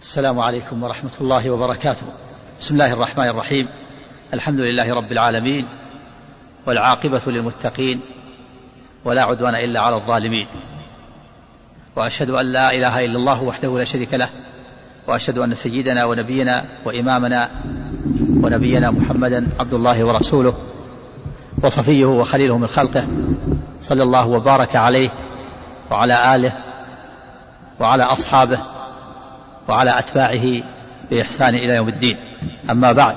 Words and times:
السلام 0.00 0.40
عليكم 0.40 0.82
ورحمة 0.82 1.10
الله 1.20 1.50
وبركاته. 1.50 2.06
بسم 2.60 2.74
الله 2.74 2.92
الرحمن 2.92 3.28
الرحيم. 3.28 3.68
الحمد 4.34 4.60
لله 4.60 4.94
رب 4.94 5.12
العالمين 5.12 5.68
والعاقبة 6.66 7.22
للمتقين 7.26 8.00
ولا 9.04 9.24
عدوان 9.24 9.54
إلا 9.54 9.80
على 9.80 9.96
الظالمين. 9.96 10.46
وأشهد 11.96 12.30
أن 12.30 12.52
لا 12.52 12.74
إله 12.74 13.04
إلا 13.04 13.18
الله 13.18 13.42
وحده 13.42 13.78
لا 13.78 13.84
شريك 13.84 14.14
له 14.14 14.28
وأشهد 15.08 15.38
أن 15.38 15.54
سيدنا 15.54 16.04
ونبينا 16.04 16.64
وإمامنا 16.84 17.50
ونبينا 18.42 18.90
محمدا 18.90 19.48
عبد 19.60 19.74
الله 19.74 20.04
ورسوله 20.04 20.54
وصفيه 21.62 22.04
وخليله 22.04 22.58
من 22.58 22.66
خلقه 22.66 23.06
صلى 23.80 24.02
الله 24.02 24.26
وبارك 24.26 24.76
عليه 24.76 25.10
وعلى 25.90 26.34
آله 26.34 26.52
وعلى 27.80 28.02
أصحابه 28.02 28.77
وعلى 29.68 29.98
أتباعه 29.98 30.62
بإحسان 31.10 31.54
إلى 31.54 31.76
يوم 31.76 31.88
الدين. 31.88 32.16
أما 32.70 32.92
بعد 32.92 33.16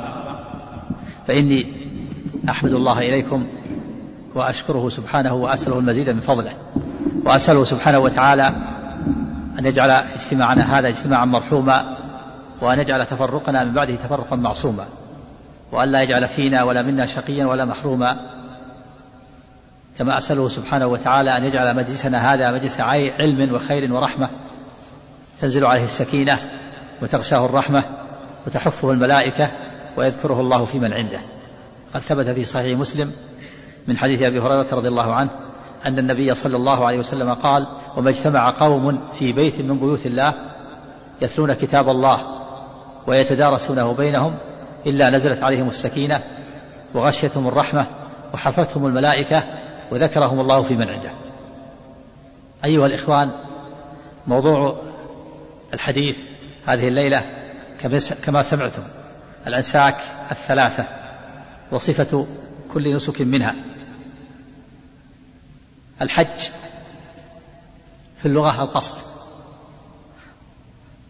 فإني 1.27 1.65
أحمد 2.49 2.73
الله 2.73 2.97
إليكم 2.97 3.47
وأشكره 4.35 4.89
سبحانه 4.89 5.33
وأسأله 5.33 5.79
المزيد 5.79 6.09
من 6.09 6.19
فضله 6.19 6.53
وأسأله 7.25 7.63
سبحانه 7.63 7.99
وتعالى 7.99 8.47
أن 9.59 9.65
يجعل 9.65 9.89
اجتماعنا 9.89 10.79
هذا 10.79 10.87
اجتماعا 10.87 11.25
مرحوما 11.25 11.97
وأن 12.61 12.79
يجعل 12.79 13.05
تفرقنا 13.05 13.63
من 13.63 13.73
بعده 13.73 13.95
تفرقا 13.95 14.35
معصوما 14.35 14.85
وأن 15.71 15.91
لا 15.91 16.01
يجعل 16.01 16.27
فينا 16.27 16.63
ولا 16.63 16.81
منا 16.81 17.05
شقيا 17.05 17.45
ولا 17.45 17.65
محروما. 17.65 18.15
كما 19.97 20.17
أسأله 20.17 20.47
سبحانه 20.47 20.87
وتعالى 20.87 21.37
أن 21.37 21.43
يجعل 21.43 21.75
مجلسنا 21.75 22.33
هذا 22.33 22.51
مجلس 22.51 22.79
علم 22.79 23.53
وخير 23.53 23.93
ورحمة 23.93 24.29
تنزل 25.41 25.65
عليه 25.65 25.83
السكينة 25.83 26.39
وتغشاه 27.01 27.45
الرحمة 27.45 27.83
وتحفه 28.47 28.91
الملائكة 28.91 29.51
ويذكره 29.97 30.39
الله 30.39 30.65
في 30.65 30.79
من 30.79 30.93
عنده. 30.93 31.21
قد 31.93 32.01
ثبت 32.01 32.29
في 32.29 32.45
صحيح 32.45 32.79
مسلم 32.79 33.11
من 33.87 33.97
حديث 33.97 34.21
أبي 34.21 34.39
هريرة 34.39 34.67
رضي 34.71 34.87
الله 34.87 35.13
عنه 35.13 35.29
أن 35.85 35.99
النبي 35.99 36.33
صلى 36.33 36.57
الله 36.57 36.85
عليه 36.85 36.99
وسلم 36.99 37.33
قال 37.33 37.67
وما 37.97 38.09
اجتمع 38.09 38.49
قوم 38.59 39.01
في 39.13 39.33
بيت 39.33 39.61
من 39.61 39.79
بيوت 39.79 40.05
الله 40.05 40.33
يتلون 41.21 41.53
كتاب 41.53 41.89
الله 41.89 42.17
ويتدارسونه 43.07 43.93
بينهم 43.93 44.35
إلا 44.85 45.09
نزلت 45.09 45.43
عليهم 45.43 45.67
السكينة 45.67 46.21
وغشيتهم 46.93 47.47
الرحمة 47.47 47.87
وحفتهم 48.33 48.85
الملائكة 48.85 49.43
وذكرهم 49.91 50.39
الله 50.39 50.61
في 50.61 50.75
من 50.75 50.89
عنده. 50.89 51.11
أيها 52.65 52.85
الإخوان 52.85 53.31
موضوع 54.27 54.75
الحديث 55.73 56.17
هذه 56.67 56.87
الليلة 56.87 57.23
كما 58.23 58.41
سمعتم. 58.41 58.83
الأنساك 59.47 59.97
الثلاثة 60.31 60.87
وصفة 61.71 62.27
كل 62.73 62.95
نسك 62.95 63.21
منها. 63.21 63.55
الحج 66.01 66.39
في 68.17 68.25
اللغة 68.25 68.61
القصد. 68.61 69.05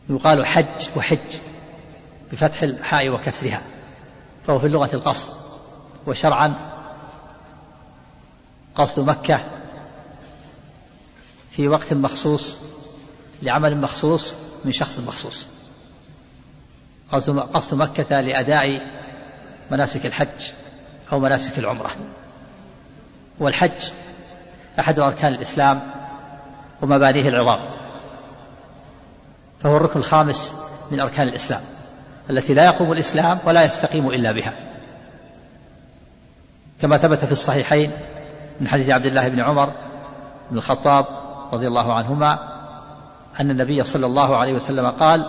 يقال 0.10 0.46
حج 0.46 0.90
وحج 0.96 1.38
بفتح 2.32 2.62
الحاء 2.64 3.10
وكسرها 3.10 3.62
فهو 4.48 4.58
في 4.58 4.68
اللغة 4.68 4.90
القصد. 4.96 5.34
وشرعا 6.08 6.72
قصد 8.76 9.10
مكة 9.10 9.46
في 11.52 11.68
وقت 11.68 11.94
مخصوص 11.94 12.58
لعمل 13.42 13.82
مخصوص 13.82 14.36
من 14.66 14.72
شخص 14.72 15.00
مخصوص. 15.00 15.48
قصد 17.54 17.76
مكة 17.76 18.20
لأداء 18.20 18.82
مناسك 19.72 20.06
الحج 20.06 20.52
أو 21.12 21.20
مناسك 21.20 21.60
العمرة. 21.60 21.92
والحج 23.40 23.90
أحد 24.80 25.00
أركان 25.00 25.34
الإسلام 25.34 25.82
ومبانيه 26.82 27.30
العظام. 27.30 27.60
فهو 29.64 29.78
الركن 29.78 30.00
الخامس 30.00 30.54
من 30.92 31.00
أركان 31.00 31.28
الإسلام 31.28 31.62
التي 32.30 32.54
لا 32.54 32.66
يقوم 32.66 32.92
الإسلام 32.92 33.40
ولا 33.46 33.66
يستقيم 33.66 34.08
إلا 34.08 34.32
بها. 34.32 34.54
كما 36.82 36.98
ثبت 36.98 37.26
في 37.26 37.32
الصحيحين 37.32 37.92
من 38.62 38.68
حديث 38.68 38.90
عبد 38.90 39.06
الله 39.06 39.28
بن 39.28 39.40
عمر 39.40 39.74
بن 40.52 40.58
الخطاب 40.58 41.06
رضي 41.54 41.68
الله 41.68 41.94
عنهما 41.94 42.51
أن 43.40 43.52
النبي 43.52 43.84
صلى 43.84 44.06
الله 44.06 44.38
عليه 44.38 44.54
وسلم 44.54 44.92
قال 44.92 45.20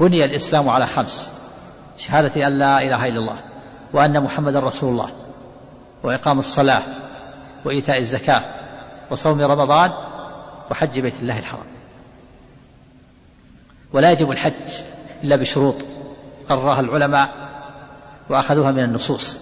بني 0.00 0.24
الإسلام 0.24 0.68
على 0.68 0.86
خمس 0.86 1.30
شهادة 1.98 2.46
أن 2.46 2.58
لا 2.58 2.78
إله 2.78 3.04
إلا 3.04 3.18
الله 3.18 3.38
وأن 3.92 4.22
محمدا 4.22 4.60
رسول 4.60 4.90
الله 4.90 5.10
وإقام 6.02 6.38
الصلاة 6.38 6.82
وإيتاء 7.64 7.98
الزكاة 7.98 8.44
وصوم 9.10 9.40
رمضان 9.40 9.90
وحج 10.70 11.00
بيت 11.00 11.20
الله 11.22 11.38
الحرام. 11.38 11.66
ولا 13.92 14.10
يجب 14.10 14.30
الحج 14.30 14.82
إلا 15.24 15.36
بشروط 15.36 15.76
قررها 16.48 16.80
العلماء 16.80 17.30
وأخذوها 18.30 18.70
من 18.70 18.84
النصوص. 18.84 19.40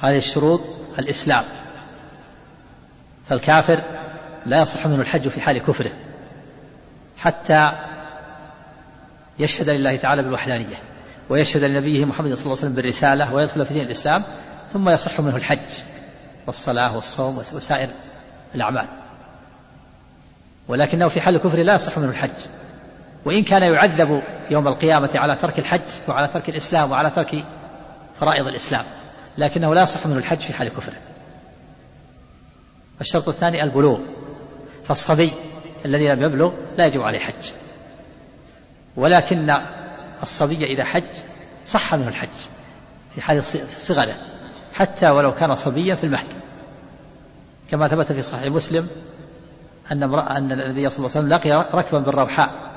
هذه 0.00 0.18
الشروط 0.18 0.60
الإسلام. 0.98 1.44
فالكافر 3.28 3.82
لا 4.46 4.60
يصح 4.60 4.86
منه 4.86 5.00
الحج 5.00 5.28
في 5.28 5.40
حال 5.40 5.58
كفره. 5.58 5.92
حتى 7.20 7.70
يشهد 9.38 9.68
لله 9.68 9.96
تعالى 9.96 10.22
بالوحدانية 10.22 10.76
ويشهد 11.28 11.64
لنبيه 11.64 12.04
محمد 12.04 12.34
صلى 12.34 12.40
الله 12.40 12.40
عليه 12.42 12.50
وسلم 12.50 12.74
بالرسالة 12.74 13.34
ويدخل 13.34 13.66
في 13.66 13.74
دين 13.74 13.86
الإسلام 13.86 14.24
ثم 14.72 14.88
يصح 14.88 15.20
منه 15.20 15.36
الحج 15.36 15.82
والصلاة 16.46 16.96
والصوم 16.96 17.38
وسائر 17.38 17.88
الأعمال. 18.54 18.86
ولكنه 20.68 21.08
في 21.08 21.20
حال 21.20 21.34
الكفر 21.36 21.58
لا 21.58 21.74
يصح 21.74 21.98
منه 21.98 22.08
الحج. 22.10 22.46
وإن 23.24 23.42
كان 23.42 23.62
يعذب 23.62 24.22
يوم 24.50 24.68
القيامة 24.68 25.10
على 25.14 25.36
ترك 25.36 25.58
الحج 25.58 25.88
وعلى 26.08 26.28
ترك 26.28 26.48
الإسلام 26.48 26.90
وعلى 26.90 27.10
ترك 27.10 27.44
فرائض 28.20 28.46
الإسلام 28.46 28.84
لكنه 29.38 29.74
لا 29.74 29.82
يصح 29.82 30.06
منه 30.06 30.18
الحج 30.18 30.38
في 30.38 30.52
حال 30.52 30.68
كفره 30.68 30.96
الشرط 33.00 33.28
الثاني 33.28 33.62
البلوغ 33.62 34.00
فالصبي 34.84 35.32
الذي 35.84 36.08
لم 36.08 36.22
يبلغ 36.22 36.52
لا 36.78 36.84
يجب 36.84 37.02
عليه 37.02 37.18
حج. 37.18 37.50
ولكن 38.96 39.50
الصبي 40.22 40.64
إذا 40.64 40.84
حج 40.84 41.04
صح 41.66 41.94
منه 41.94 42.08
الحج 42.08 42.28
في 43.14 43.20
حال 43.20 43.44
صغره 43.44 44.14
حتى 44.74 45.10
ولو 45.10 45.32
كان 45.34 45.54
صبيا 45.54 45.94
في 45.94 46.04
المهد. 46.04 46.32
كما 47.70 47.88
ثبت 47.88 48.12
في 48.12 48.22
صحيح 48.22 48.52
مسلم 48.52 48.88
أن 49.92 50.02
امرأة 50.02 50.36
أن 50.36 50.52
النبي 50.52 50.88
صلى 50.88 51.06
الله 51.06 51.16
عليه 51.16 51.26
وسلم 51.26 51.28
لقي 51.28 51.50
ركبا 51.74 51.98
بالروحاء. 51.98 52.70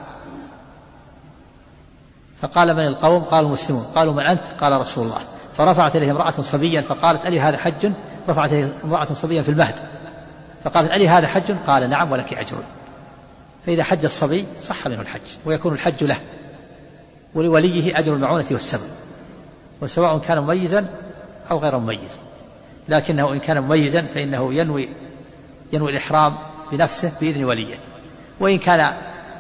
فقال 2.41 2.74
من 2.74 2.88
القوم؟ 2.88 3.24
قالوا 3.24 3.50
مسلمون 3.50 3.84
قالوا 3.84 4.14
من 4.14 4.24
أنت؟ 4.24 4.44
قال 4.62 4.80
رسول 4.80 5.06
الله. 5.06 5.22
فرفعت 5.58 5.96
إليه 5.96 6.12
امرأة 6.12 6.31
صبيا 6.31 6.81
فقالت 6.81 7.25
ألي 7.25 7.40
هذا 7.40 7.58
حج؟ 7.58 7.91
رفعت 8.30 8.53
إليه 8.53 8.84
امرأة 8.84 9.06
صبيا 9.06 9.41
في 9.41 9.50
المهد. 9.50 9.75
فقالت 10.64 10.94
ألي 10.94 11.09
هذا 11.09 11.28
حج؟ 11.28 11.52
قال 11.68 11.90
نعم 11.90 12.12
ولك 12.12 12.34
أجر. 12.34 12.64
فإذا 13.66 13.84
حج 13.84 14.06
الصبي 14.06 14.46
صح 14.59 14.88
منه 14.88 15.01
الحج 15.01 15.22
ويكون 15.46 15.74
الحج 15.74 16.03
له 16.03 16.19
ولوليه 17.35 18.00
أجر 18.00 18.13
المعونة 18.13 18.46
والسبب 18.51 18.90
وسواء 19.81 20.19
كان 20.19 20.40
مميزا 20.40 20.90
أو 21.51 21.59
غير 21.59 21.78
مميز. 21.78 22.19
لكنه 22.90 23.34
إن 23.34 23.40
كان 23.40 23.59
مميزا 23.59 24.02
فإنه 24.02 24.53
ينوي 24.53 24.90
ينوي 25.73 25.91
الإحرام 25.91 26.38
بنفسه 26.72 27.19
بإذن 27.22 27.44
وليه. 27.44 27.75
وإن 28.40 28.57
كان 28.57 28.79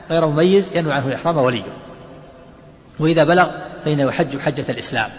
غير 0.09 0.27
مميز 0.27 0.77
ينوي 0.77 0.93
عنه 0.93 1.07
الإحرام 1.07 1.37
وليه. 1.37 1.65
وإذا 2.99 3.23
بلغ 3.23 3.51
فإنه 3.85 4.03
يحج 4.03 4.39
حجة 4.39 4.65
الإسلام. 4.71 5.09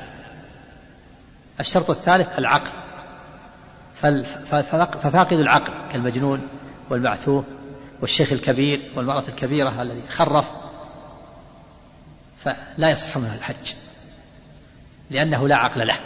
الشرط 1.60 1.90
الثالث 1.90 2.38
العقل. 2.38 2.70
ففاقد 5.00 5.32
العقل 5.32 5.72
كالمجنون 5.92 6.40
والمعتوه 6.90 7.44
والشيخ 8.04 8.32
الكبير 8.32 8.80
والمرأة 8.96 9.24
الكبيرة 9.28 9.82
الذي 9.82 10.08
خرف 10.08 10.50
فلا 12.38 12.90
يصح 12.90 13.18
منه 13.18 13.34
الحج 13.34 13.74
لأنه 15.10 15.48
لا 15.48 15.56
عقل 15.56 15.86
له. 15.86 16.00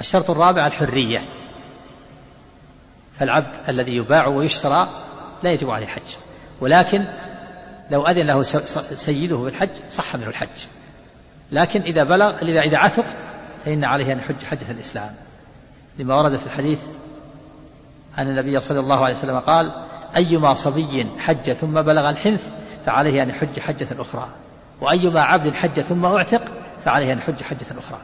الشرط 0.00 0.30
الرابع 0.30 0.66
الحرية 0.66 1.18
فالعبد 3.18 3.56
الذي 3.68 3.96
يباع 3.96 4.26
ويشترى 4.26 4.88
لا 5.42 5.50
يجب 5.50 5.70
عليه 5.70 5.86
الحج 5.86 6.16
ولكن 6.60 7.06
لو 7.90 8.06
أذن 8.06 8.26
له 8.26 8.42
سيده 8.42 9.36
بالحج 9.36 9.70
صح 9.88 10.16
منه 10.16 10.28
الحج 10.28 10.66
لكن 11.52 11.80
إذا 11.80 12.04
بلغ 12.04 12.38
إذا 12.42 12.60
إذا 12.60 12.78
عتق 12.78 13.06
فإن 13.64 13.84
عليه 13.84 14.12
أن 14.12 14.18
يحج 14.18 14.44
حجة 14.44 14.70
الإسلام. 14.70 15.14
لما 15.98 16.14
ورد 16.14 16.36
في 16.36 16.46
الحديث 16.46 16.82
أن 18.18 18.28
النبي 18.28 18.60
صلى 18.60 18.80
الله 18.80 19.04
عليه 19.04 19.14
وسلم 19.14 19.38
قال 19.38 19.72
أيما 20.16 20.54
صبي 20.54 21.06
حج 21.18 21.52
ثم 21.52 21.82
بلغ 21.82 22.10
الحنث 22.10 22.50
فعليه 22.86 23.22
أن 23.22 23.28
يحج 23.28 23.60
حجة 23.60 23.88
أخرى. 23.92 24.28
وأيما 24.80 25.20
عبد 25.20 25.54
حج 25.54 25.80
ثم 25.80 26.04
أعتق 26.04 26.42
فعليه 26.84 27.12
أن 27.12 27.18
يحج 27.18 27.42
حجة 27.42 27.78
أخرى. 27.78 27.98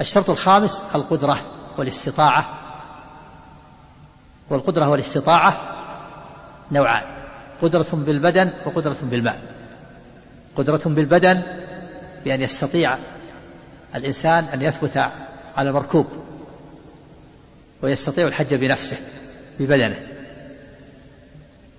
الشرط 0.00 0.30
الخامس 0.30 0.82
القدرة 0.94 1.38
والاستطاعة. 1.78 2.44
والقدرة 4.50 4.88
والاستطاعة 4.88 5.56
نوعان. 6.72 7.02
قدرة 7.62 7.86
بالبدن 7.92 8.52
وقدرة 8.66 8.96
بالمال. 9.02 9.38
قدرة 10.56 10.82
بالبدن 10.84 11.42
بأن 12.24 12.42
يستطيع 12.42 12.96
الإنسان 13.94 14.44
أن 14.44 14.62
يثبت 14.62 15.10
على 15.56 15.72
مركوب 15.72 16.06
ويستطيع 17.82 18.26
الحج 18.26 18.54
بنفسه. 18.54 18.98
ببدنه 19.60 19.96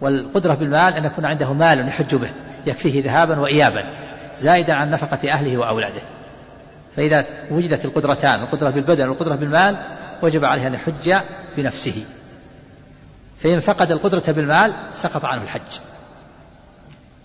والقدرة 0.01 0.56
بالمال 0.56 0.94
أن 0.94 1.06
يكون 1.06 1.25
عنده 1.25 1.54
مال 1.54 1.88
يحج 1.88 2.16
به 2.16 2.30
يكفيه 2.68 3.04
ذهابا 3.04 3.39
وإيابا 3.39 3.83
زائدا 4.38 4.74
عن 4.74 4.92
نفقة 4.92 5.31
أهله 5.31 5.57
وأولاده. 5.57 6.01
فإذا 6.95 7.25
وجدت 7.51 7.86
القدرتان 7.86 8.39
القدرة 8.39 8.69
بالبدن 8.69 9.07
والقدرة 9.10 9.36
بالمال 9.36 9.75
وجب 10.22 10.45
عليه 10.45 10.68
أن 10.68 10.74
يحج 10.74 11.13
بنفسه. 11.57 12.06
فإن 13.38 13.60
فقد 13.60 13.92
القدرة 13.92 14.31
بالمال 14.31 14.89
سقط 14.94 15.25
عنه 15.25 15.44
الحج. 15.44 15.80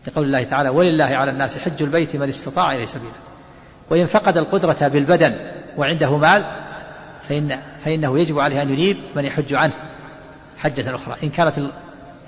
لقول 0.06 0.24
الله 0.24 0.44
تعالى 0.44 0.68
ولله 0.68 1.04
على 1.04 1.30
الناس 1.30 1.58
حج 1.58 1.82
البيت 1.82 2.16
من 2.16 2.28
استطاع 2.28 2.72
إليه 2.72 2.86
سبيلا. 2.86 3.14
وإن 3.90 4.06
فقد 4.06 4.36
القدرة 4.36 4.88
بالبدن 4.88 5.32
وعنده 5.76 6.16
مال 6.16 6.44
فإن 7.22 7.58
فإنه 7.84 8.18
يجب 8.18 8.38
عليه 8.38 8.62
أن 8.62 8.70
ينيب 8.70 8.96
من 9.16 9.24
يحج 9.24 9.54
عنه. 9.54 9.89
حجة 10.60 10.94
أخرى. 10.94 11.16
إن 11.22 11.30
كانت 11.30 11.58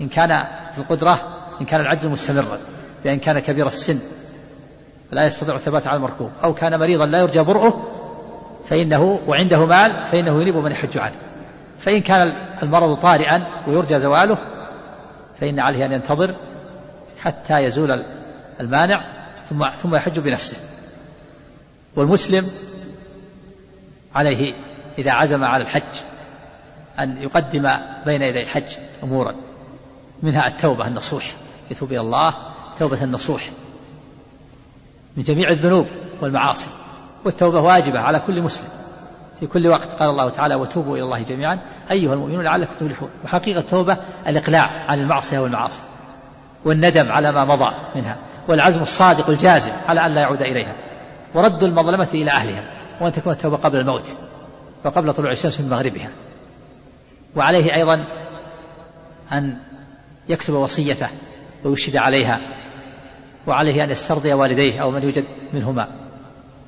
إن 0.00 0.08
كان 0.08 0.46
القدرة 0.78 1.20
إن 1.60 1.66
كان 1.66 1.80
العجز 1.80 2.06
مستمرا 2.06 2.58
بأن 3.04 3.18
كان 3.18 3.38
كبير 3.38 3.66
السن 3.66 3.98
لا 5.10 5.26
يستطيع 5.26 5.54
الثبات 5.54 5.86
على 5.86 5.96
المركوب 5.96 6.30
أو 6.44 6.54
كان 6.54 6.78
مريضا 6.78 7.06
لا 7.06 7.18
يرجى 7.18 7.42
برؤه 7.42 7.88
فإنه 8.64 9.02
وعنده 9.26 9.66
مال 9.66 10.06
فإنه 10.06 10.42
ينيب 10.42 10.56
من 10.56 10.70
يحج 10.72 10.98
عنه. 10.98 11.16
فإن 11.78 12.00
كان 12.00 12.32
المرض 12.62 12.98
طارئا 12.98 13.46
ويرجى 13.68 13.98
زواله 13.98 14.38
فإن 15.40 15.60
عليه 15.60 15.86
أن 15.86 15.92
ينتظر 15.92 16.34
حتى 17.18 17.58
يزول 17.58 18.04
المانع 18.60 19.04
ثم 19.50 19.64
ثم 19.64 19.94
يحج 19.94 20.18
بنفسه. 20.18 20.56
والمسلم 21.96 22.50
عليه 24.14 24.54
إذا 24.98 25.12
عزم 25.12 25.44
على 25.44 25.62
الحج 25.62 26.11
أن 27.00 27.22
يقدم 27.22 27.68
بين 28.06 28.22
يدي 28.22 28.40
الحج 28.40 28.76
أمورا 29.02 29.34
منها 30.22 30.46
التوبة 30.46 30.86
النصوح. 30.86 31.34
يتوب 31.70 31.92
إلى 31.92 32.00
الله 32.00 32.34
توبة 32.78 33.04
النصوح. 33.04 33.50
من 35.16 35.22
جميع 35.22 35.48
الذنوب 35.48 35.86
والمعاصي. 36.20 36.70
والتوبة 37.24 37.60
واجبة 37.60 38.00
على 38.00 38.20
كل 38.20 38.42
مسلم. 38.42 38.68
في 39.40 39.46
كل 39.46 39.68
وقت. 39.68 39.92
قال 39.92 40.08
الله 40.08 40.30
تعالى 40.30 40.54
وتوبوا 40.54 40.96
إلى 40.96 41.04
الله 41.04 41.22
جميعا. 41.22 41.58
أيها 41.90 42.14
المؤمنون 42.14 42.44
لعلكم 42.44 42.74
تفلحون. 42.74 43.10
وحقيقة 43.24 43.60
التوبة 43.60 43.96
الإقلاع 44.28 44.90
عن 44.90 45.00
المعصية 45.00 45.38
والمعاصي. 45.38 45.80
والندم 46.64 47.12
على 47.12 47.32
ما 47.32 47.44
مضى 47.44 47.74
منها. 47.96 48.16
والعزم 48.48 48.82
الصادق 48.82 49.30
الجازم 49.30 49.72
على 49.86 50.06
أن 50.06 50.14
لا 50.14 50.20
يعود 50.20 50.42
إليها. 50.42 50.74
ورد 51.34 51.62
المظلمة 51.62 52.08
إلى 52.14 52.30
أهلها. 52.30 52.62
وأن 53.00 53.12
تكون 53.12 53.32
التوبة 53.32 53.56
قبل 53.56 53.76
الموت. 53.76 54.16
وقبل 54.84 55.14
طلوع 55.14 55.32
الشمس 55.32 55.60
من 55.60 55.70
مغربها. 55.70 56.10
وعليه 57.36 57.74
أيضا 57.74 58.06
أن 59.32 59.58
يكتب 60.28 60.54
وصيته 60.54 61.08
ويشهد 61.64 61.96
عليها 61.96 62.40
وعليه 63.46 63.84
أن 63.84 63.90
يسترضي 63.90 64.32
والديه 64.32 64.82
أو 64.82 64.90
من 64.90 65.02
يوجد 65.02 65.24
منهما 65.52 65.88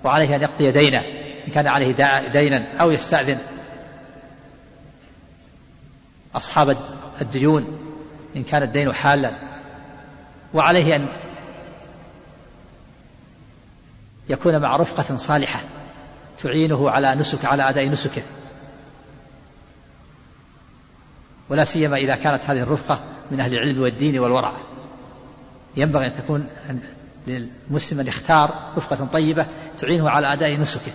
وعليه 0.05 0.37
أن 0.37 0.43
يقضي 0.43 0.71
دينه 0.71 1.01
إن 1.49 1.53
كان 1.53 1.67
عليه 1.67 1.93
دينا 2.33 2.81
أو 2.81 2.91
يستأذن. 2.91 3.39
أصحاب 6.35 6.77
الديون 7.21 7.79
إن 8.37 8.43
كان 8.43 8.63
الدين 8.63 8.93
حالا. 8.93 9.33
وعليه 10.55 10.97
أن 10.97 11.09
يكون 14.29 14.61
مع 14.61 14.77
رفقة 14.77 15.17
صالحة 15.17 15.63
تعينه 16.39 16.91
على 16.91 17.15
نسك 17.15 17.45
على 17.45 17.69
أداء 17.69 17.89
نسكه. 17.89 18.23
ولا 21.49 21.65
سيما 21.65 21.97
إذا 21.97 22.15
كانت 22.15 22.43
هذه 22.51 22.61
الرفقة 22.61 23.01
من 23.31 23.41
أهل 23.41 23.55
العلم 23.55 23.83
والدين 23.83 24.19
والورع. 24.19 24.53
ينبغي 25.77 26.07
أن 26.07 26.13
تكون 26.13 26.47
للمسلم 27.27 28.01
أن 28.01 28.07
يختار 28.07 28.73
رفقة 28.77 29.07
طيبة 29.07 29.47
تعينه 29.79 30.11
على 30.11 30.33
أداء 30.33 30.61
نسكه. 30.61 30.93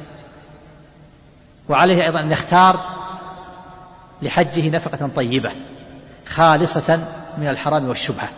وعليه 1.69 2.03
أيضا 2.03 2.19
أن 2.19 2.31
يختار 2.31 2.75
لحجه 4.21 4.69
نفقة 4.69 5.07
طيبة 5.15 5.51
خالصة 6.25 6.97
من 7.37 7.49
الحرام 7.49 7.87
والشبهة. 7.87 8.29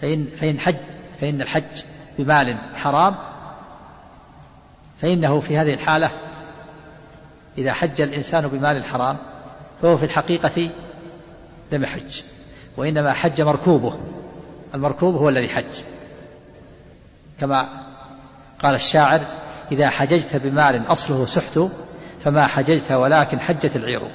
فإن 0.00 0.26
فإن 0.26 0.60
حج 0.60 0.76
فإن 1.20 1.40
الحج 1.40 1.82
بمال 2.18 2.58
حرام 2.74 3.16
فإنه 5.00 5.40
في 5.40 5.58
هذه 5.58 5.74
الحالة 5.74 6.10
إذا 7.58 7.72
حج 7.72 8.00
الإنسان 8.00 8.48
بمال 8.48 8.76
الحرام 8.76 9.18
فهو 9.84 9.96
في 9.96 10.04
الحقيقة 10.04 10.70
لم 11.72 11.82
يحج 11.82 12.22
وإنما 12.76 13.12
حج 13.12 13.42
مركوبه 13.42 13.98
المركوب 14.74 15.14
هو 15.14 15.28
الذي 15.28 15.48
حج. 15.48 15.82
كما 17.40 17.68
قال 18.62 18.74
الشاعر 18.74 19.20
إذا 19.72 19.90
حججت 19.90 20.36
بمال 20.36 20.92
أصله 20.92 21.24
سحت 21.24 21.60
فما 22.20 22.46
حججت 22.46 22.92
ولكن 22.92 23.40
حجت 23.40 23.76
العير. 23.76 24.10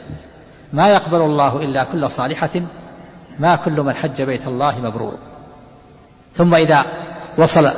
ما 0.73 0.89
يقبل 0.89 1.21
الله 1.21 1.57
إلا 1.57 1.83
كل 1.83 2.11
صالحة 2.11 2.61
ما 3.39 3.55
كل 3.55 3.81
من 3.81 3.93
حج 3.93 4.21
بيت 4.21 4.47
الله 4.47 4.79
مبرور. 4.79 5.17
ثم 6.33 6.55
إذا 6.55 6.83
وصل 7.37 7.71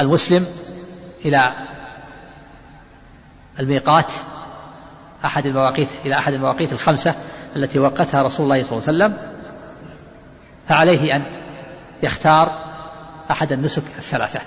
المسلم 0.00 0.46
إلى 1.24 1.52
الميقات 3.60 4.12
أحد 5.24 5.46
المواقيت 5.46 5.88
إلى 6.04 6.14
أحد 6.14 6.32
المواقيت 6.32 6.72
الخمسة 6.72 7.14
التي 7.56 7.78
وقتها 7.78 8.22
رسول 8.22 8.44
الله 8.44 8.62
صلى 8.62 8.78
الله 8.78 9.04
عليه 9.04 9.14
وسلم 9.14 9.32
فعليه 10.68 11.16
أن 11.16 11.22
يختار 12.02 12.70
أحد 13.30 13.52
النسك 13.52 13.82
الثلاثة 13.82 14.40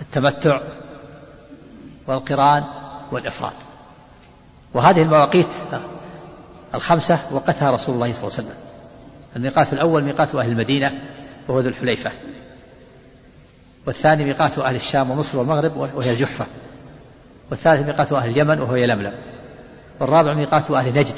التمتع 0.00 0.60
والقران 2.06 2.64
والإفراد. 3.12 3.52
وهذه 4.74 5.02
المواقيت 5.02 5.54
الخمسة 6.74 7.34
وقتها 7.34 7.70
رسول 7.70 7.94
الله 7.94 8.12
صلى 8.12 8.24
الله 8.24 8.38
عليه 8.38 8.48
وسلم. 8.48 8.56
الميقات 9.36 9.72
الأول 9.72 10.04
ميقات 10.04 10.34
أهل 10.34 10.48
المدينة 10.48 10.92
وهو 11.48 11.60
ذو 11.60 11.68
الحليفة. 11.68 12.12
والثاني 13.86 14.24
ميقات 14.24 14.58
أهل 14.58 14.74
الشام 14.74 15.10
ومصر 15.10 15.38
والمغرب 15.38 15.76
وهي 15.76 16.10
الجحفة. 16.10 16.46
والثالث 17.50 17.82
ميقات 17.82 18.12
أهل 18.12 18.30
اليمن 18.30 18.60
وهو 18.60 18.74
يلملم 18.74 19.35
والرابع 20.00 20.34
ميقات 20.34 20.70
أهل 20.70 20.88
نجد 20.88 21.14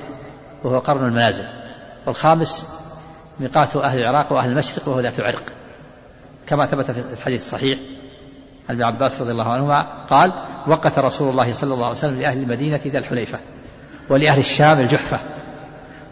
وهو 0.64 0.78
قرن 0.78 1.04
المنازل. 1.04 1.44
والخامس 2.06 2.66
ميقات 3.40 3.76
أهل 3.76 3.99
العراق 3.99 4.32
وأهل 4.32 4.50
المشرق 4.50 4.88
وهو 4.88 5.00
ذات 5.00 5.20
عرق 5.20 5.42
كما 6.47 6.66
ثبت 6.66 6.90
في 6.90 7.00
الحديث 7.00 7.40
الصحيح 7.40 7.78
عن 8.68 8.75
ابن 8.75 8.82
عباس 8.82 9.23
رضي 9.23 9.30
الله 9.30 9.52
عنهما 9.52 10.04
قال 10.11 10.32
وقت 10.66 10.99
رسول 10.99 11.28
الله 11.28 11.52
صلى 11.52 11.75
الله 11.75 11.87
عليه 11.87 11.97
وسلم 11.97 12.20
لأهل 12.20 12.38
المدينة 12.38 12.80
ذا 12.87 12.99
الحليفة 12.99 13.38
ولأهل 14.11 14.38
الشام 14.38 14.80
الجحفة 14.80 15.18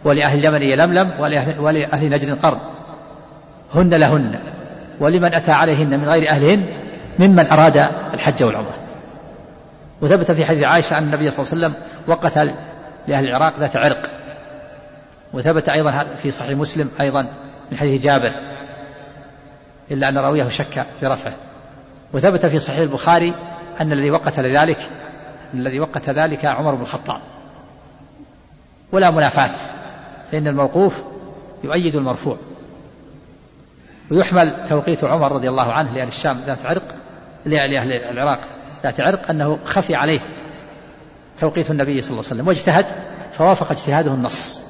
ولأهل 0.03 0.39
اليمن 0.39 0.61
يلملم 0.61 1.19
ولأهل, 1.19 1.59
ولأهل 1.59 2.09
نجد 2.09 2.39
قرن. 2.39 2.59
هن 3.73 3.89
لهن 3.89 4.39
ولمن 4.99 5.35
أتى 5.35 5.51
عليهن 5.51 5.99
من 5.99 6.09
غير 6.09 6.29
أهلهن 6.29 6.65
ممن 7.19 7.47
أراد 7.47 7.77
الحج 8.13 8.43
والعمرة. 8.43 8.86
وثبت 10.01 10.31
في 10.31 10.45
حديث 10.45 10.63
عائشة 10.63 10.97
أن 10.97 11.03
النبي 11.03 11.29
صلى 11.29 11.45
الله 11.45 11.65
عليه 11.65 11.75
وسلم 11.75 11.87
وقت 12.07 12.37
لأهل 13.07 13.27
العراق 13.27 13.59
ذات 13.59 13.75
عرق. 13.75 14.11
وثبت 15.33 15.69
أيضا 15.69 16.15
في 16.15 16.31
صحيح 16.31 16.57
مسلم 16.57 16.91
أيضا 17.01 17.27
من 17.71 17.77
حديث 17.77 18.03
جابر 18.03 18.33
إلا 19.91 20.09
أن 20.09 20.17
راويه 20.17 20.47
شك 20.47 20.85
في 20.99 21.07
رفعه. 21.07 21.33
وثبت 22.13 22.45
في 22.45 22.59
صحيح 22.59 22.79
البخاري 22.79 23.35
أن 23.81 23.91
الذي 23.91 24.11
وقت 24.11 24.39
لذلك 24.39 24.77
الذي 25.53 25.79
وقت 25.79 26.09
ذلك 26.09 26.45
عمر 26.45 26.75
بن 26.75 26.81
الخطاب. 26.81 27.21
ولا 28.91 29.11
منافاة 29.11 29.55
فإن 30.31 30.47
الموقوف 30.47 31.03
يؤيد 31.63 31.95
المرفوع. 31.95 32.37
ويحمل 34.11 34.65
توقيت 34.69 35.03
عمر 35.03 35.31
رضي 35.31 35.49
الله 35.49 35.73
عنه 35.73 35.93
لأهل 35.93 36.07
الشام 36.07 36.39
ذات 36.39 36.65
عرق 36.65 36.95
لأهل 37.45 37.93
العراق. 37.93 38.56
ذات 38.87 38.99
عرق 38.99 39.29
أنه 39.29 39.59
خفي 39.65 39.95
عليه 39.95 40.19
توقيت 41.39 41.71
النبي 41.71 42.01
صلى 42.01 42.11
الله 42.11 42.23
عليه 42.23 42.35
وسلم 42.35 42.47
واجتهد 42.47 42.85
فوافق 43.33 43.71
اجتهاده 43.71 44.13
النص. 44.13 44.67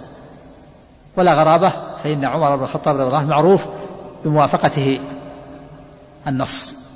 ولا 1.18 1.34
غرابة 1.34 1.98
فإن 1.98 2.26
عمر 2.26 2.56
بن 2.56 2.64
الخطاب 2.64 2.96
رضي 2.96 3.08
الله 3.08 3.18
عنه 3.18 3.28
معروف 3.28 3.68
بموافقته 4.26 5.00
النص 6.28 6.88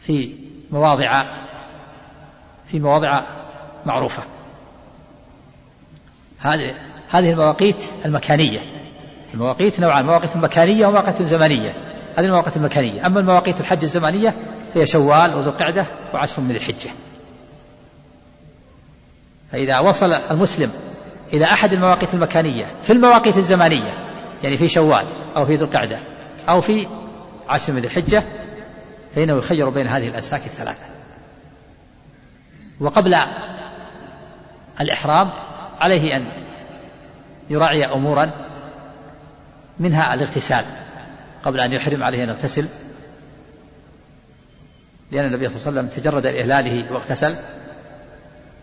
في 0.00 0.34
مواضع 0.70 1.24
في 2.66 2.80
مواضع 2.80 3.20
معروفة. 3.86 4.22
هذه 6.38 6.74
هذه 7.10 7.30
المواقيت 7.30 7.84
المكانية. 8.04 8.60
المواقيت 9.34 9.80
نوعان 9.80 10.06
مواقيت 10.06 10.36
مكانية 10.36 10.86
ومواقيت 10.86 11.22
زمنية. 11.22 11.74
هذه 12.16 12.24
المواقيت 12.24 12.56
المكانية. 12.56 13.06
أما 13.06 13.20
المواقيت 13.20 13.60
الحج 13.60 13.82
الزمانية 13.82 14.34
فهي 14.74 14.86
شوال 14.86 15.34
وذو 15.34 15.50
القعدة 15.50 15.86
وعشر 16.14 16.42
من 16.42 16.50
الحجة. 16.50 16.90
فإذا 19.52 19.78
وصل 19.78 20.12
المسلم 20.12 20.70
إلى 21.32 21.44
أحد 21.44 21.72
المواقيت 21.72 22.14
المكانية 22.14 22.80
في 22.82 22.92
المواقيت 22.92 23.36
الزمانية 23.36 23.98
يعني 24.42 24.56
في 24.56 24.68
شوال 24.68 25.06
أو 25.36 25.46
في 25.46 25.56
ذو 25.56 25.66
القعدة 25.66 26.00
أو 26.48 26.60
في 26.60 26.86
عشر 27.48 27.72
من 27.72 27.84
الحجة 27.84 28.24
فإنه 29.14 29.36
يخير 29.36 29.68
بين 29.68 29.86
هذه 29.86 30.08
الأساك 30.08 30.46
الثلاثة. 30.46 30.84
وقبل 32.80 33.16
الإحرام 34.80 35.32
عليه 35.80 36.14
أن 36.14 36.44
يراعي 37.50 37.84
أمورا 37.84 38.32
منها 39.80 40.14
الاغتسال 40.14 40.64
قبل 41.44 41.60
أن 41.60 41.72
يحرم 41.72 42.02
عليه 42.02 42.24
أن 42.24 42.28
يغتسل. 42.28 42.68
لأن 45.14 45.26
النبي 45.26 45.48
صلى 45.48 45.56
الله 45.56 45.66
عليه 45.66 45.88
وسلم 45.88 46.02
تجرد 46.02 46.26
إهلاله 46.26 46.92
واغتسل. 46.92 47.36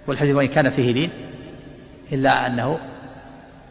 والحديث 0.08 0.36
وإن 0.36 0.48
كان 0.48 0.70
فيه 0.70 0.94
لين 0.94 1.12
إلا 2.12 2.48
أنه 2.48 2.80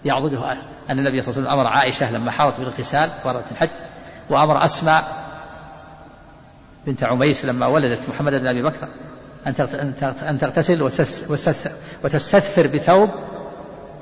يعضده 0.05 0.53
أن 0.91 0.99
النبي 0.99 1.23
صلى 1.23 1.37
الله 1.37 1.51
عليه 1.51 1.51
وسلم 1.51 1.61
أمر 1.61 1.67
عائشة 1.67 2.11
لما 2.11 2.31
حاولت 2.31 2.57
بالاغتسال 2.57 3.11
وردت 3.25 3.53
الحج 3.53 3.71
وأمر 4.31 4.65
أسماء 4.65 5.31
بنت 6.87 7.05
عميس 7.05 7.45
لما 7.45 7.67
ولدت 7.67 8.09
محمد 8.09 8.35
بن 8.35 8.47
أبي 8.47 8.63
بكر 8.63 8.89
أن 10.23 10.39
تغتسل 10.39 10.83
وتستثفر 12.05 12.67
بثوب 12.67 13.11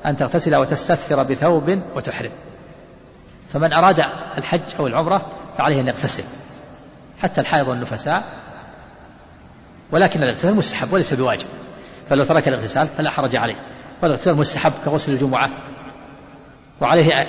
أن 0.06 0.16
تغتسل 0.16 0.56
وتستثفر 0.56 1.22
بثوب 1.22 1.82
وتحرم. 1.96 2.30
فمن 3.52 3.72
أراد 3.72 4.04
الحج 4.38 4.76
أو 4.78 4.86
العمرة 4.86 5.32
فعليه 5.58 5.80
أن 5.80 5.86
يغتسل 5.86 6.24
حتى 7.18 7.40
الحائض 7.40 7.68
والنفساء 7.68 8.47
ولكن 9.92 10.22
الاغتسال 10.22 10.54
مستحب 10.54 10.92
وليس 10.92 11.14
بواجب. 11.14 11.46
فلو 12.08 12.24
ترك 12.24 12.48
الاغتسال 12.48 12.88
فلا 12.88 13.10
حرج 13.10 13.36
عليه. 13.36 13.56
والاغتسال 14.02 14.36
مستحب 14.36 14.72
كغسل 14.84 15.12
الجمعة. 15.12 15.50
وعليه 16.80 17.26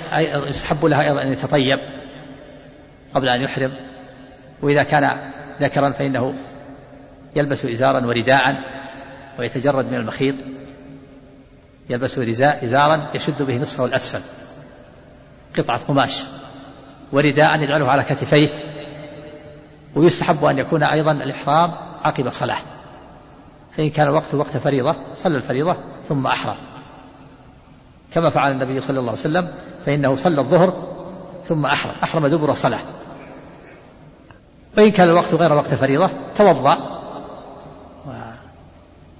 يستحب 0.48 0.84
لها 0.84 1.00
أيضا 1.00 1.22
أن 1.22 1.32
يتطيب 1.32 1.78
قبل 3.14 3.28
أن 3.28 3.42
يحرم. 3.42 3.72
وإذا 4.62 4.82
كان 4.82 5.32
ذكرا 5.60 5.90
فإنه 5.90 6.34
يلبس 7.36 7.66
إزارا 7.66 8.06
ورداء 8.06 8.44
ويتجرد 9.38 9.84
من 9.84 9.94
المخيط. 9.94 10.34
يلبس 11.90 12.18
إزارا 12.42 13.10
يشد 13.14 13.42
به 13.42 13.58
نصفه 13.58 13.84
الأسفل. 13.84 14.22
قطعة 15.58 15.78
قماش. 15.78 16.24
ورداء 17.12 17.62
يجعله 17.62 17.90
على 17.90 18.02
كتفيه. 18.02 18.69
ويستحب 19.96 20.44
أن 20.44 20.58
يكون 20.58 20.82
أيضا 20.82 21.12
الإحرام 21.12 21.70
عقب 22.04 22.28
صلاة 22.28 22.58
فإن 23.76 23.90
كان 23.90 24.06
الوقت 24.06 24.34
وقت 24.34 24.56
فريضة 24.56 24.96
صلى 25.14 25.36
الفريضة 25.36 25.76
ثم 26.04 26.26
أحرم. 26.26 26.56
كما 28.14 28.30
فعل 28.30 28.52
النبي 28.52 28.80
صلى 28.80 28.98
الله 28.98 29.10
عليه 29.10 29.20
وسلم 29.20 29.54
فإنه 29.86 30.14
صلى 30.14 30.40
الظهر 30.40 30.90
ثم 31.44 31.66
أحرم 31.66 31.94
أحرم 32.02 32.26
دبر 32.26 32.52
صلاة 32.52 32.80
وإن 34.78 34.90
كان 34.90 35.08
الوقت 35.08 35.34
غير 35.34 35.52
وقت 35.52 35.74
فريضة 35.74 36.10
توضأ 36.34 36.76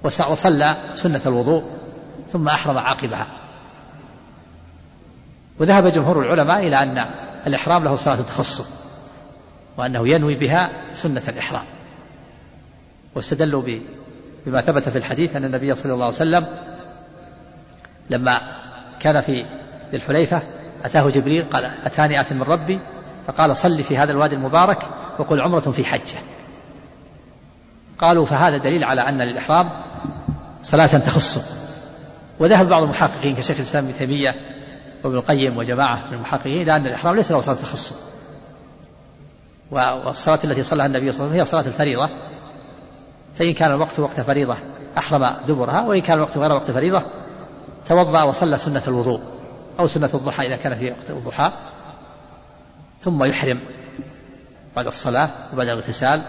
وصلى 0.03 0.91
سنة 0.93 1.21
الوضوء 1.25 1.63
ثم 2.29 2.47
أحرم 2.47 2.77
عاقبها. 2.77 3.27
وذهب 5.59 5.87
جمهور 5.87 6.21
العلماء 6.21 6.67
إلى 6.67 6.83
أن 6.83 7.05
الإحرام 7.47 7.83
له 7.83 7.95
صلاة 7.95 8.21
تخصه 8.21 8.65
وأنه 9.77 10.07
ينوي 10.07 10.35
بها 10.35 10.93
سنة 10.93 11.23
الإحرام. 11.27 11.65
واستدلوا 13.15 13.63
بما 14.45 14.61
ثبت 14.61 14.89
في 14.89 14.97
الحديث 14.97 15.35
أن 15.35 15.45
النبي 15.45 15.75
صلى 15.75 15.93
الله 15.93 16.05
عليه 16.05 16.15
وسلم 16.15 16.47
لما 18.09 18.39
كان 18.99 19.19
في 19.19 19.45
الحليفة 19.93 20.41
أتاه 20.83 21.09
جبريل 21.09 21.43
قال 21.43 21.65
أتاني 21.65 22.21
آت 22.21 22.33
من 22.33 22.43
ربي؟ 22.43 22.79
فقال 23.27 23.57
صل 23.57 23.83
في 23.83 23.97
هذا 23.97 24.11
الوادي 24.11 24.35
المبارك 24.35 24.83
وقل 25.19 25.41
عمرة 25.41 25.71
في 25.71 25.85
حجة. 25.85 26.19
قالوا 27.99 28.25
فهذا 28.25 28.57
دليل 28.57 28.83
على 28.83 29.01
أن 29.01 29.21
للإحرام 29.21 29.83
صلاة 30.61 30.85
تخصه 30.85 31.41
وذهب 32.39 32.69
بعض 32.69 32.83
المحققين 32.83 33.35
كشيخ 33.35 33.57
الإسلام 33.57 33.85
ابن 33.85 33.93
تيمية 33.93 34.35
وابن 35.03 35.15
القيم 35.15 35.57
وجماعة 35.57 36.07
من 36.07 36.13
المحققين 36.13 36.61
إلى 36.61 36.75
أن 36.75 36.85
الإحرام 36.85 37.15
ليس 37.15 37.31
له 37.31 37.39
صلاة 37.39 37.55
تخصه 37.55 37.95
والصلاة 39.71 40.39
التي 40.43 40.61
صلىها 40.61 40.85
النبي 40.85 41.11
صلى 41.11 41.19
الله 41.19 41.31
عليه 41.31 41.41
وسلم 41.41 41.59
هي 41.59 41.63
صلاة 41.63 41.73
الفريضة. 41.73 42.09
فإن 43.35 43.53
كان 43.53 43.71
الوقت 43.71 43.99
وقت 43.99 44.21
فريضة 44.21 44.57
أحرم 44.97 45.45
دبرها 45.47 45.81
وإن 45.81 46.01
كان 46.01 46.17
الوقت 46.17 46.37
غير 46.37 46.51
وقت 46.51 46.71
فريضة 46.71 47.05
توضأ 47.85 48.23
وصلى 48.23 48.57
سنة 48.57 48.83
الوضوء 48.87 49.21
أو 49.79 49.87
سنة 49.87 50.09
الضحى 50.13 50.47
إذا 50.47 50.55
كان 50.55 50.75
في 50.75 50.91
وقت 50.91 51.09
الضحى 51.09 51.51
ثم 52.99 53.23
يحرم 53.23 53.59
بعد 54.75 54.87
الصلاة 54.87 55.29
وبعد 55.53 55.67
الاغتسال 55.67 56.21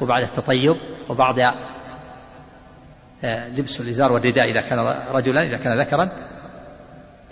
وبعد 0.00 0.22
التطيب 0.22 0.76
وبعد 1.08 1.40
آه، 3.24 3.48
لبس 3.48 3.80
الإزار 3.80 4.12
والرداء 4.12 4.50
إذا 4.50 4.60
كان 4.60 4.78
رجلا 5.12 5.42
إذا 5.42 5.56
كان 5.56 5.78
ذكرا. 5.78 6.10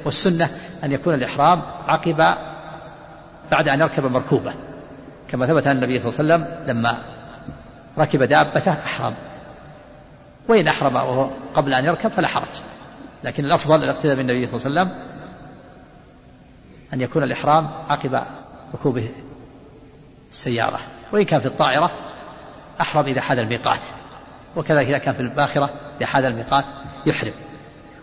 والسنة 0.04 0.50
أن 0.84 0.92
يكون 0.92 1.14
الإحرام 1.14 1.62
عقب 1.88 2.16
بعد 3.50 3.68
أن 3.68 3.80
يركب 3.80 4.04
مركوبة. 4.04 4.54
كما 5.30 5.46
ثبت 5.46 5.66
أن 5.66 5.76
النبي 5.76 6.00
صلى 6.00 6.10
الله 6.10 6.34
عليه 6.34 6.44
وسلم 6.44 6.68
لما 6.68 7.02
ركب 7.98 8.22
دابته 8.22 8.72
أحرم. 8.72 9.14
وإن 10.48 10.68
أحرم 10.68 10.94
وهو 10.96 11.30
قبل 11.54 11.74
أن 11.74 11.84
يركب 11.84 12.10
فلا 12.10 12.28
حرج. 12.28 12.60
لكن 13.24 13.44
الأفضل 13.44 13.84
الاقتداء 13.84 14.16
بالنبي 14.16 14.46
صلى 14.46 14.56
الله 14.56 14.80
عليه 14.80 14.90
وسلم 14.90 15.06
أن 16.94 17.00
يكون 17.00 17.22
الإحرام 17.22 17.68
عقب 17.88 18.22
ركوبه 18.74 19.08
السيارة. 20.30 20.80
وإن 21.12 21.24
كان 21.24 21.40
في 21.40 21.46
الطائرة 21.46 21.90
أحرم 22.80 23.04
إذا 23.04 23.20
حاد 23.20 23.38
الميقات. 23.38 23.84
وكذلك 24.56 24.86
إذا 24.86 24.98
كان 24.98 25.14
في 25.14 25.20
الباخرة 25.20 25.70
إذا 25.98 26.06
حاد 26.06 26.24
الميقات 26.24 26.64
يحرم. 27.06 27.34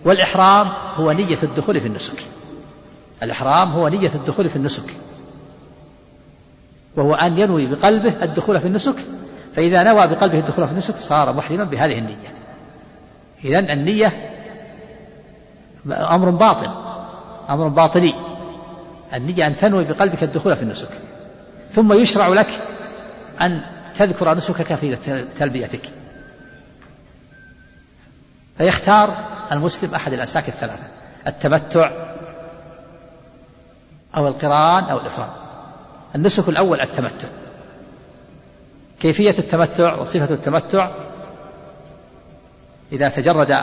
والإحرام 0.05 0.67
هو 0.95 1.11
نية 1.11 1.37
الدخول 1.43 1.81
في 1.81 1.87
النسك. 1.87 2.23
الإحرام 3.23 3.71
هو 3.71 3.87
نية 3.87 4.11
الدخول 4.15 4.49
في 4.49 4.55
النسك. 4.55 4.93
وهو 6.95 7.13
أن 7.13 7.37
ينوي 7.37 7.67
بقلبه 7.67 8.23
الدخول 8.23 8.59
في 8.59 8.67
النسك. 8.67 8.95
فإذا 9.55 9.83
نوى 9.83 10.07
بقلبه 10.07 10.39
الدخول 10.39 10.65
في 10.65 10.71
النسك 10.71 10.95
صار 10.95 11.33
محرما 11.33 11.63
بهذه 11.63 11.99
النية. 11.99 12.33
إذا 13.45 13.59
النية 13.59 14.29
أمر 15.91 16.29
باطل 16.29 16.67
أمر 17.49 17.67
باطلي. 17.67 18.13
النية 19.13 19.47
أن 19.47 19.55
تنوي 19.55 19.85
بقلبك 19.85 20.23
الدخول 20.23 20.55
في 20.55 20.63
النسك. 20.63 20.89
ثم 21.71 21.93
يشرع 21.93 22.27
لك 22.27 22.47
أن 23.41 23.61
تذكر 23.95 24.33
نسكك 24.33 24.75
في 24.75 24.95
تلبيتك. 25.35 25.89
فيختار 28.57 29.17
المسلم 29.51 29.95
أحد 29.95 30.13
الأساك 30.13 30.47
الثلاثة 30.47 30.83
التمتع 31.27 31.91
أو 34.17 34.27
القران 34.27 34.83
أو 34.83 34.99
الإفراد. 34.99 35.42
النسك 36.15 36.49
الأول 36.49 36.81
التمتع. 36.81 37.27
كيفية 38.99 39.35
التمتع 39.39 39.95
وصفة 39.95 40.33
التمتع؟ 40.33 40.95
إذا 42.91 43.09
تجرد 43.09 43.57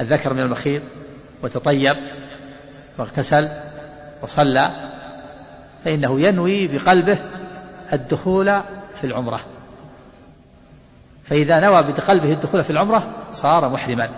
الذكر 0.00 0.34
من 0.34 0.40
المخيط 0.40 0.82
وتطيب 1.42 1.96
واغتسل 2.98 3.48
وصلى 4.22 4.70
فإنه 5.84 6.20
ينوي 6.20 6.68
بقلبه 6.68 7.18
الدخول 7.92 8.62
في 8.94 9.04
العمرة. 9.04 9.40
فإذا 11.24 11.60
نوى 11.60 11.92
بقلبه 11.92 12.32
الدخول 12.32 12.64
في 12.64 12.70
العمرة 12.70 13.14
صار 13.30 13.68
محرما. 13.68 14.08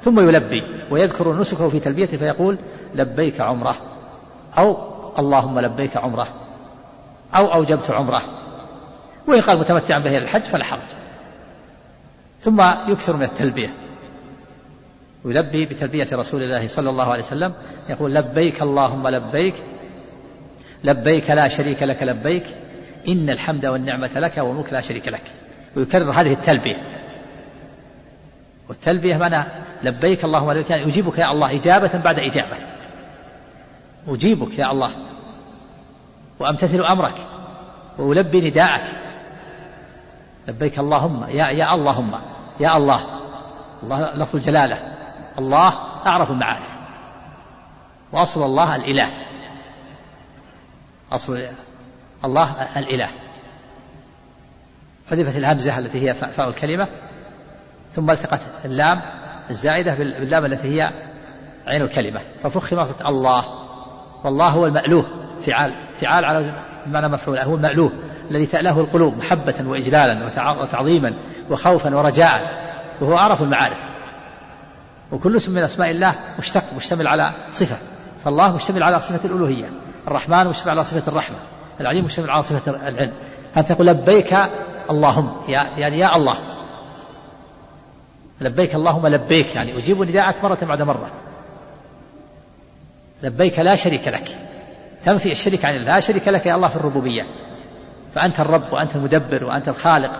ثم 0.00 0.28
يلبي 0.28 0.62
ويذكر 0.90 1.32
نسكه 1.38 1.68
في 1.68 1.80
تلبيته 1.80 2.16
فيقول 2.16 2.58
لبيك 2.94 3.40
عمرة. 3.40 3.76
أو 4.58 4.91
اللهم 5.18 5.60
لبيك 5.60 5.96
عمرة 5.96 6.28
أو 7.34 7.54
أوجبت 7.54 7.90
عمرة 7.90 8.22
وإن 9.28 9.40
قال 9.40 9.58
متمتعا 9.58 9.98
به 9.98 10.18
الحج 10.18 10.42
فلا 10.42 10.64
حرج. 10.64 10.88
ثم 12.40 12.60
يكثر 12.90 13.16
من 13.16 13.22
التلبية. 13.22 13.74
ويلبي 15.24 15.66
بتلبية 15.66 16.08
رسول 16.12 16.42
الله 16.42 16.66
صلى 16.66 16.90
الله 16.90 17.04
عليه 17.04 17.22
وسلم 17.22 17.54
يقول 17.88 18.14
لبيك 18.14 18.62
اللهم 18.62 19.08
لبيك 19.08 19.54
لبيك 20.84 21.30
لا 21.30 21.48
شريك 21.48 21.82
لك 21.82 22.02
لبيك 22.02 22.46
إن 23.08 23.30
الحمد 23.30 23.66
والنعمة 23.66 24.10
لك 24.16 24.38
والملك 24.38 24.72
لا 24.72 24.80
شريك 24.80 25.08
لك. 25.08 25.22
ويكرر 25.76 26.10
هذه 26.10 26.32
التلبية. 26.32 26.76
والتلبية 28.68 29.16
معنى 29.16 29.48
لبيك 29.82 30.24
اللهم 30.24 30.50
لبيك 30.50 30.70
يعني 30.70 30.84
أجيبك 30.86 31.18
يا 31.18 31.26
الله 31.26 31.56
إجابة 31.56 31.98
بعد 31.98 32.18
إجابة. 32.18 32.71
أجيبك 34.08 34.58
يا 34.58 34.70
الله 34.70 34.92
وأمتثل 36.38 36.84
أمرك 36.84 37.26
وألبي 37.98 38.50
نداءك. 38.50 38.98
لبيك 40.48 40.78
اللهم 40.78 41.24
يا 41.24 41.46
يا 41.48 41.74
اللهم 41.74 42.20
يا 42.60 42.76
الله 42.76 43.20
الله 43.82 44.14
لفظ 44.14 44.36
الجلالة 44.36 44.76
الله 45.38 45.68
أعرف 46.06 46.30
المعارف 46.30 46.76
وأصل 48.12 48.42
الله 48.42 48.76
الإله. 48.76 49.10
أصل 51.12 51.48
الله 52.24 52.78
الإله. 52.78 53.08
حذفت 55.10 55.36
الهمزة 55.36 55.78
التي 55.78 56.08
هي 56.08 56.14
فاء 56.14 56.48
الكلمة 56.48 56.88
ثم 57.90 58.10
التقت 58.10 58.40
اللام 58.64 59.02
الزائدة 59.50 59.94
باللام 59.94 60.44
التي 60.44 60.68
هي 60.68 60.92
عين 61.66 61.82
الكلمة. 61.82 62.20
ففخم 62.42 63.06
الله. 63.06 63.61
والله 64.24 64.50
هو 64.50 64.66
المألوه. 64.66 65.06
فعال 65.40 65.70
فعال 65.94 66.24
على 66.24 66.64
بمعنى 66.86 67.08
مفعول 67.08 67.38
هو 67.38 67.54
المألوه 67.54 67.92
الذي 68.30 68.46
تأله 68.46 68.80
القلوب 68.80 69.16
محبة 69.16 69.54
وإجلالا 69.66 70.26
وتعظيما 70.62 71.14
وخوفا 71.50 71.94
ورجاء 71.94 72.40
وهو 73.00 73.16
أعرف 73.16 73.42
المعارف. 73.42 73.78
وكل 75.12 75.36
اسم 75.36 75.52
من 75.52 75.62
أسماء 75.62 75.90
الله 75.90 76.14
مشتق 76.38 76.74
مشتمل 76.76 77.06
على 77.06 77.32
صفة. 77.50 77.76
فالله 78.24 78.52
مشتمل 78.52 78.82
على 78.82 79.00
صفة 79.00 79.28
الألوهية 79.28 79.70
الرحمن 80.08 80.48
مشتمل 80.48 80.70
على 80.70 80.84
صفة 80.84 81.12
الرحمة 81.12 81.36
العليم 81.80 82.04
مشتمل 82.04 82.30
على 82.30 82.42
صفة 82.42 82.70
العلم. 82.70 83.12
أنت 83.56 83.72
تقول 83.72 83.86
لبيك 83.86 84.32
اللهم 84.90 85.32
يعني 85.48 85.98
يا 85.98 86.16
الله. 86.16 86.34
لبيك 88.40 88.74
اللهم 88.74 89.06
لبيك 89.06 89.54
يعني 89.56 89.78
أجيب 89.78 90.02
نداءك 90.02 90.44
مرة 90.44 90.58
بعد 90.62 90.82
مرة. 90.82 91.10
لبيك 93.22 93.58
لا 93.58 93.76
شريك 93.76 94.08
لك. 94.08 94.38
تنفي 95.04 95.30
الشرك 95.30 95.64
عن 95.64 95.74
الله 95.74 95.94
لا 95.94 96.00
شريك 96.00 96.28
لك 96.28 96.46
يا 96.46 96.54
الله 96.54 96.68
في 96.68 96.76
الربوبية. 96.76 97.22
فأنت 98.14 98.40
الرب 98.40 98.72
وأنت 98.72 98.96
المدبر 98.96 99.44
وأنت 99.44 99.68
الخالق. 99.68 100.10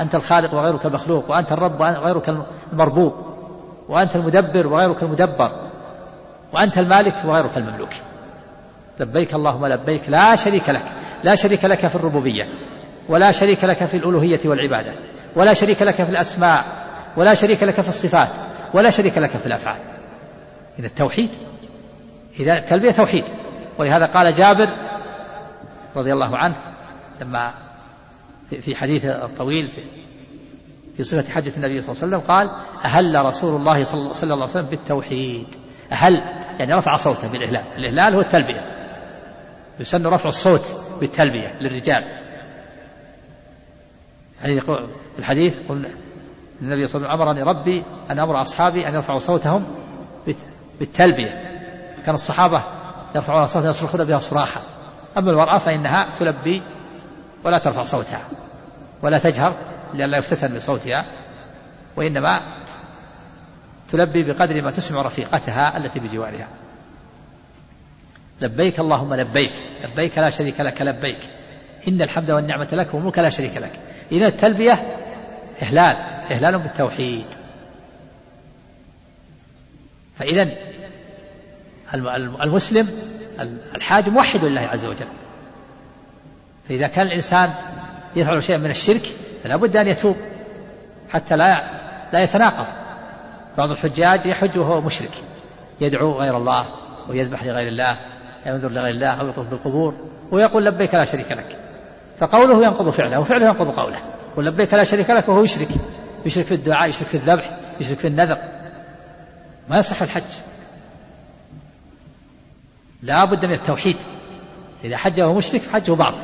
أنت 0.00 0.14
الخالق 0.14 0.54
وغيرك 0.54 0.86
المخلوق 0.86 1.30
وأنت 1.30 1.52
الرب 1.52 1.80
وغيرك 1.80 2.28
المربوب. 2.72 3.14
وأنت 3.88 4.16
المدبر 4.16 4.66
وغيرك 4.66 5.02
المدبر. 5.02 5.70
وأنت 6.52 6.78
المالك 6.78 7.24
وغيرك 7.24 7.58
المملوك. 7.58 7.90
لبيك 9.00 9.34
اللهم 9.34 9.66
لبيك 9.66 10.08
لا 10.08 10.36
شريك 10.36 10.70
لك. 10.70 10.92
لا 11.24 11.34
شريك 11.34 11.64
لك 11.64 11.86
في 11.86 11.96
الربوبية. 11.96 12.48
ولا 13.08 13.32
شريك 13.32 13.64
لك 13.64 13.84
في 13.84 13.96
الألوهية 13.96 14.40
والعبادة. 14.44 14.94
ولا 15.36 15.52
شريك 15.52 15.82
لك 15.82 15.94
في 15.94 16.10
الأسماء. 16.10 16.64
ولا 17.16 17.34
شريك 17.34 17.62
لك 17.62 17.80
في 17.80 17.88
الصفات. 17.88 18.30
ولا 18.74 18.90
شريك 18.90 19.18
لك 19.18 19.36
في 19.36 19.46
الأفعال. 19.46 19.78
إذا 20.78 20.86
التوحيد 20.86 21.30
إذا 22.40 22.58
التلبية 22.58 22.90
توحيد. 22.90 23.24
ولهذا 23.78 24.06
قال 24.06 24.32
جابر 24.32 24.68
رضي 25.96 26.12
الله 26.12 26.36
عنه 26.36 26.56
لما 27.20 27.54
في 28.60 28.76
حديث 28.76 29.04
الطويل 29.04 29.68
في 29.68 29.82
في 30.96 31.02
صفة 31.02 31.32
حجة 31.32 31.52
النبي 31.56 31.82
صلى 31.82 31.92
الله 31.92 32.16
عليه 32.16 32.16
وسلم 32.16 32.20
قال 32.20 32.50
أهل 32.84 33.26
رسول 33.26 33.56
الله 33.56 33.82
صلى 33.82 34.22
الله 34.22 34.34
عليه 34.34 34.44
وسلم 34.44 34.66
بالتوحيد. 34.66 35.46
أهل 35.92 36.12
يعني 36.60 36.74
رفع 36.74 36.96
صوته 36.96 37.28
بالإهلال. 37.28 37.64
الإهلال 37.76 38.14
هو 38.14 38.20
التلبية. 38.20 38.60
يسن 39.80 40.06
رفع 40.06 40.28
الصوت 40.28 40.74
بالتلبية 41.00 41.58
للرجال. 41.60 42.04
يعني 44.42 44.56
يقول 44.56 44.88
الحديث 45.18 45.56
قلنا 45.68 45.88
النبي 46.62 46.86
صلى 46.86 46.98
الله 47.00 47.10
عليه 47.10 47.22
وسلم 47.22 47.28
أمرني 47.28 47.42
ربي 47.42 47.84
أن 48.10 48.18
أمر 48.18 48.40
أصحابي 48.40 48.88
أن 48.88 48.94
يرفعوا 48.94 49.18
صوتهم 49.18 49.66
بالتلبية. 50.80 51.47
كان 52.08 52.14
الصحابة 52.14 52.64
يرفعون 53.14 53.44
صوتهم 53.44 53.70
يصرخون 53.70 54.04
بها 54.04 54.18
صراحة. 54.18 54.62
أما 55.18 55.30
المرأة 55.30 55.58
فإنها 55.58 56.10
تلبي 56.18 56.62
ولا 57.44 57.58
ترفع 57.58 57.82
صوتها 57.82 58.28
ولا 59.02 59.18
تجهر 59.18 59.54
لئلا 59.94 60.18
يفتتن 60.18 60.54
بصوتها 60.56 61.04
وإنما 61.96 62.40
تلبي 63.88 64.22
بقدر 64.22 64.62
ما 64.62 64.70
تسمع 64.70 65.02
رفيقتها 65.02 65.76
التي 65.76 66.00
بجوارها. 66.00 66.48
لبيك 68.40 68.80
اللهم 68.80 69.14
لبيك 69.14 69.52
لبيك 69.84 70.18
لا 70.18 70.30
شريك 70.30 70.60
لك 70.60 70.82
لبيك. 70.82 71.30
إن 71.88 72.02
الحمد 72.02 72.30
والنعمة 72.30 72.68
لك 72.72 72.94
والملك 72.94 73.18
لا 73.18 73.28
شريك 73.28 73.56
لك. 73.56 73.80
إذا 74.12 74.26
التلبية 74.26 74.72
إهلال 75.62 75.96
إهلال 76.32 76.58
بالتوحيد. 76.58 77.26
فإذا 80.16 80.67
المسلم 81.94 82.88
الحاج 83.76 84.08
موحد 84.08 84.44
لله 84.44 84.60
عز 84.60 84.86
وجل. 84.86 85.06
فإذا 86.68 86.86
كان 86.86 87.06
الإنسان 87.06 87.50
يفعل 88.16 88.42
شيئا 88.42 88.58
من 88.58 88.70
الشرك 88.70 89.02
فلا 89.42 89.56
بد 89.56 89.76
أن 89.76 89.88
يتوب 89.88 90.16
حتى 91.10 91.36
لا 91.36 91.70
لا 92.12 92.22
يتناقض. 92.22 92.66
بعض 93.58 93.70
الحجاج 93.70 94.26
يحج 94.26 94.58
وهو 94.58 94.80
مشرك 94.80 95.10
يدعو 95.80 96.12
غير 96.12 96.36
الله 96.36 96.66
ويذبح 97.08 97.44
لغير 97.44 97.68
الله 97.68 97.96
ينذر 98.46 98.70
لغير 98.70 98.94
الله 98.94 99.20
أو 99.20 99.28
يطوف 99.28 99.46
بالقبور 99.46 99.94
ويقول 100.30 100.64
لبيك 100.64 100.94
لا 100.94 101.04
شريك 101.04 101.32
لك. 101.32 101.58
فقوله 102.18 102.66
ينقض 102.66 102.90
فعله 102.90 103.20
وفعله 103.20 103.46
ينقض 103.46 103.70
قوله. 103.70 103.98
يقول 104.32 104.46
لبيك 104.46 104.74
لا 104.74 104.84
شريك 104.84 105.10
لك 105.10 105.28
وهو 105.28 105.44
يشرك. 105.44 105.68
يشرك 106.26 106.46
في 106.46 106.54
الدعاء 106.54 106.88
يشرك 106.88 107.08
في 107.08 107.16
الذبح 107.16 107.58
يشرك 107.80 107.98
في 107.98 108.08
النذر. 108.08 108.38
ما 109.68 109.78
يصح 109.78 110.02
الحج. 110.02 110.22
لا 113.02 113.24
بد 113.24 113.46
من 113.46 113.52
التوحيد. 113.52 113.96
إذا 114.84 114.96
حج 114.96 115.20
مشرك 115.20 115.60
فحجه 115.60 115.92
باطل. 115.92 116.22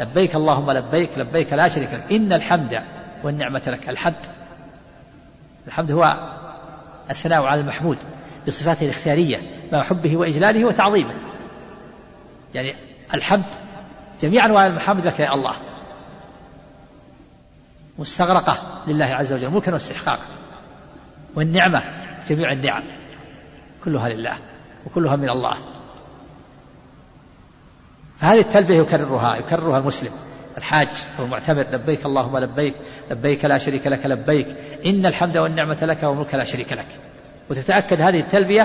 لبيك 0.00 0.34
اللهم 0.34 0.70
لبيك 0.70 1.18
لبيك 1.18 1.52
لا 1.52 1.68
شريك 1.68 1.92
لك. 1.92 2.12
إن 2.12 2.32
الحمد 2.32 2.82
والنعمة 3.24 3.62
لك. 3.66 3.88
الحمد. 3.88 4.26
الحمد 5.66 5.92
هو 5.92 6.14
الثناء 7.10 7.42
على 7.42 7.60
المحمود 7.60 7.98
بصفاته 8.46 8.84
الاختيارية 8.84 9.40
مع 9.72 9.82
حبه 9.82 10.16
وإجلاله 10.16 10.64
وتعظيمه. 10.64 11.14
يعني 12.54 12.74
الحمد 13.14 13.54
جميع 14.20 14.46
أنواع 14.46 14.66
المحامد 14.66 15.06
لك 15.06 15.20
يا 15.20 15.34
الله. 15.34 15.54
مستغرقة 17.98 18.82
لله 18.86 19.04
عز 19.04 19.32
وجل 19.32 19.50
ملكا 19.50 19.72
واستحقاقا. 19.72 20.26
والنعمة 21.34 21.82
جميع 22.28 22.52
النعم. 22.52 22.82
كلها 23.84 24.08
لله 24.08 24.38
وكلها 24.86 25.16
من 25.16 25.28
الله. 25.28 25.56
فهذه 28.16 28.40
التلبية 28.40 28.80
يكررها 28.80 29.36
يكررها 29.36 29.78
المسلم. 29.78 30.12
الحاج 30.58 31.04
أو 31.18 31.24
المعتمر 31.24 31.62
لبيك 31.72 32.06
اللهم 32.06 32.38
لبيك 32.38 32.74
لبيك 33.10 33.44
لا 33.44 33.58
شريك 33.58 33.86
لك 33.86 34.06
لبيك. 34.06 34.46
إن 34.86 35.06
الحمد 35.06 35.36
والنعمة 35.36 35.78
لك 35.82 36.02
والملك 36.02 36.34
لا 36.34 36.44
شريك 36.44 36.72
لك. 36.72 36.86
وتتأكد 37.50 38.00
هذه 38.00 38.20
التلبية 38.20 38.62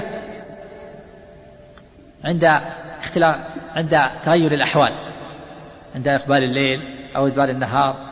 عند 2.25 2.43
اختلاف 2.99 3.35
عند 3.75 3.99
تغير 4.23 4.51
الأحوال. 4.51 5.09
عند 5.95 6.07
إقبال 6.07 6.43
الليل 6.43 6.79
أو 7.15 7.27
إدبار 7.27 7.49
النهار 7.49 8.09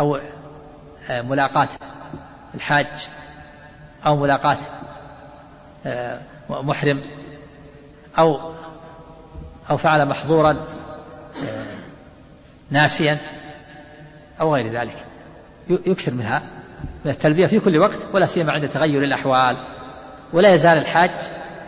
أو 0.00 0.18
آه، 1.10 1.22
ملاقاة 1.22 1.68
الحاج 2.54 3.08
أو 4.06 4.16
ملاقاة 4.16 4.58
آه، 5.86 6.20
محرم 6.50 7.02
أو 8.18 8.54
أو 9.70 9.76
فعل 9.76 10.08
محظورا 10.08 10.50
آه، 11.44 11.66
ناسيا 12.70 13.18
أو 14.40 14.54
غير 14.54 14.80
ذلك. 14.80 15.06
يكثر 15.70 16.14
منها 16.14 16.42
من 17.04 17.10
التلبية 17.10 17.46
في 17.46 17.60
كل 17.60 17.78
وقت 17.78 18.08
ولا 18.14 18.26
سيما 18.26 18.52
عند 18.52 18.68
تغير 18.68 19.02
الأحوال. 19.02 19.66
ولا 20.32 20.52
يزال 20.52 20.78
الحاج 20.78 21.14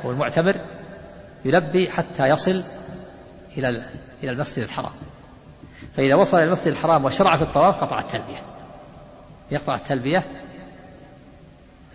والمعتمر 0.05 0.61
يلبي 1.45 1.91
حتى 1.91 2.23
يصل 2.23 2.65
إلى 3.59 3.69
إلى 4.23 4.33
المسجد 4.33 4.65
الحرام. 4.65 4.93
فإذا 5.93 6.15
وصل 6.15 6.37
إلى 6.37 6.47
المسجد 6.47 6.67
الحرام 6.69 7.05
وشرع 7.05 7.37
في 7.37 7.43
الطواف 7.43 7.85
قطع 7.85 8.01
التلبية. 8.01 8.43
يقطع 9.51 9.75
التلبية 9.75 10.19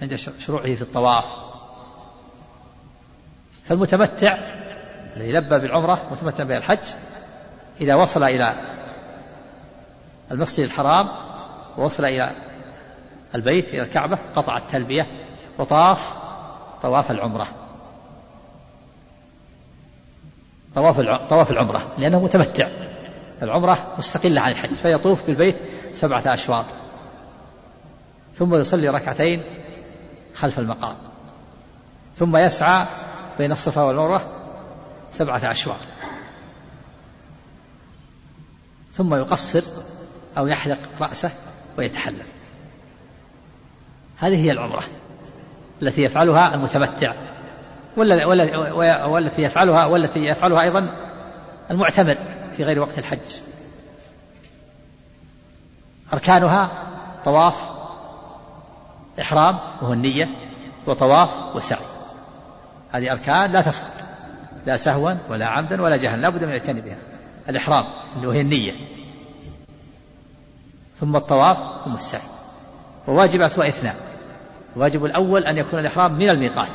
عند 0.01 0.15
شروعه 0.15 0.75
في 0.75 0.81
الطواف. 0.81 1.25
فالمتمتع 3.65 4.59
الذي 5.19 5.32
لبى 5.32 5.60
بالعمرة 5.60 6.08
متمتع 6.12 6.43
بالحج 6.43 6.79
إذا 7.82 7.95
وصل 7.95 8.23
إلى 8.23 8.53
المسجد 10.32 10.65
الحرام 10.65 11.10
ووصل 11.77 12.05
إلى 12.05 12.32
البيت 13.36 13.69
إلى 13.69 13.82
الكعبة 13.82 14.19
قطع 14.36 14.58
التلبية 14.58 15.01
وطاف 15.58 16.13
طواف 16.82 17.12
العمرة. 17.12 17.47
طواف 20.75 20.99
طواف 21.29 21.51
العمرة 21.51 21.91
لأنه 21.97 22.19
متمتع. 22.19 22.67
العمرة 23.41 23.95
مستقلة 23.97 24.41
عن 24.41 24.51
الحج 24.51 24.73
فيطوف 24.73 25.25
بالبيت 25.25 25.58
سبعة 25.91 26.34
أشواط. 26.34 26.65
ثم 28.34 28.55
يصلي 28.55 28.89
ركعتين 28.89 29.43
خلف 30.36 30.60
المقام. 30.60 30.95
ثم 32.15 32.38
يسعى 32.38 32.88
بين 33.38 33.51
الصفا 33.51 33.84
والمروة 33.84 34.38
سبعة 35.19 35.51
أشواط. 35.51 35.79
ثم 38.91 39.15
يقصر 39.15 39.63
أو 40.38 40.47
يحلق 40.47 40.79
رأسه 41.01 41.32
ويتحلل. 41.77 42.25
هذه 44.17 44.45
هي 44.45 44.51
العمرة 44.51 44.84
التي 45.82 46.03
يفعلها 46.03 46.55
المتمتع 46.55 47.13
والتي 49.08 49.41
يفعلها 49.41 49.86
والتي 49.86 50.19
يفعلها 50.19 50.62
أيضا 50.62 50.79
المعتمر 51.71 52.17
في 52.51 52.63
غير 52.63 52.79
وقت 52.79 52.99
الحج. 52.99 53.39
أركانها 56.13 56.88
طواف 57.25 57.69
إحرام 59.21 59.60
وهو 59.82 59.93
النية 59.93 60.29
وطواف 60.88 61.55
وسعي. 61.55 61.86
هذه 62.91 63.12
أركان 63.12 63.51
لا 63.51 63.62
تسقط 63.62 63.98
لا 64.69 64.77
سهوا 64.77 65.13
ولا 65.29 65.45
عمدا 65.45 65.82
ولا 65.82 65.97
جهلا 65.97 66.21
لا 66.21 66.29
بد 66.29 66.43
من 66.43 66.49
الاعتناء 66.49 66.86
بها. 66.86 66.97
الإحرام 67.49 67.84
اللي 68.15 68.27
وهي 68.27 68.41
النية. 68.41 68.73
ثم 70.95 71.15
الطواف 71.15 71.86
ثم 71.86 71.93
السعي. 71.93 72.29
وواجباتها 73.08 73.67
إثنان. 73.67 73.95
الواجب 74.75 75.05
الأول 75.05 75.45
أن 75.45 75.58
يكون 75.58 75.79
الإحرام 75.79 76.13
من 76.13 76.29
الميقات. 76.29 76.69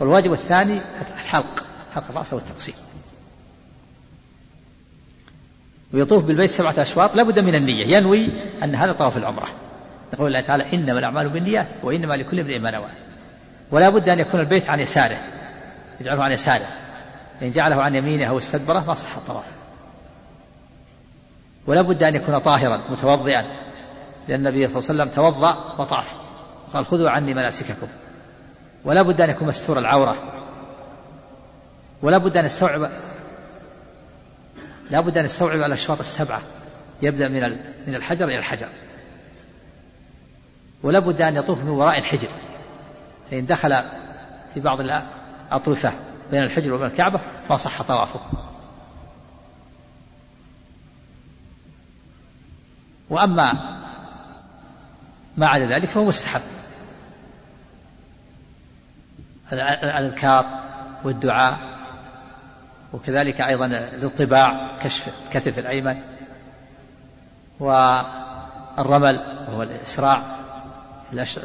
والواجب 0.00 0.32
الثاني 0.32 0.80
الحلق 1.00 1.64
حلق 1.94 2.10
الرأس 2.10 2.32
والتقصير 2.32 2.74
ويطوف 5.94 6.24
بالبيت 6.24 6.50
سبعة 6.50 6.74
أشواط 6.78 7.16
لابد 7.16 7.38
من 7.38 7.54
النية. 7.54 7.96
ينوي 7.96 8.42
أن 8.62 8.74
هذا 8.74 8.92
طواف 8.92 9.16
العمرة. 9.16 9.48
يقول 10.12 10.26
الله 10.26 10.40
تعالى 10.40 10.72
إنما 10.72 10.98
الأعمال 10.98 11.28
بالنيات 11.28 11.68
وإنما 11.82 12.14
لكل 12.14 12.40
امرئ 12.40 12.58
ما 12.58 12.70
نوى. 12.70 12.88
ولا 13.70 13.88
بد 13.88 14.08
أن 14.08 14.18
يكون 14.18 14.40
البيت 14.40 14.70
عن 14.70 14.80
يساره 14.80 15.18
يجعله 16.00 16.24
عن 16.24 16.32
يساره. 16.32 16.81
فإن 17.42 17.50
جعله 17.50 17.82
عن 17.82 17.94
يمينه 17.94 18.24
أو 18.24 18.38
استدبره 18.38 18.80
ما 18.80 18.94
صح 18.94 19.16
الطواف. 19.16 19.44
ولا 21.66 21.82
بد 21.82 22.02
أن 22.02 22.14
يكون 22.14 22.38
طاهرا 22.38 22.90
متوضئا 22.90 23.42
لأن 24.28 24.46
النبي 24.46 24.68
صلى 24.68 24.78
الله 24.78 25.02
عليه 25.02 25.02
وسلم 25.02 25.08
توضأ 25.08 25.80
وطاف. 25.80 26.16
قال 26.72 26.86
خذوا 26.86 27.10
عني 27.10 27.34
مناسككم. 27.34 27.86
ولا 28.84 29.02
بد 29.02 29.20
أن 29.20 29.30
يكون 29.30 29.48
مستور 29.48 29.78
العورة. 29.78 30.32
ولا 32.02 32.18
بد 32.18 32.36
أن 32.36 32.44
يستوعب 32.44 32.92
لا 34.90 35.00
بد 35.00 35.18
أن 35.18 35.24
يستوعب 35.24 35.58
الأشواط 35.58 35.98
السبعة. 35.98 36.42
يبدأ 37.02 37.28
من 37.28 37.40
من 37.86 37.94
الحجر 37.94 38.24
إلى 38.24 38.38
الحجر. 38.38 38.68
ولا 40.82 40.98
بد 40.98 41.22
أن 41.22 41.36
يطوف 41.36 41.58
من 41.58 41.70
وراء 41.70 41.98
الحجر. 41.98 42.28
فإن 43.30 43.46
دخل 43.46 43.82
في 44.54 44.60
بعض 44.60 44.78
الأطرفة 44.80 45.92
بين 46.32 46.42
الحجر 46.42 46.74
وبين 46.74 46.86
الكعبة 46.86 47.20
ما 47.50 47.56
صح 47.56 47.82
طوافه. 47.82 48.20
وأما 53.10 53.52
ما 55.36 55.46
عدا 55.46 55.66
ذلك 55.66 55.88
فهو 55.88 56.04
مستحب. 56.04 56.42
الأذكار 59.52 60.62
والدعاء 61.04 61.72
وكذلك 62.92 63.40
أيضا 63.40 63.66
الاطباع 63.66 64.78
كشف 64.82 65.08
الكتف 65.26 65.58
الأيمن 65.58 66.02
والرمل 67.60 69.16
وهو 69.48 69.62
الإسراع 69.62 70.22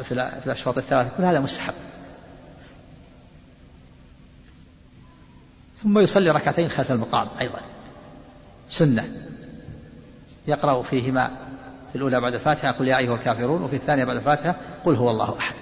في 0.02 0.12
الأشواط 0.46 0.78
الثلاثة 0.78 1.16
كل 1.16 1.24
هذا 1.24 1.40
مستحب. 1.40 1.74
ثم 5.82 5.98
يصلي 5.98 6.30
ركعتين 6.30 6.68
خلف 6.68 6.90
المقام 6.92 7.28
أيضا. 7.40 7.60
سنة. 8.68 9.08
يقرأ 10.46 10.82
فيهما 10.82 11.30
في 11.92 11.96
الأولى 11.96 12.20
بعد 12.20 12.34
الفاتحة 12.34 12.70
قل 12.70 12.88
يا 12.88 12.98
أيها 12.98 13.14
الكافرون 13.14 13.62
وفي 13.62 13.76
الثانية 13.76 14.04
بعد 14.04 14.16
الفاتحة 14.16 14.56
قل 14.84 14.96
هو 14.96 15.10
الله 15.10 15.38
أحد. 15.38 15.54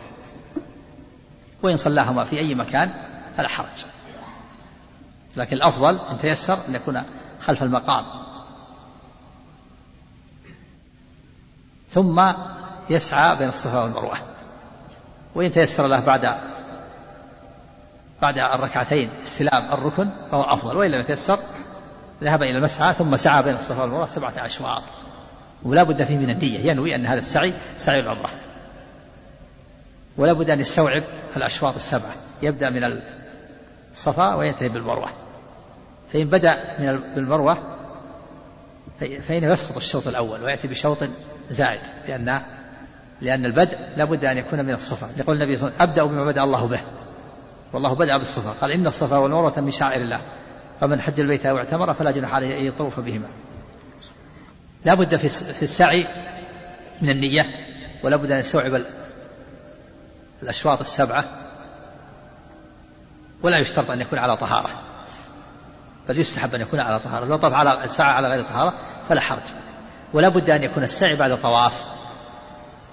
وإن 1.62 1.76
صلاهما 1.76 2.24
في 2.24 2.38
أي 2.38 2.54
مكان 2.54 2.88
فلا 3.36 3.48
حرج. 3.48 3.84
لكن 5.36 5.56
الأفضل 5.56 5.98
إن 5.98 6.16
تيسر 6.18 6.58
أن 6.68 6.74
يكون 6.74 7.02
خلف 7.40 7.62
المقام. 7.62 8.04
ثم 11.90 12.20
يسعى 12.90 13.36
بين 13.36 13.48
الصفا 13.48 13.82
والمروة. 13.82 14.16
وإن 15.34 15.50
تيسر 15.50 15.86
له 15.86 16.00
بعد 16.00 16.24
بعد 18.22 18.38
الركعتين 18.38 19.10
استلام 19.22 19.72
الركن 19.72 20.10
فهو 20.30 20.42
أفضل. 20.42 20.76
وإن 20.76 20.90
لم 20.90 21.00
يتيسر 21.00 21.38
ذهب 22.22 22.42
إلى 22.42 22.58
المسعى 22.58 22.92
ثم 22.92 23.16
سعى 23.16 23.42
بين 23.42 23.54
الصفا 23.54 23.80
والمروة 23.80 24.06
سبعة 24.06 24.32
أشواط. 24.36 24.82
ولا 25.62 25.82
بد 25.82 26.04
فيه 26.04 26.16
من 26.16 26.30
النية 26.30 26.70
ينوي 26.70 26.94
أن 26.94 27.06
هذا 27.06 27.18
السعي 27.18 27.54
سعي 27.76 28.00
العمرة. 28.00 28.30
ولا 30.18 30.32
بد 30.32 30.50
أن 30.50 30.60
يستوعب 30.60 31.02
الأشواط 31.36 31.74
السبعة. 31.74 32.14
يبدأ 32.42 32.70
من 32.70 33.00
الصفا 33.92 34.34
وينتهي 34.34 34.68
بالمروة. 34.68 35.08
فإن 36.08 36.24
بدأ 36.24 36.80
من 36.80 37.14
بالمروة 37.14 37.76
فإنه 38.98 39.52
يسقط 39.52 39.76
الشوط 39.76 40.06
الأول 40.06 40.42
ويأتي 40.42 40.68
بشوط 40.68 40.98
زائد 41.50 41.80
لأن 42.08 42.42
لأن 43.20 43.44
البدء 43.44 43.78
لابد 43.96 44.24
أن 44.24 44.38
يكون 44.38 44.64
من 44.64 44.74
الصفا. 44.74 45.10
يقول 45.20 45.42
النبي 45.42 45.56
صلى 45.56 45.68
الله 45.68 45.80
عليه 45.80 45.92
وسلم 45.92 46.04
أبدأ 46.04 46.14
بما 46.14 46.30
بدأ 46.30 46.42
الله 46.42 46.68
به. 46.68 46.80
والله 47.72 47.94
بدأ 47.94 48.16
بالصفا. 48.16 48.50
قال 48.50 48.72
إن 48.72 48.86
الصفا 48.86 49.16
والمروة 49.16 49.60
من 49.60 49.70
شعائر 49.70 50.02
الله. 50.02 50.20
فمن 50.80 51.00
حج 51.00 51.20
البيت 51.20 51.46
أو 51.46 51.58
اعتمر 51.58 51.94
فلا 51.94 52.10
جناح 52.10 52.34
عليه 52.34 52.58
أن 52.58 52.64
يطوف 52.64 53.00
بهما. 53.00 53.28
لا 54.84 54.94
بد 54.94 55.16
في 55.16 55.62
السعي 55.62 56.06
من 57.02 57.10
النية 57.10 57.44
ولا 58.04 58.16
بد 58.16 58.32
أن 58.32 58.38
يستوعب 58.38 58.84
الأشواط 60.42 60.80
السبعة 60.80 61.24
ولا 63.42 63.58
يشترط 63.58 63.90
أن 63.90 64.00
يكون 64.00 64.18
على 64.18 64.36
طهارة. 64.36 64.82
بل 66.08 66.18
يستحب 66.18 66.54
أن 66.54 66.60
يكون 66.60 66.80
على 66.80 66.98
طهارة. 66.98 67.24
لو 67.24 67.36
طاف 67.36 67.52
على 67.52 67.88
سعى 67.88 68.12
على 68.12 68.28
غير 68.28 68.42
طهارة 68.42 68.72
فلا 69.08 69.20
حرج. 69.20 69.42
ولا 70.12 70.28
بد 70.28 70.50
أن 70.50 70.62
يكون 70.62 70.84
السعي 70.84 71.16
بعد 71.16 71.40
طواف. 71.40 71.86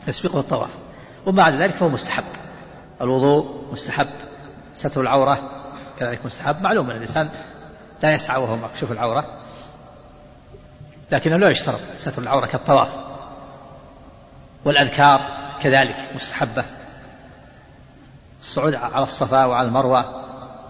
يسبقه 0.08 0.40
الطواف. 0.40 0.78
وبعد 1.26 1.54
ذلك 1.54 1.76
فهو 1.76 1.90
مستحب. 1.90 2.24
الوضوء 3.02 3.72
مستحب. 3.72 4.10
ستر 4.74 5.02
العورة 5.02 5.40
كذلك 6.00 6.26
مستحب. 6.26 6.62
معلوم 6.62 6.90
أن 6.90 6.96
الإنسان 6.96 7.30
لا 8.04 8.14
يسعى 8.14 8.42
وهو 8.42 8.56
مكشوف 8.56 8.92
العورة 8.92 9.24
لكنه 11.12 11.38
لا 11.38 11.50
يشترط 11.50 11.80
ستر 11.98 12.22
العورة 12.22 12.46
كالطواف. 12.46 13.00
والأذكار 14.66 15.20
كذلك 15.62 16.12
مستحبة. 16.16 16.66
الصعود 18.40 18.74
على 18.74 19.04
الصفا 19.04 19.46
وعلى 19.46 19.68
المروة 19.68 20.24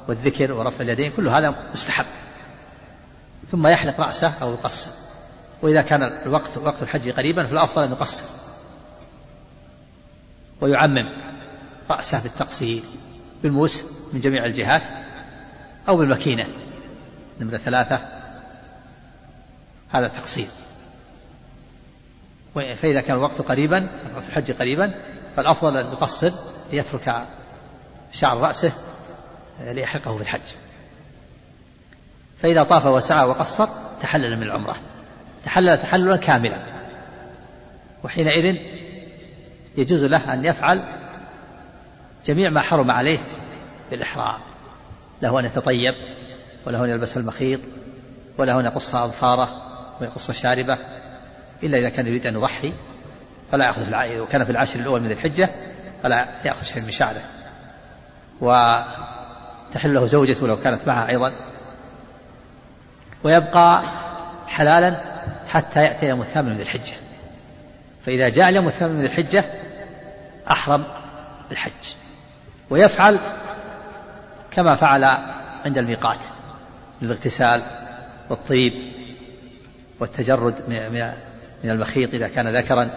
والذكر 0.07 0.51
ورفع 0.51 0.83
اليدين 0.83 1.11
كل 1.11 1.27
هذا 1.27 1.69
مستحب. 1.73 2.05
ثم 3.51 3.67
يحلق 3.67 3.99
رأسه 3.99 4.33
أو 4.41 4.51
يقصر. 4.51 4.91
وإذا 5.61 5.81
كان 5.81 6.03
الوقت 6.03 6.57
وقت 6.57 6.83
الحج 6.83 7.09
قريبا 7.09 7.47
فالأفضل 7.47 7.81
أن 7.81 7.91
يقصر. 7.91 8.25
ويعمم 10.61 11.05
رأسه 11.91 12.23
بالتقصير. 12.23 12.83
بالموس 13.43 13.85
من 14.13 14.19
جميع 14.19 14.45
الجهات 14.45 14.83
أو 15.87 15.97
بالمكينة 15.97 16.47
نمرة 17.41 17.57
ثلاثة. 17.57 17.99
هذا 19.89 20.07
تقصير. 20.07 20.47
فإذا 22.53 23.01
كان 23.01 23.15
الوقت 23.15 23.41
قريبا 23.41 23.77
الحج 24.17 24.51
قريبا 24.51 24.93
فالأفضل 25.35 25.77
أن 25.77 25.91
يقصر 25.91 26.31
ليترك 26.71 27.27
شعر 28.11 28.37
رأسه 28.37 28.73
ليحقه 29.61 30.15
في 30.15 30.21
الحج. 30.21 30.41
فإذا 32.37 32.63
طاف 32.63 32.85
وسعى 32.85 33.27
وقصر 33.27 33.67
تحلل 34.01 34.37
من 34.37 34.43
العمرة. 34.43 34.75
تحلل 35.43 35.77
تحللا 35.77 36.17
كاملا. 36.17 36.65
وحينئذ 38.03 38.55
يجوز 39.77 40.03
له 40.03 40.33
أن 40.33 40.45
يفعل 40.45 41.02
جميع 42.25 42.49
ما 42.49 42.61
حرم 42.61 42.91
عليه 42.91 43.19
بالإحرام 43.91 44.39
له 45.21 45.39
أن 45.39 45.45
يتطيب 45.45 45.93
وله 46.67 46.85
أن 46.85 46.89
يلبس 46.89 47.17
المخيط 47.17 47.59
وله 48.37 48.59
أن 48.59 48.65
يقص 48.65 48.95
أظفاره 48.95 49.49
ويقص 50.01 50.31
شاربه 50.31 50.77
إلا 51.63 51.77
إذا 51.77 51.89
كان 51.89 52.07
يريد 52.07 52.27
أن 52.27 52.35
يضحي 52.35 52.73
فلا 53.51 53.65
يأخذ 53.65 53.85
في 53.85 54.19
وكان 54.19 54.43
في 54.43 54.49
العشر 54.49 54.79
الأول 54.79 55.01
من 55.01 55.11
الحجة 55.11 55.49
فلا 56.03 56.41
يأخذ 56.45 56.63
شيء 56.63 56.81
من 56.81 56.91
شعره. 56.91 57.23
وتحل 58.41 59.93
له 59.93 60.05
زوجته 60.05 60.47
لو 60.47 60.55
كانت 60.55 60.87
معها 60.87 61.09
أيضا. 61.09 61.33
ويبقى 63.23 63.83
حلالا 64.47 65.01
حتى 65.47 65.79
يأتي 65.83 66.05
يوم 66.05 66.21
الثامن 66.21 66.49
من 66.49 66.61
الحجة. 66.61 66.95
فإذا 68.01 68.29
جاء 68.29 68.49
اليوم 68.49 68.67
الثامن 68.67 68.95
من 68.95 69.05
الحجة 69.05 69.45
أحرم 70.51 70.85
بالحج 71.49 72.02
ويفعل 72.73 73.19
كما 74.51 74.75
فعل 74.75 75.03
عند 75.65 75.77
الميقات 75.77 76.17
من 77.01 77.07
الاغتسال 77.07 77.63
والطيب 78.29 78.73
والتجرد 79.99 80.55
من 81.63 81.69
المخيط 81.69 82.13
إذا 82.13 82.27
كان 82.27 82.55
ذكرا 82.55 82.89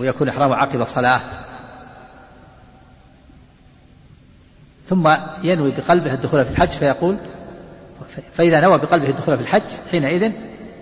ويكون 0.00 0.28
إحرامه 0.28 0.54
عقب 0.54 0.80
الصلاة. 0.80 1.44
ثم 4.84 5.16
ينوي 5.42 5.70
بقلبه 5.70 6.14
الدخول 6.14 6.44
في 6.44 6.50
الحج 6.50 6.68
فيقول 6.68 7.18
فإذا 8.32 8.60
نوى 8.60 8.78
بقلبه 8.78 9.08
الدخول 9.08 9.36
في 9.36 9.42
الحج 9.42 9.68
حينئذ 9.90 10.32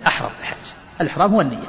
أحرم 0.07 0.31
الحج. 0.41 0.73
الإحرام 1.01 1.35
هو 1.35 1.41
النية. 1.41 1.69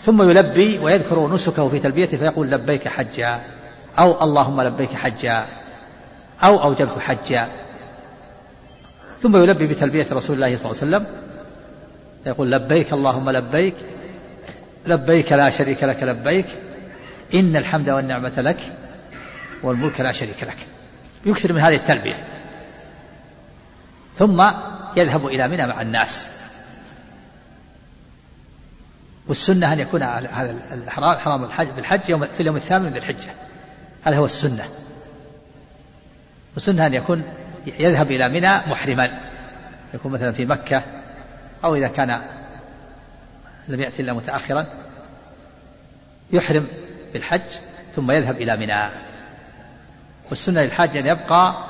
ثم 0.00 0.30
يلبي 0.30 0.78
ويذكر 0.78 1.28
نسكه 1.28 1.68
في 1.68 1.78
تلبيته 1.78 2.18
فيقول 2.18 2.50
لبيك 2.50 2.88
حجا. 2.88 3.57
أو 3.98 4.22
اللهم 4.24 4.60
لبيك 4.60 4.94
حجا 4.94 5.46
أو 6.42 6.62
أوجبت 6.62 6.98
حجا. 6.98 7.48
ثم 9.18 9.36
يلبي 9.36 9.66
بتلبية 9.66 10.06
رسول 10.12 10.36
الله 10.36 10.56
صلى 10.56 10.70
الله 10.70 10.96
عليه 10.98 11.06
وسلم. 11.06 11.28
يقول 12.26 12.52
لبيك 12.52 12.92
اللهم 12.92 13.30
لبيك. 13.30 13.74
لبيك 14.86 15.32
لا 15.32 15.50
شريك 15.50 15.84
لك 15.84 16.02
لبيك. 16.02 16.46
إن 17.34 17.56
الحمد 17.56 17.90
والنعمة 17.90 18.40
لك 18.40 18.76
والملك 19.62 20.00
لا 20.00 20.12
شريك 20.12 20.44
لك. 20.44 20.66
يكثر 21.26 21.52
من 21.52 21.60
هذه 21.60 21.76
التلبية. 21.76 22.28
ثم 24.14 24.42
يذهب 24.96 25.26
إلى 25.26 25.48
منى 25.48 25.66
مع 25.66 25.80
الناس. 25.80 26.28
والسنة 29.28 29.72
أن 29.72 29.78
يكون 29.78 30.02
هذا 30.02 30.50
الإحرام 30.72 31.18
حرام 31.18 31.44
الحج 31.44 31.66
بالحج 31.76 32.10
يوم 32.10 32.26
في 32.26 32.40
اليوم 32.40 32.56
الثامن 32.56 32.84
من 32.84 32.96
الحجة. 32.96 33.47
هذا 34.04 34.16
هو 34.16 34.24
السنة. 34.24 34.68
والسنة 36.54 36.86
أن 36.86 36.94
يكون 36.94 37.22
يذهب 37.66 38.10
إلى 38.10 38.28
منى 38.28 38.70
محرما. 38.70 39.20
يكون 39.94 40.12
مثلا 40.12 40.32
في 40.32 40.46
مكة 40.46 40.84
أو 41.64 41.74
إذا 41.74 41.88
كان 41.88 42.22
لم 43.68 43.80
يأتي 43.80 44.02
إلا 44.02 44.12
متأخرا 44.12 44.66
يحرم 46.32 46.68
بالحج 47.12 47.50
ثم 47.92 48.10
يذهب 48.10 48.36
إلى 48.36 48.56
منى. 48.56 48.90
والسنة 50.28 50.60
للحاج 50.60 50.96
أن 50.96 51.06
يبقى 51.06 51.68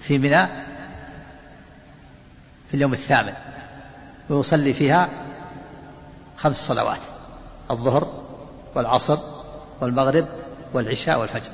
في 0.00 0.18
منى 0.18 0.46
في 2.68 2.74
اليوم 2.74 2.92
الثامن 2.92 3.32
ويصلي 4.30 4.72
فيها 4.72 5.10
خمس 6.36 6.56
صلوات 6.56 7.00
الظهر 7.70 8.24
والعصر 8.74 9.37
والمغرب 9.80 10.28
والعشاء 10.74 11.20
والفجر. 11.20 11.52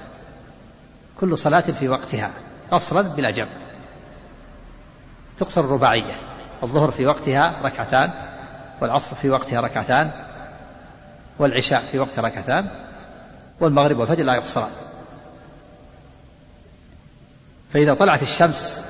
كل 1.21 1.39
صلاة 1.39 1.61
في 1.61 1.89
وقتها 1.89 2.31
قصرا 2.71 3.03
بلا 3.03 3.31
جمع. 3.31 3.49
تقصر 5.39 5.61
الرباعية 5.61 6.15
الظهر 6.63 6.91
في 6.91 7.07
وقتها 7.07 7.63
ركعتان 7.63 8.11
والعصر 8.81 9.17
في 9.17 9.31
وقتها 9.31 9.61
ركعتان 9.61 10.11
والعشاء 11.39 11.85
في 11.85 11.99
وقتها 11.99 12.23
ركعتان 12.23 12.71
والمغرب 13.61 13.99
والفجر 13.99 14.25
لا 14.25 14.35
يقصران. 14.35 14.71
فإذا 17.73 17.95
طلعت 17.95 18.23
الشمس 18.23 18.85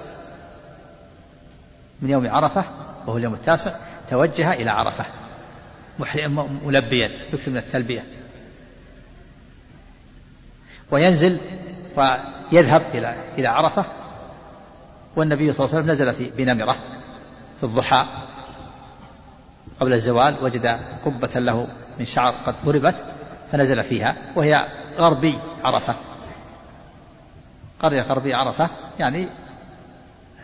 من 2.03 2.11
يوم 2.11 2.29
عرفة 2.29 2.65
وهو 3.07 3.17
اليوم 3.17 3.35
التاسع 3.35 3.77
توجه 4.11 4.53
إلى 4.53 4.71
عرفة 4.71 5.05
ملبيا 6.65 7.09
يكثر 7.33 7.51
من 7.51 7.57
التلبية. 7.57 8.05
وينزل 10.91 11.41
ويذهب 11.97 12.81
إلى 12.81 13.35
إلى 13.39 13.49
عرفة 13.49 13.85
والنبي 15.17 15.53
صلى 15.53 15.65
الله 15.65 15.77
عليه 15.77 15.85
وسلم 15.85 15.91
نزل 15.91 16.13
في 16.13 16.45
بنمرة 16.45 16.77
في 17.59 17.65
الضحى 17.65 18.07
قبل 19.81 19.93
الزوال 19.93 20.45
وجد 20.45 20.67
قبة 21.05 21.31
له 21.37 21.69
من 21.99 22.05
شعر 22.05 22.33
قد 22.47 22.55
ضربت 22.65 23.05
فنزل 23.53 23.83
فيها 23.83 24.17
وهي 24.37 24.61
غربي 24.99 25.39
عرفة. 25.65 25.97
قرية 27.81 28.03
غربي 28.03 28.35
عرفة 28.35 28.71
يعني 28.99 29.29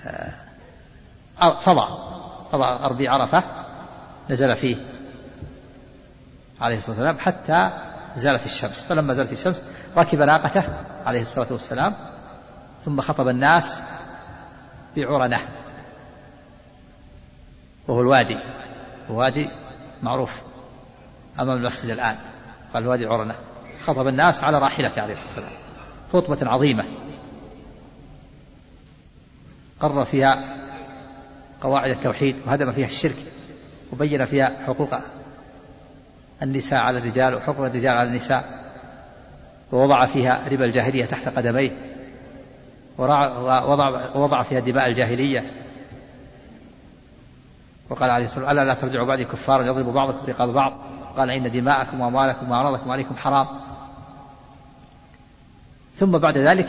آه، 0.06 1.58
فضاء 1.58 2.10
فضاء 2.52 2.76
غربي 2.76 3.08
عرفة 3.08 3.44
نزل 4.30 4.56
فيه 4.56 4.76
عليه 6.60 6.76
الصلاة 6.76 6.96
والسلام 6.96 7.18
حتى 7.18 7.70
زالت 8.16 8.44
الشمس. 8.44 8.86
فلما 8.86 9.14
زالت 9.14 9.32
الشمس 9.32 9.62
ركب 9.96 10.18
ناقته 10.18 10.64
عليه 11.06 11.20
الصلاة 11.20 11.52
والسلام 11.52 11.96
ثم 12.84 13.00
خطب 13.00 13.28
الناس 13.28 13.80
بعرنة 14.96 15.38
وهو 17.88 18.00
الوادي 18.00 18.38
وادي 19.08 19.48
معروف 20.02 20.42
أمام 21.40 21.56
المسجد 21.56 21.90
الآن 21.90 22.16
قال 22.74 22.86
وادي 22.86 23.06
عرنة. 23.06 23.34
خطب 23.84 24.08
الناس 24.08 24.44
على 24.44 24.58
راحلته 24.58 25.02
عليه 25.02 25.12
الصلاة 25.12 25.28
والسلام 25.28 25.52
خطبة 26.12 26.50
عظيمة. 26.50 26.84
قرر 29.80 30.04
فيها 30.04 30.56
قواعد 31.60 31.90
التوحيد 31.90 32.36
وهدم 32.46 32.72
فيها 32.72 32.86
الشرك 32.86 33.16
وبين 33.92 34.24
فيها 34.24 34.66
حقوق 34.66 34.94
النساء 36.42 36.80
على 36.80 36.98
الرجال 36.98 37.34
وحقوق 37.34 37.66
الرجال 37.66 37.92
على 37.92 38.08
النساء. 38.08 38.69
ووضع 39.72 40.06
فيها 40.06 40.48
ربا 40.48 40.64
الجاهلية 40.64 41.06
تحت 41.06 41.28
قدميه. 41.28 41.70
ووضع 42.98 44.16
وضع 44.16 44.42
فيها 44.42 44.60
دماء 44.60 44.88
الجاهلية. 44.88 45.50
وقال 47.90 48.10
عليه 48.10 48.24
الصلاة 48.24 48.44
والسلام 48.44 48.62
ألا 48.62 48.72
لا 48.72 48.80
ترجعوا 48.80 49.06
بعدي 49.06 49.24
كفارا 49.24 49.64
يضرب 49.64 49.86
بعضكم 49.94 50.26
رقاب 50.26 50.48
بعض. 50.48 50.72
قال 51.16 51.30
إن 51.30 51.50
دماءكم 51.50 52.00
وأموالكم 52.00 52.50
وأعراضكم 52.50 52.90
عليكم 52.90 53.16
حرام. 53.16 53.46
ثم 55.94 56.18
بعد 56.18 56.38
ذلك 56.38 56.68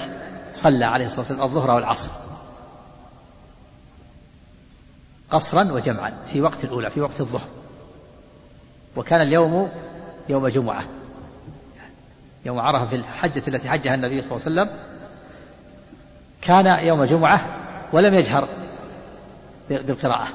صلى 0.53 0.85
عليه 0.85 1.05
الصلاة 1.05 1.19
والسلام 1.19 1.41
الظهر 1.41 1.71
والعصر. 1.71 2.11
قصرا 5.31 5.71
وجمعا 5.71 6.11
في 6.25 6.41
وقت 6.41 6.63
الأولى 6.63 6.89
في 6.89 7.01
وقت 7.01 7.21
الظهر. 7.21 7.47
وكان 8.95 9.21
اليوم 9.21 9.71
يوم 10.29 10.47
جمعة. 10.47 10.83
يوم 12.45 12.59
عرفة 12.59 12.85
في 12.85 12.95
الحجة 12.95 13.43
التي 13.47 13.69
حجها 13.69 13.95
النبي 13.95 14.21
صلى 14.21 14.37
الله 14.37 14.61
عليه 14.61 14.71
وسلم 14.71 14.91
كان 16.41 16.85
يوم 16.87 17.03
جمعة 17.03 17.45
ولم 17.93 18.13
يجهر 18.13 18.49
بالقراءة 19.69 20.27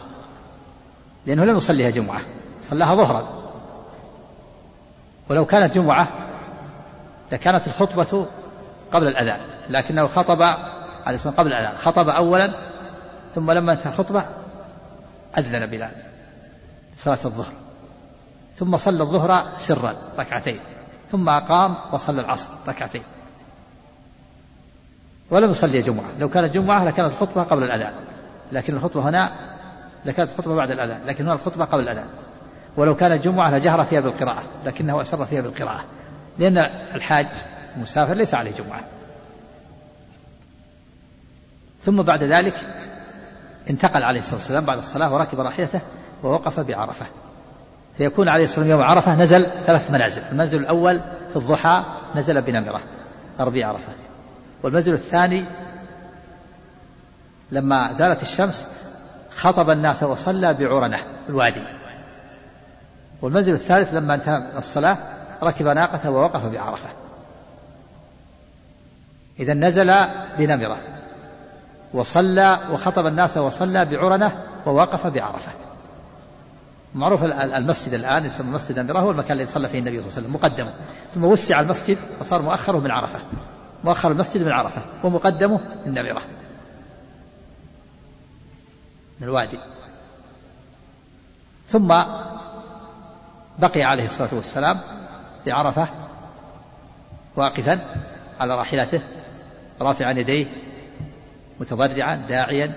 لأنه 1.27 1.45
لم 1.45 1.57
يصليها 1.57 1.91
جمعة 1.91 2.21
صلاها 2.63 2.95
ظهرا. 2.95 3.29
ولو 5.31 5.45
كانت 5.45 5.75
جمعة 5.75 6.09
لكانت 7.33 7.67
الخطبة 7.67 8.27
قبل 8.93 9.07
الأذان 9.07 9.41
لكنه 9.69 10.07
خطب 10.07 10.43
عليه 11.07 11.15
الصلاة 11.15 11.35
قبل 11.35 11.53
الأذان 11.53 11.77
خطب 11.79 12.09
أولا 12.09 12.55
ثم 13.35 13.51
لما 13.51 13.73
انتهى 13.73 13.93
الخطبة 13.93 14.27
أذن 15.39 15.67
بلال 15.67 15.93
صلاة 16.97 17.19
الظهر 17.25 17.53
ثم 18.55 18.77
صلى 18.77 19.03
الظهر 19.03 19.53
سرا 19.57 19.97
ركعتين. 20.19 20.61
ثم 21.11 21.29
أقام 21.29 21.77
وصلى 21.93 22.21
العصر 22.21 22.51
ركعتين. 22.69 23.03
ولم 25.31 25.51
يصلي 25.51 25.79
جمعة. 25.79 26.19
لو 26.19 26.29
كانت 26.29 26.55
جمعة 26.55 26.85
لكانت 26.85 27.13
الخطبة 27.13 27.43
قبل 27.43 27.63
الأذان. 27.63 27.95
لكن 28.53 28.77
الخطبة 28.77 29.09
هنا 29.09 29.31
لكانت 30.05 30.31
الخطبة 30.31 30.55
بعد 30.55 30.71
الأذان. 30.71 31.07
لكن 31.07 31.25
هنا 31.25 31.35
الخطبة 31.35 31.65
قبل 31.65 31.81
الأذان. 31.81 32.09
ولو 32.77 32.95
كانت 32.95 33.25
جمعة 33.25 33.51
لجهر 33.51 33.85
فيها 33.85 34.01
بالقراءة. 34.01 34.43
لكنه 34.65 35.01
أسر 35.01 35.27
فيها 35.27 35.41
بالقراءة. 35.41 35.85
لأن 36.39 36.59
الحاج 36.95 37.27
المسافر 37.77 38.15
ليس 38.15 38.35
عليه 38.35 38.53
جمعة. 38.53 38.85
ثم 41.81 42.03
بعد 42.03 42.23
ذلك 42.23 42.55
انتقل 43.71 44.03
عليه 44.03 44.19
الصلاة 44.19 44.35
والسلام 44.35 44.65
بعد 44.65 44.79
الصلاة 44.79 45.15
وركب 45.15 45.41
راحلته 45.41 45.81
ووقف 46.23 46.61
بعرفة. 46.61 47.07
فيكون 47.97 48.29
عليه 48.29 48.45
الصلاة 48.45 48.65
والسلام 48.65 48.81
يوم 48.81 48.91
عرفة 48.91 49.15
نزل 49.15 49.47
ثلاث 49.47 49.91
منازل. 49.91 50.23
المنزل 50.23 50.61
الأول 50.61 51.01
في 51.31 51.37
الضحى 51.37 51.85
نزل 52.15 52.43
بنمرة 52.43 52.83
غربي 53.41 53.65
عرفة. 53.65 53.93
والمنزل 54.63 54.93
الثاني 54.93 55.47
لما 57.51 57.93
زالت 57.93 58.23
الشمس 58.23 58.67
خطب 59.31 59.71
الناس 59.71 60.03
وصلى 60.03 60.55
بعرنة 60.55 60.99
الوادي. 61.29 61.63
والمنزل 63.23 63.53
الثالث 63.53 63.95
لما 63.95 64.15
انتهى 64.15 64.57
الصلاة 64.57 64.99
ركب 65.43 65.67
ناقته 65.67 66.11
ووقف 66.11 66.47
بعرفة. 66.47 66.89
إذا 69.41 69.55
نزل 69.55 69.91
بنمرة 70.39 70.79
وصلى 71.95 72.61
وخطب 72.71 73.07
الناس 73.07 73.37
وصلى 73.37 73.85
بعرنة 73.85 74.43
ووقف 74.67 75.07
بعرفة. 75.07 75.53
معروف 76.97 77.25
المسجد 77.25 77.95
الآن 77.95 78.25
يسمى 78.25 78.51
مسجد 78.51 78.79
النمرة 78.79 79.01
هو 79.01 79.11
المكان 79.11 79.33
الذي 79.33 79.47
صلى 79.47 79.69
فيه 79.69 79.79
النبي 79.79 80.01
صلى 80.01 80.09
الله 80.09 80.19
عليه 80.19 80.29
وسلم 80.29 80.35
مقدمه. 80.35 80.75
ثم 81.11 81.25
وسع 81.25 81.61
المسجد 81.61 81.99
وصار 82.21 82.43
مؤخره 82.43 82.79
من 82.79 82.91
عرفة. 82.91 83.21
مؤخر 83.85 84.11
المسجد 84.11 84.43
من 84.43 84.53
عرفة 84.53 84.83
ومقدمه 85.05 85.61
من 85.87 85.95
نمرة. 85.95 86.23
من 89.21 89.29
الوادي. 89.29 89.59
ثم 91.67 91.89
بقي 93.59 93.83
عليه 93.83 94.05
الصلاة 94.05 94.35
والسلام 94.35 94.81
في 95.45 95.53
عرفة 95.53 95.89
واقفا 97.37 97.81
على 98.41 98.55
راحلته 98.55 99.03
رافعا 99.81 100.13
يديه 100.13 100.47
متضرعا 101.61 102.17
داعيا 102.17 102.75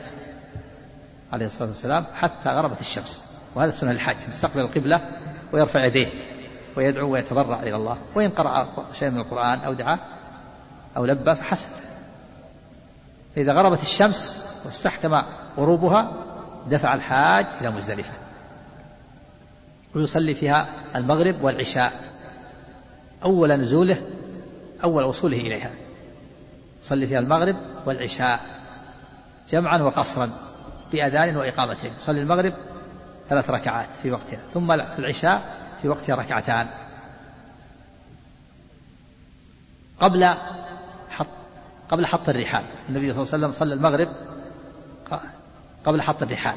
عليه 1.33 1.45
الصلاة 1.45 1.67
والسلام 1.67 2.05
حتى 2.13 2.49
غربت 2.49 2.79
الشمس. 2.79 3.28
وهذا 3.55 3.69
السنة 3.69 3.91
الحج 3.91 4.15
يستقبل 4.27 4.59
القبلة 4.59 5.01
ويرفع 5.53 5.85
يديه 5.85 6.07
ويدعو 6.77 7.13
ويتضرع 7.13 7.63
إلى 7.63 7.75
الله. 7.75 7.97
وإن 8.15 8.29
قرأ 8.29 8.85
شيء 8.93 9.09
من 9.09 9.19
القرآن 9.19 9.59
أو 9.59 9.73
دعا 9.73 9.99
أو 10.97 11.05
لبى 11.05 11.35
فحسن. 11.35 11.69
إذا 13.37 13.53
غربت 13.53 13.81
الشمس 13.81 14.45
واستحكم 14.65 15.21
غروبها 15.57 16.11
دفع 16.67 16.93
الحاج 16.93 17.45
إلى 17.61 17.71
مزدلفة. 17.71 18.13
ويصلي 19.95 20.35
فيها 20.35 20.67
المغرب 20.95 21.43
والعشاء. 21.43 21.91
أول 23.23 23.53
نزوله 23.53 24.01
أول 24.83 25.03
وصوله 25.03 25.37
إليها. 25.37 25.71
يصلي 26.83 27.05
فيها 27.05 27.19
المغرب 27.19 27.55
والعشاء 27.85 28.39
جمعا 29.49 29.77
وقصرا 29.81 30.29
بأذان 30.91 31.37
وإقامتين 31.37 31.93
يصلي 31.93 32.21
المغرب 32.21 32.53
ثلاث 33.29 33.49
ركعات 33.49 33.89
في 34.01 34.11
وقتها 34.11 34.39
ثم 34.53 34.71
العشاء 34.71 35.57
في 35.81 35.89
وقتها 35.89 36.15
ركعتان. 36.15 36.67
قبل 39.99 40.25
حط 41.09 41.27
قبل 41.89 42.05
حط 42.05 42.29
الرحال 42.29 42.63
النبي 42.89 43.13
صلى 43.13 43.23
الله 43.23 43.33
عليه 43.33 43.47
وسلم 43.47 43.51
صلى 43.51 43.73
المغرب 43.73 44.07
قبل 45.85 46.01
حط 46.01 46.23
الرحال. 46.23 46.55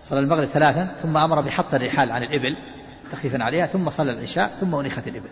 صلى 0.00 0.20
المغرب 0.20 0.44
ثلاثا 0.44 0.94
ثم 1.02 1.16
أمر 1.16 1.40
بحط 1.40 1.74
الرحال 1.74 2.12
عن 2.12 2.22
الإبل 2.22 2.56
تخفيفا 3.12 3.44
عليها 3.44 3.66
ثم 3.66 3.90
صلى 3.90 4.12
العشاء 4.12 4.48
ثم 4.48 4.74
أنيخت 4.74 5.08
الإبل. 5.08 5.28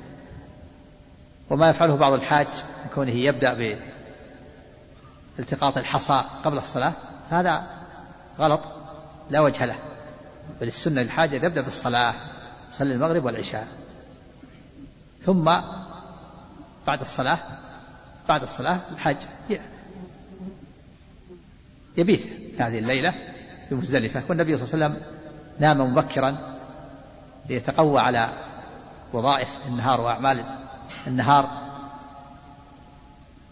وما 1.51 1.69
يفعله 1.69 1.97
بعض 1.97 2.13
الحاج 2.13 2.47
من 2.85 2.91
كونه 2.95 3.15
يبدأ 3.15 3.79
بالتقاط 5.37 5.77
الحصى 5.77 6.25
قبل 6.45 6.59
الصلاة 6.59 6.93
هذا 7.31 7.67
غلط 8.39 8.61
لا 9.31 9.41
وجه 9.41 9.65
له. 9.65 9.77
بل 10.61 10.67
السنة 10.67 11.03
للحاجة 11.03 11.37
يبدأ 11.37 11.61
بالصلاة 11.61 12.15
صلي 12.71 12.95
المغرب 12.95 13.25
والعشاء. 13.25 13.69
ثم 15.23 15.45
بعد 16.87 17.01
الصلاة 17.01 17.39
بعد 18.29 18.43
الصلاة 18.43 18.81
الحج. 18.93 19.17
يبيت 21.97 22.27
هذه 22.61 22.79
الليلة 22.79 23.15
في 23.69 23.75
مزدلفة 23.75 24.23
والنبي 24.29 24.57
صلى 24.57 24.75
الله 24.75 24.87
عليه 24.87 24.95
وسلم 24.95 25.17
نام 25.59 25.81
مبكرا 25.81 26.59
ليتقوى 27.49 28.01
على 28.01 28.49
وظائف 29.13 29.49
النهار 29.67 30.01
وأعمال 30.01 30.45
النهار. 31.07 31.71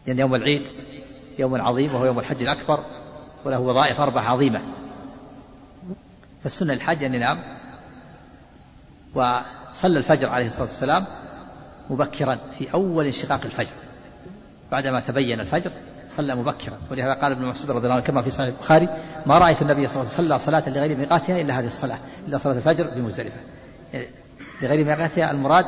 لأن 0.07 0.18
يوم 0.18 0.35
العيد 0.35 0.66
يوم 1.38 1.61
عظيم 1.61 1.94
وهو 1.94 2.05
يوم 2.05 2.18
الحج 2.18 2.42
الأكبر 2.42 2.85
وله 3.44 3.61
وظائف 3.61 4.01
أربعة 4.01 4.23
عظيمة. 4.23 4.62
فالسنة 6.42 6.74
للحج 6.74 7.05
أن 7.05 7.14
ينام 7.14 7.38
وصلى 9.14 9.98
الفجر 9.98 10.29
عليه 10.29 10.46
الصلاة 10.46 10.66
والسلام 10.66 11.07
مبكرا 11.90 12.37
في 12.51 12.74
أول 12.74 13.05
انشقاق 13.05 13.44
الفجر. 13.44 13.74
بعدما 14.72 15.01
تبين 15.01 15.40
الفجر 15.40 15.72
صلى 16.09 16.35
مبكرا. 16.35 16.79
ولهذا 16.90 17.14
قال 17.14 17.33
ابن 17.33 17.44
مسعود 17.44 17.70
رضي 17.70 17.85
الله 17.85 17.94
عنه 17.94 18.05
كما 18.05 18.22
في 18.22 18.31
صحيح 18.31 18.48
البخاري 18.48 18.88
ما 19.27 19.38
رأيت 19.38 19.62
النبي 19.62 19.87
صلى 19.87 20.03
الله 20.03 20.14
عليه 20.14 20.24
وسلم 20.24 20.38
صلى 20.38 20.38
صلاة 20.38 20.68
لغير 20.68 20.96
ميقاتها 20.98 21.40
إلا 21.40 21.59
هذه 21.61 21.66
الصلاة 21.66 21.98
إلا 22.29 22.37
صلاة 22.37 22.55
الفجر 22.55 22.90
بمزدلفة. 22.94 23.40
يعني 23.92 24.09
لغير 24.62 24.85
ميقاتها 24.85 25.31
المراد 25.31 25.64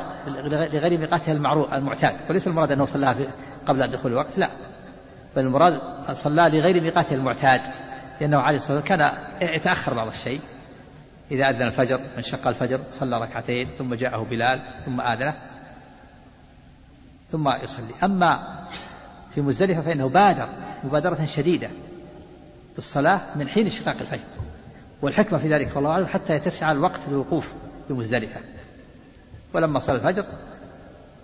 لغير 0.72 0.98
ميقاتها 0.98 1.32
المعروف 1.32 1.72
المعتاد. 1.72 2.30
وليس 2.30 2.48
المراد 2.48 2.72
أنه 2.72 2.84
صلاها 2.84 3.16
قبل 3.66 3.88
دخول 3.88 4.12
الوقت 4.12 4.38
لا. 4.38 4.50
بل 5.36 5.42
المراد 5.42 5.80
صلى 6.12 6.42
لغير 6.42 6.80
ميقاتها 6.80 7.14
المعتاد. 7.14 7.60
لأنه 8.20 8.38
عليه 8.38 8.56
الصلاة 8.56 8.76
والسلام 8.76 8.98
كان 8.98 9.18
يتأخر 9.56 9.94
بعض 9.94 10.06
الشيء. 10.06 10.40
إذا 11.30 11.50
أذن 11.50 11.62
الفجر 11.62 12.00
انشق 12.18 12.48
الفجر 12.48 12.80
صلى 12.90 13.18
ركعتين 13.18 13.68
ثم 13.78 13.94
جاءه 13.94 14.24
بلال 14.24 14.62
ثم 14.84 15.00
آذنه 15.00 15.34
ثم 17.28 17.48
يصلي. 17.62 17.94
أما 18.04 18.60
في 19.34 19.40
مزدلفة 19.40 19.80
فإنه 19.80 20.08
بادر 20.08 20.48
مبادرة 20.84 21.24
شديدة 21.24 21.70
بالصلاة 22.74 23.38
من 23.38 23.48
حين 23.48 23.64
انشقاق 23.64 23.96
الفجر. 23.96 24.26
والحكمة 25.02 25.38
في 25.38 25.48
ذلك 25.48 25.76
والله 25.76 25.90
أعلم 25.90 26.06
حتى 26.06 26.34
يتسع 26.34 26.72
الوقت 26.72 27.08
للوقوف 27.08 27.52
في 27.88 27.92
مزدلفة. 27.92 28.40
ولما 29.54 29.78
صلى 29.78 29.96
الفجر 29.96 30.26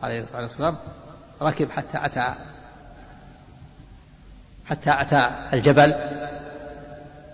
عليه 0.03 0.21
الصلاة 0.21 0.43
والسلام 0.43 0.77
ركب 1.43 1.71
حتى 1.71 1.99
أتى 1.99 2.35
حتى 4.67 4.91
أتى 4.91 5.51
الجبل 5.53 5.95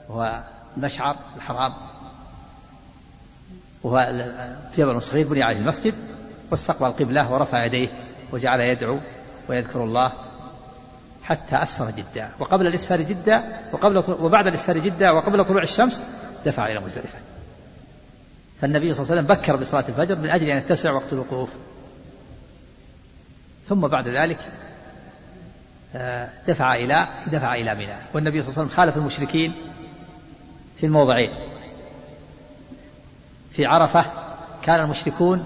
وهو 0.08 0.44
المشعر 0.76 1.16
الحرام. 1.37 1.72
وهو 3.83 4.07
جبل 4.77 5.03
صغير 5.03 5.29
بني 5.29 5.42
عليه 5.42 5.59
المسجد 5.59 5.95
واستقبل 6.51 6.87
القبلة 6.87 7.33
ورفع 7.33 7.64
يديه 7.64 7.88
وجعل 8.33 8.61
يدعو 8.61 8.99
ويذكر 9.49 9.85
الله 9.85 10.12
حتى 11.23 11.62
أسفر 11.62 11.90
جدة. 11.90 12.29
وقبل 12.40 12.66
الإسفار 12.66 13.03
جدة 13.03 13.61
وقبل 13.73 14.05
وبعد 14.09 14.47
الإسفار 14.47 14.79
جدة 14.79 15.14
وقبل 15.14 15.45
طلوع 15.45 15.62
الشمس 15.62 16.03
دفع 16.47 16.66
إلى 16.66 16.81
مزدلفة. 16.81 17.18
فالنبي 18.61 18.92
صلى 18.92 19.03
الله 19.03 19.12
عليه 19.12 19.23
وسلم 19.23 19.37
بكر 19.37 19.57
بصلاة 19.57 19.88
الفجر 19.88 20.16
من 20.16 20.31
أجل 20.31 20.49
أن 20.49 20.57
يتسع 20.57 20.92
وقت 20.92 21.12
الوقوف. 21.12 21.51
ثم 23.68 23.81
بعد 23.81 24.09
ذلك 24.09 24.38
آه، 25.95 26.29
دفع 26.49 26.75
إلى 26.75 27.09
دفع 27.27 27.55
إلى 27.55 27.75
منى 27.75 27.97
والنبي 28.14 28.42
صلى 28.42 28.49
الله 28.49 28.59
عليه 28.59 28.71
وسلم 28.71 28.77
خالف 28.77 28.97
المشركين 28.97 29.55
في 30.77 30.87
الموضعين. 30.87 31.51
في 33.52 33.66
عرفة 33.66 34.04
كان 34.62 34.80
المشركون 34.80 35.44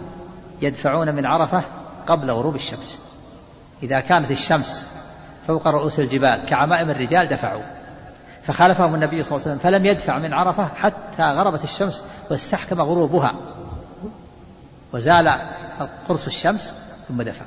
يدفعون 0.62 1.14
من 1.14 1.26
عرفة 1.26 1.64
قبل 2.06 2.30
غروب 2.30 2.54
الشمس. 2.54 3.02
إذا 3.82 4.00
كانت 4.00 4.30
الشمس 4.30 4.88
فوق 5.46 5.68
رؤوس 5.68 5.98
الجبال 5.98 6.44
كعمائم 6.48 6.90
الرجال 6.90 7.28
دفعوا. 7.28 7.62
فخالفهم 8.42 8.94
النبي 8.94 9.22
صلى 9.22 9.36
الله 9.36 9.46
عليه 9.46 9.56
وسلم 9.56 9.58
فلم 9.58 9.86
يدفع 9.86 10.18
من 10.18 10.34
عرفة 10.34 10.66
حتى 10.74 11.22
غربت 11.22 11.64
الشمس 11.64 12.04
واستحكم 12.30 12.82
غروبها. 12.82 13.32
وزال 14.92 15.28
قرص 16.08 16.26
الشمس 16.26 16.74
ثم 17.08 17.22
دفع. 17.22 17.44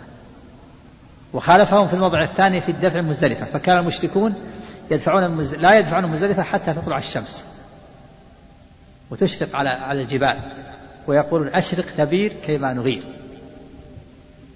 وخالفهم 1.33 1.87
في 1.87 1.93
الموضع 1.93 2.23
الثاني 2.23 2.59
في 2.59 2.69
الدفع 2.69 3.01
مزدلفة 3.01 3.45
فكان 3.45 3.77
المشركون 3.77 4.35
يدفعون. 4.91 5.37
لا 5.41 5.73
يدفعون 5.73 6.11
مزدلفة 6.11 6.43
حتى 6.43 6.73
تطلع 6.73 6.97
الشمس. 6.97 7.58
وتشرق 9.11 9.55
على 9.55 9.69
على 9.69 10.01
الجبال. 10.01 10.51
ويقولون 11.07 11.47
أشرق 11.47 11.85
ثبير 11.85 12.33
كيما 12.33 12.73
نغير. 12.73 13.03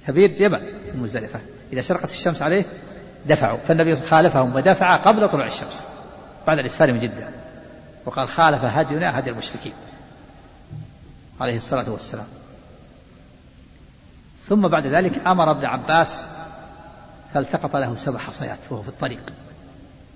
ثبير 0.07 0.31
جبل 0.31 0.73
مزدلفة 0.95 1.39
إذا 1.73 1.81
شرقت 1.81 2.11
الشمس 2.11 2.41
عليه 2.41 2.65
دفعوا. 3.25 3.57
فالنبي 3.57 3.95
خالفهم 3.95 4.55
ودفع 4.55 4.95
قبل 4.95 5.29
طلوع 5.29 5.45
الشمس. 5.45 5.87
بعد 6.47 6.59
الإسفار 6.59 6.93
من 6.93 6.99
جدة. 6.99 7.29
وقال 8.05 8.27
خالف 8.27 8.63
هدينا 8.63 9.19
هدي 9.19 9.29
المشركين. 9.29 9.73
عليه 11.41 11.57
الصلاة 11.57 11.91
والسلام. 11.91 12.27
ثم 14.45 14.67
بعد 14.67 14.87
ذلك 14.87 15.27
أمر 15.27 15.51
ابن 15.51 15.65
عباس 15.65 16.25
فالتقط 17.33 17.75
له 17.75 17.95
سبع 17.95 18.19
حصيات 18.19 18.57
وهو 18.69 18.81
في 18.81 18.89
الطريق. 18.89 19.33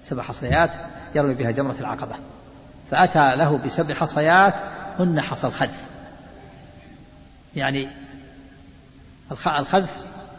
سبع 0.03 0.23
حصيات 0.23 0.71
يرمي 1.15 1.33
بها 1.33 1.51
جمرة 1.51 1.75
العقبة. 1.79 2.15
فأتى 2.91 3.35
له 3.35 3.57
بسبع 3.57 3.93
حصيات 3.93 4.53
هن 4.99 5.21
حصى 5.21 5.47
الخذف 5.47 5.85
يعني 7.55 7.87
الخذف 9.59 9.97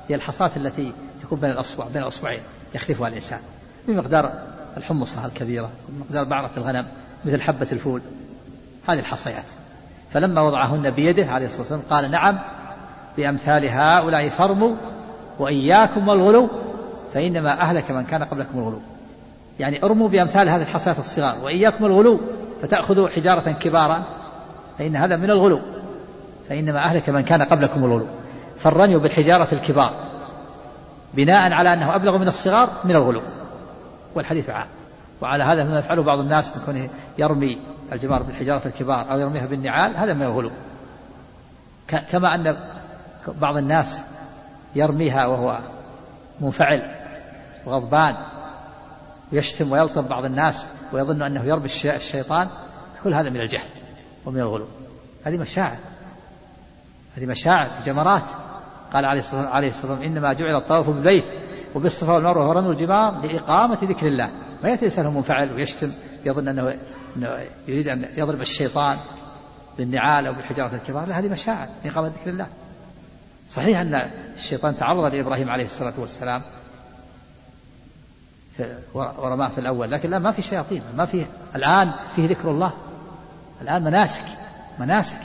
هي 0.09 0.14
الحصاة 0.14 0.51
التي 0.57 0.92
تكون 1.22 1.40
بين 1.40 1.51
الأصبع 1.51 1.86
بين 1.88 2.03
الأصبعين 2.03 2.40
يخلفها 2.74 3.09
الإنسان. 3.09 3.38
بمقدار 3.88 4.32
الحمصة 4.76 5.26
الكبيرة 5.26 5.70
بمقدار 5.88 6.24
بعرة 6.24 6.51
الغنم 6.57 6.86
مثل 7.24 7.40
حبة 7.40 7.66
الفول. 7.72 8.03
هذه 8.88 8.99
الحصيات. 8.99 9.44
فلما 10.11 10.42
وضعهن 10.42 10.90
بيده 10.90 11.26
عليه 11.26 11.46
الصلاة 11.46 11.61
والسلام 11.61 11.82
قال 11.90 12.11
نعم 12.11 12.38
بأمثال 13.16 13.68
هؤلاء 13.68 14.28
فرموا 14.28 14.76
وإياكم 15.38 16.09
والغلو 16.09 16.51
فإنما 17.14 17.61
أهلك 17.61 17.90
من 17.90 18.05
كان 18.05 18.24
قبلكم 18.24 18.59
الغلو. 18.59 18.80
يعني 19.61 19.82
ارموا 19.84 20.09
بأمثال 20.09 20.49
هذه 20.49 20.62
الحصيات 20.62 20.99
الصغار 20.99 21.44
وإياكم 21.44 21.84
الغلو 21.84 22.20
فتأخذوا 22.62 23.09
حجارة 23.09 23.52
كبارا 23.52 24.04
فإن 24.78 24.96
هذا 24.96 25.16
من 25.16 25.30
الغلو 25.30 25.61
فإنما 26.48 26.84
أهلك 26.84 27.09
من 27.11 27.20
كان 27.20 27.42
قبلكم 27.42 27.84
الغلو. 27.84 28.06
فالرمي 28.59 28.98
بالحجارة 28.98 29.48
الكبار 29.52 29.94
بناء 31.14 31.52
على 31.52 31.72
أنه 31.72 31.96
أبلغ 31.96 32.18
من 32.18 32.28
الصغار 32.28 32.70
من 32.84 32.90
الغلو 32.90 33.22
والحديث 34.14 34.50
عام. 34.50 34.66
وعلى 35.20 35.44
هذا 35.44 35.64
مما 35.64 35.78
يفعله 35.78 36.02
بعض 36.02 36.18
الناس 36.18 36.56
من 36.56 36.62
كونه 36.66 36.88
يرمي 37.18 37.59
الجمار 37.92 38.22
بالحجارة 38.22 38.66
الكبار 38.66 39.12
أو 39.12 39.18
يرميها 39.18 39.46
بالنعال 39.46 39.96
هذا 39.96 40.14
من 40.14 40.22
الغلو. 40.22 40.50
كما 42.11 42.34
أن 42.34 42.56
بعض 43.40 43.56
الناس 43.56 44.02
يرميها 44.74 45.26
وهو 45.26 45.59
منفعل 46.40 46.82
وغضبان 47.66 48.16
ويشتم 49.33 49.72
ويلطم 49.72 50.03
بعض 50.03 50.24
الناس 50.24 50.68
ويظن 50.93 51.22
أنه 51.22 51.45
يرمي 51.45 51.66
الشيطان 51.85 52.49
كل 53.05 53.14
هذا 53.14 53.31
من 53.31 53.41
الجهل 53.41 53.68
ومن 54.26 54.41
الغلو. 54.41 54.66
هذه 55.24 55.37
مشاعر. 55.39 55.79
هذه 57.16 57.26
مشاعر 57.26 57.70
جمرات. 57.87 58.24
قال 58.93 59.05
عليه 59.05 59.18
الصلاة 59.18 59.61
والسلام 59.61 60.03
إنما 60.03 60.33
جعل 60.33 60.57
الطواف 60.57 60.91
بالبيت 60.91 61.24
وبالصفا 61.74 62.12
والمروة 62.12 62.49
ورمي 62.49 62.68
الجمار 62.68 63.26
لإقامة 63.26 63.79
ذكر 63.83 64.07
الله. 64.07 64.31
ما 64.62 64.68
يأتي 64.68 64.81
الإنسان 64.81 65.07
منفعل 65.07 65.53
ويشتم 65.53 65.93
يظن 66.26 66.49
أنه 66.49 66.79
يريد 67.68 67.89
أن 67.89 68.09
يضرب 68.16 68.41
الشيطان 68.41 68.99
بالنعال 69.79 70.26
أو 70.26 70.33
بالحجارة 70.33 70.74
الكبار. 70.74 71.07
لا 71.07 71.18
هذه 71.18 71.29
مشاعر 71.29 71.68
لإقامة 71.85 72.09
ذكر 72.09 72.31
الله. 72.31 72.47
صحيح 73.49 73.79
أن 73.79 74.11
الشيطان 74.37 74.76
تعرض 74.76 75.14
لإبراهيم 75.14 75.51
عليه 75.51 75.64
الصلاة 75.64 76.01
والسلام 76.01 76.43
ورماه 78.94 79.48
في 79.48 79.59
الأول. 79.59 79.90
لكن 79.90 80.11
لا 80.11 80.18
ما 80.18 80.30
في 80.30 80.42
شياطين. 80.42 80.82
ما 80.96 81.04
في 81.04 81.26
الآن 81.56 81.92
فيه 82.16 82.28
ذكر 82.28 82.50
الله. 82.50 82.72
الآن 83.62 83.84
مناسك. 83.84 84.24
مناسك. 84.78 85.20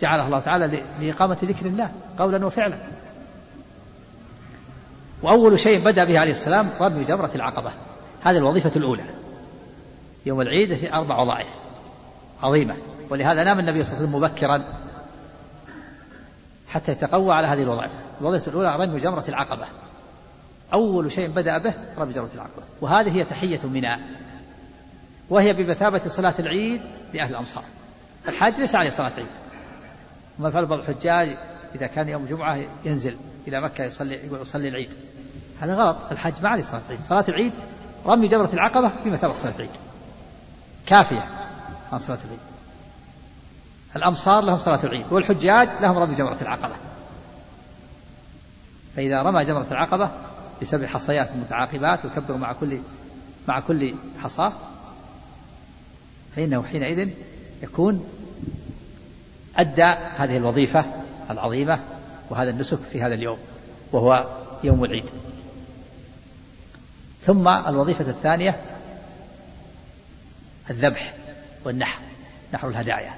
جعلها 0.00 0.26
الله 0.26 0.40
تعالى 0.40 0.84
لإقامة 1.00 1.38
ذكر 1.44 1.66
الله. 1.66 1.90
قولا 2.18 2.46
وفعلا. 2.46 2.78
وأول 5.22 5.58
شيء 5.58 5.84
بدأ 5.84 6.04
به 6.04 6.18
عليه 6.18 6.30
السلام 6.30 6.70
رمي 6.80 7.04
جمرة 7.04 7.30
العقبة. 7.34 7.72
هذه 8.22 8.36
الوظيفة 8.36 8.72
الأولى. 8.76 9.04
يوم 10.26 10.40
العيد 10.40 10.76
في 10.76 10.92
أربع 10.92 11.18
وظائف 11.18 11.48
عظيمة. 12.42 12.76
ولهذا 13.10 13.44
نام 13.44 13.58
النبي 13.58 13.82
صلى 13.82 13.92
الله 13.92 14.08
عليه 14.08 14.16
وسلم 14.16 14.22
مبكرا 14.22 14.64
حتى 16.68 16.92
يتقوى 16.92 17.34
على 17.34 17.46
هذه 17.46 17.62
الوظائف 17.62 17.90
الوظيفة 18.20 18.50
الأولى 18.50 18.76
رمي 18.76 19.00
جمرة 19.00 19.24
العقبة. 19.28 19.66
أول 20.72 21.12
شيء 21.12 21.30
بدأ 21.30 21.58
به 21.58 21.74
رمي 21.98 22.12
جمرة 22.12 22.30
العقبة 22.34 22.62
وهذه 22.80 23.16
هي 23.16 23.24
تحية 23.24 23.66
منى. 23.66 23.96
وهي 25.30 25.52
بمثابة 25.52 26.08
صلاة 26.08 26.34
العيد 26.38 26.80
لأهل 27.14 27.30
الأمصار 27.30 27.64
الحاج 28.28 28.60
ليس 28.60 28.74
عليه 28.74 28.90
صلاة 28.90 29.12
عيد. 29.16 29.26
وما 30.38 30.48
يفعل 30.48 30.66
بعض 30.66 30.78
الحجاج 30.78 31.36
إذا 31.74 31.86
كان 31.86 32.08
يوم 32.08 32.24
جمعة 32.24 32.58
ينزل 32.84 33.16
إلى 33.48 33.60
مكة 33.60 33.84
يصلي 33.84 34.14
يقول 34.14 34.40
يصلي 34.40 34.68
العيد. 34.68 34.90
هذا 35.60 35.74
غلط. 35.74 35.96
الحج 36.12 36.32
ما 36.42 36.48
عليه 36.48 36.62
صلاة 36.62 36.82
العيد 36.86 37.00
صلاة 37.00 37.24
العيد 37.28 37.52
رمي 38.06 38.28
جمرة 38.28 38.50
العقبة 38.52 38.92
بمثابة 39.04 39.32
صلاة 39.32 39.54
العيد. 39.54 39.70
كافية 40.86 41.24
عن 41.92 41.98
صلاة 41.98 42.18
العيد. 42.24 42.40
الأمصار 43.96 44.40
لهم 44.44 44.58
صلاة 44.58 44.84
العيد 44.84 45.12
والحجاج 45.12 45.68
لهم 45.80 45.98
رمي 45.98 46.14
جمرة 46.14 46.38
العقبة. 46.42 46.74
فإذا 48.96 49.22
رمى 49.22 49.44
جمرة 49.44 49.66
العقبة 49.70 50.10
بسبع 50.62 50.86
حصيات 50.86 51.36
متعاقبات 51.36 52.04
ويكبر 52.04 52.36
مع 52.36 52.52
كل 52.52 52.78
مع 53.48 53.60
كل 53.60 53.94
حصاة 54.22 54.52
فإنه 56.36 56.62
حينئذ 56.62 57.10
يكون 57.62 58.08
أدى 59.56 59.94
هذه 60.16 60.36
الوظيفة 60.36 60.84
العظيمة 61.30 61.80
وهذا 62.30 62.50
النسك 62.50 62.78
في 62.78 63.02
هذا 63.02 63.14
اليوم 63.14 63.38
وهو 63.92 64.26
يوم 64.64 64.84
العيد. 64.84 65.04
ثم 67.22 67.48
الوظيفة 67.48 68.08
الثانية 68.08 68.60
الذبح 70.70 71.14
والنحر 71.64 72.02
نحر 72.54 72.68
الهدايا. 72.68 73.14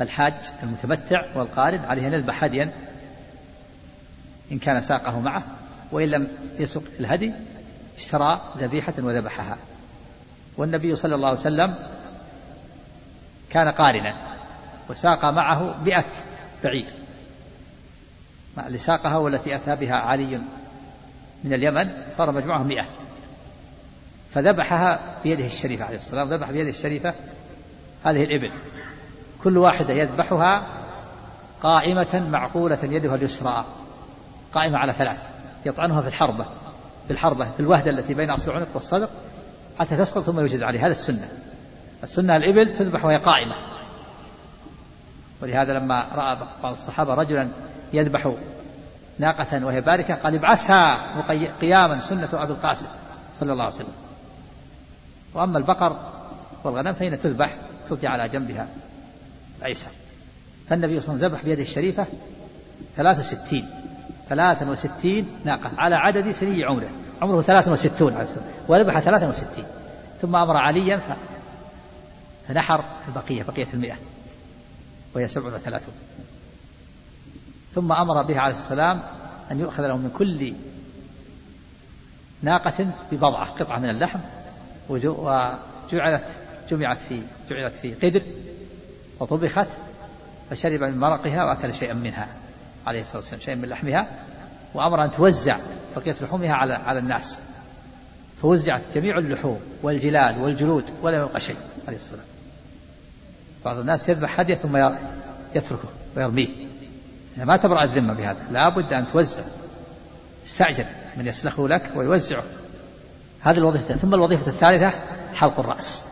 الحاج 0.00 0.34
المتمتع 0.62 1.36
والقارن 1.36 1.78
عليه 1.78 2.06
أن 2.06 2.12
يذبح 2.12 2.44
هديا 2.44 2.72
إن 4.52 4.58
كان 4.58 4.80
ساقه 4.80 5.20
معه 5.20 5.42
وإن 5.92 6.08
لم 6.08 6.28
يسق 6.58 6.82
الهدي 7.00 7.32
اشترى 7.96 8.40
ذبيحة 8.58 8.94
وذبحها. 8.98 9.56
والنبي 10.56 10.94
صلى 10.96 11.14
الله 11.14 11.28
عليه 11.28 11.38
وسلم 11.38 11.74
كان 13.50 13.68
قارنا 13.68 14.14
وساق 14.90 15.24
معه 15.24 15.84
مئة 15.84 16.04
بعير. 16.64 16.86
اللي 18.66 18.78
ساقها 18.78 19.16
والتي 19.16 19.56
أتى 19.56 19.86
بها 19.86 19.94
علي 19.94 20.40
من 21.44 21.52
اليمن 21.54 21.92
صار 22.16 22.32
مجموعه 22.32 22.62
مئة. 22.62 22.86
فذبحها 24.30 25.00
بيده 25.24 25.46
الشريفة 25.46 25.84
عليه 25.84 25.96
الصلاة 25.96 26.20
والسلام 26.20 26.40
ذبح 26.40 26.50
بيده 26.50 26.70
الشريفة 26.70 27.14
هذه 28.04 28.22
الإبل. 28.22 28.50
كل 29.42 29.58
واحدة 29.58 29.94
يذبحها 29.94 30.66
قائمة 31.62 32.28
معقولة 32.30 32.78
يدها 32.82 33.14
اليسرى 33.14 33.64
قائمة 34.54 34.78
على 34.78 34.92
ثلاث. 34.92 35.33
يطعنها 35.66 36.00
في 36.00 36.08
الحربة 36.08 36.44
في 37.06 37.10
الحربة 37.10 37.44
في 37.44 37.60
الوهدة 37.60 37.90
التي 37.90 38.14
بين 38.14 38.30
أصل 38.30 38.50
العنق 38.50 38.68
والصدر 38.74 39.08
حتى 39.78 39.96
تسقط 39.96 40.22
ثم 40.22 40.40
يوجد 40.40 40.62
عليها 40.62 40.80
هذا 40.80 40.90
السنة. 40.90 41.28
السنة 42.02 42.36
الإبل 42.36 42.76
تذبح 42.76 43.04
وهي 43.04 43.16
قائمة. 43.16 43.54
ولهذا 45.42 45.72
لما 45.72 46.06
رأى 46.14 46.38
بعض 46.62 46.72
الصحابة 46.72 47.14
رجلا 47.14 47.48
يذبح 47.92 48.32
ناقة 49.18 49.66
وهي 49.66 49.80
باركة 49.80 50.14
قال 50.14 50.34
ابعثها 50.34 51.20
قياما 51.60 52.00
سنة 52.00 52.28
أبي 52.32 52.52
القاسم 52.52 52.86
صلى 53.34 53.52
الله 53.52 53.64
عليه 53.64 53.74
وسلم. 53.74 53.94
وأما 55.34 55.58
البقر 55.58 55.96
والغنم 56.64 56.92
فإن 56.92 57.18
تذبح 57.18 57.56
تلقي 57.88 58.06
على 58.08 58.28
جنبها 58.28 58.68
الأيسر 59.58 59.90
فالنبي 60.68 61.00
صلى 61.00 61.14
الله 61.14 61.24
عليه 61.24 61.26
وسلم 61.26 61.38
ذبح 61.38 61.44
بيده 61.44 61.62
الشريفة 61.62 62.06
ثلاثة 62.96 63.20
وستين. 63.20 63.83
ثلاثا 64.28 64.70
وستين 64.70 65.26
ناقة 65.44 65.70
على 65.78 65.96
عدد 65.96 66.30
سني 66.32 66.64
عمره. 66.64 66.90
عمره 67.22 67.42
ثلاثا 67.42 67.72
وستون 67.72 68.26
وذبح 68.68 69.00
ثلاثا 69.00 69.28
وستين. 69.28 69.64
ثم 70.20 70.36
أمر 70.36 70.56
عليا 70.56 71.00
فنحر 72.48 72.84
البقية 73.08 73.42
بقية 73.42 73.66
المئة. 73.74 73.96
وهي 75.14 75.28
سبع 75.28 75.54
وثلاثون 75.54 75.94
ثم 77.74 77.92
أمر 77.92 78.22
به 78.22 78.40
عليه 78.40 78.54
السلام 78.54 79.02
أن 79.50 79.60
يؤخذ 79.60 79.82
له 79.82 79.96
من 79.96 80.10
كل 80.10 80.54
ناقة 82.42 82.90
ببضعة 83.12 83.44
قطعة 83.44 83.78
من 83.78 83.90
اللحم 83.90 84.18
وجعلت 84.88 86.24
جمعت 86.70 86.98
في 86.98 87.22
جعلت 87.50 87.74
في 87.74 87.94
قدر 87.94 88.22
وطبخت 89.20 89.68
فشرب 90.50 90.80
من 90.80 90.98
مرقها 90.98 91.44
وأكل 91.44 91.74
شيئا 91.74 91.94
منها. 91.94 92.28
عليه 92.86 93.00
الصلاة 93.00 93.16
والسلام 93.16 93.40
شيئا 93.40 93.54
من 93.54 93.68
لحمها 93.68 94.08
وأمر 94.74 95.04
أن 95.04 95.12
توزع 95.12 95.58
بقية 95.96 96.16
لحومها 96.20 96.52
على 96.52 96.74
على 96.74 96.98
الناس. 96.98 97.38
فوزعت 98.42 98.82
جميع 98.94 99.18
اللحوم 99.18 99.60
والجلال 99.82 100.40
والجلود 100.40 100.84
ولم 101.02 101.22
يبقى 101.22 101.40
شيء 101.40 101.56
عليه 101.88 101.96
الصلاة 101.96 102.18
والسلام. 102.18 102.34
بعض 103.64 103.78
الناس 103.78 104.08
يذبح 104.08 104.40
هدية 104.40 104.54
ثم 104.54 104.76
يتركه 105.54 105.88
ويرميه. 106.16 106.48
ما 107.36 107.56
تبرأ 107.56 107.84
الذمة 107.84 108.14
بهذا. 108.14 108.46
لا 108.50 108.68
بد 108.68 108.92
أن 108.92 109.12
توزع. 109.12 109.42
استعجل 110.46 110.86
من 111.16 111.26
يسلخه 111.26 111.68
لك 111.68 111.92
ويوزعه. 111.96 112.42
هذه 113.40 113.58
الوظيفة. 113.58 113.96
ثم 113.96 114.14
الوظيفة 114.14 114.46
الثالثة 114.46 114.90
حلق 115.34 115.60
الرأس. 115.60 116.04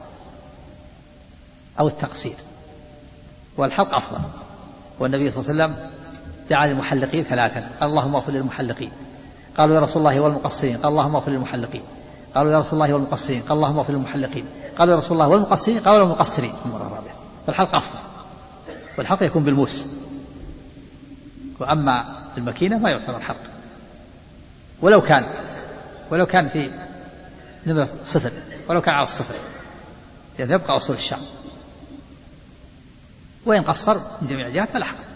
أو 1.80 1.88
التقصير. 1.88 2.36
والحلق 3.56 3.94
أفضل. 3.94 4.20
والنبي 4.98 5.30
صلى 5.30 5.40
الله 5.40 5.64
عليه 5.64 5.74
وسلم 5.74 5.90
دعا 6.50 6.66
للمحلقين 6.66 7.22
ثلاثا. 7.22 7.60
قال 7.80 7.90
اللهم 7.90 8.14
اغفر 8.14 8.32
للمحلقين. 8.32 8.92
قالوا 9.58 9.74
يا 9.74 9.80
رسول 9.80 10.06
الله 10.06 10.20
والمقصرين. 10.20 10.76
قال 10.76 10.88
اللهم 10.88 11.16
اغفر 11.16 11.32
للمحلقين. 11.32 11.82
قالوا 12.34 12.52
يا 12.52 12.58
رسول 12.58 12.72
الله 12.72 12.94
والمقصرين. 12.94 13.40
قال 13.40 13.52
اللهم 13.52 13.78
اغفر 13.78 13.92
للمحلقين. 13.92 14.44
قالوا 14.78 14.92
يا 14.92 14.98
رسول 14.98 15.12
الله 15.12 15.28
والمقصرين. 15.28 15.78
قالوا 15.78 16.06
المقصرين. 16.06 16.52
المرة 16.66 16.86
الرابعة 16.86 17.14
فالحلق 17.46 17.76
أفضل. 17.76 17.98
والحلق 18.98 19.22
يكون 19.22 19.44
بالموس. 19.44 19.86
وأما 21.60 22.16
المكينة 22.38 22.78
ما 22.78 22.90
يعتبر 22.90 23.20
حلق. 23.20 23.40
ولو 24.82 25.00
كان 25.00 25.34
ولو 26.10 26.26
كان 26.26 26.48
في 26.48 26.70
نمرة 27.66 27.88
صفر. 28.04 28.32
ولو 28.68 28.80
كان 28.80 28.94
على 28.94 29.02
الصفر. 29.02 29.34
يعني 30.38 30.54
يبقى 30.54 30.76
أصول 30.76 30.96
الشعر. 30.96 31.20
وإن 33.46 33.62
قصر 33.62 33.98
من 33.98 34.28
جميع 34.28 34.46
الجهات 34.46 34.70
فلا 34.70 34.84
حرج 34.84 35.11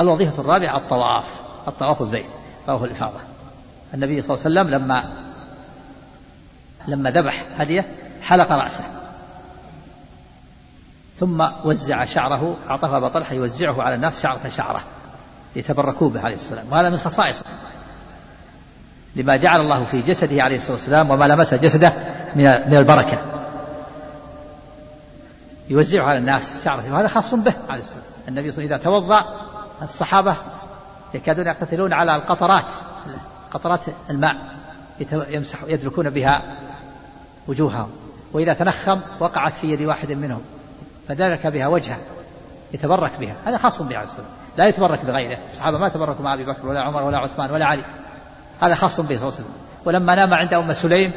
الوظيفة 0.00 0.40
الرابعة 0.40 0.76
الطواف 0.76 1.24
الطواف 1.68 2.02
البيت 2.02 2.30
طواف 2.66 2.82
الإفاضة. 2.84 3.20
النبي 3.94 4.22
صلى 4.22 4.36
الله 4.36 4.60
عليه 4.60 4.70
وسلم 4.70 4.84
لما 4.84 5.24
لما 6.88 7.10
ذبح 7.10 7.46
هدية 7.58 7.84
حلق 8.22 8.52
رأسه. 8.52 8.84
ثم 11.16 11.48
وزع 11.64 12.04
شعره 12.04 12.56
أعطاه 12.70 12.96
أبا 12.96 13.08
طلحة 13.08 13.34
يوزعه 13.34 13.82
على 13.82 13.94
الناس 13.94 14.22
شعرة 14.22 14.48
شعرة 14.48 14.84
يتبركوا 15.56 16.10
به 16.10 16.20
عليه 16.20 16.34
الصلاة 16.34 16.58
والسلام 16.58 16.78
وهذا 16.78 16.90
من 16.90 16.96
خصائصه 16.96 17.44
لما 19.16 19.36
جعل 19.36 19.60
الله 19.60 19.84
في 19.84 20.02
جسده 20.02 20.42
عليه 20.42 20.56
الصلاة 20.56 20.72
والسلام 20.72 21.10
وما 21.10 21.24
لمس 21.24 21.54
جسده 21.54 21.92
من 22.36 22.44
من 22.44 22.76
البركة. 22.76 23.18
يوزعه 25.68 26.06
على 26.06 26.18
الناس 26.18 26.64
شعرة 26.64 26.92
وهذا 26.94 27.08
خاص 27.08 27.34
به 27.34 27.54
عليه 27.68 27.80
الصلاة 27.80 27.96
والسلام 27.96 28.28
النبي 28.28 28.50
صلى 28.50 28.64
الله 28.64 28.76
عليه 28.76 28.86
وسلم 28.86 28.98
إذا 28.98 29.08
توضأ 29.08 29.53
الصحابة 29.82 30.36
يكادون 31.14 31.46
يقتتلون 31.46 31.92
على 31.92 32.16
القطرات 32.16 32.64
قطرات 33.50 33.80
الماء 34.10 34.36
يمسح 35.10 35.62
يدلكون 35.62 36.10
بها 36.10 36.42
وجوههم. 37.48 37.90
وإذا 38.32 38.54
تنخم 38.54 39.00
وقعت 39.20 39.54
في 39.54 39.66
يد 39.66 39.82
واحد 39.82 40.12
منهم 40.12 40.42
فدلك 41.08 41.46
بها 41.46 41.66
وجهه 41.66 42.00
يتبرك 42.72 43.20
بها. 43.20 43.36
هذا 43.46 43.58
خاص 43.58 43.82
به 43.82 43.96
عليه 43.96 44.06
الصلاة 44.06 44.26
لا 44.58 44.68
يتبرك 44.68 45.04
بغيره. 45.04 45.38
الصحابة 45.46 45.78
ما 45.78 45.88
تبركوا 45.88 46.24
مع 46.24 46.34
أبي 46.34 46.44
بكر 46.44 46.66
ولا 46.66 46.80
عمر 46.80 47.02
ولا 47.02 47.18
عثمان 47.18 47.50
ولا 47.50 47.66
علي. 47.66 47.82
هذا 48.62 48.74
خاص 48.74 49.00
به 49.00 49.06
صلى 49.06 49.14
الله 49.14 49.34
عليه 49.34 49.44
وسلم. 49.44 49.54
ولما 49.84 50.14
نام 50.14 50.34
عند 50.34 50.54
أم 50.54 50.72
سليم 50.72 51.12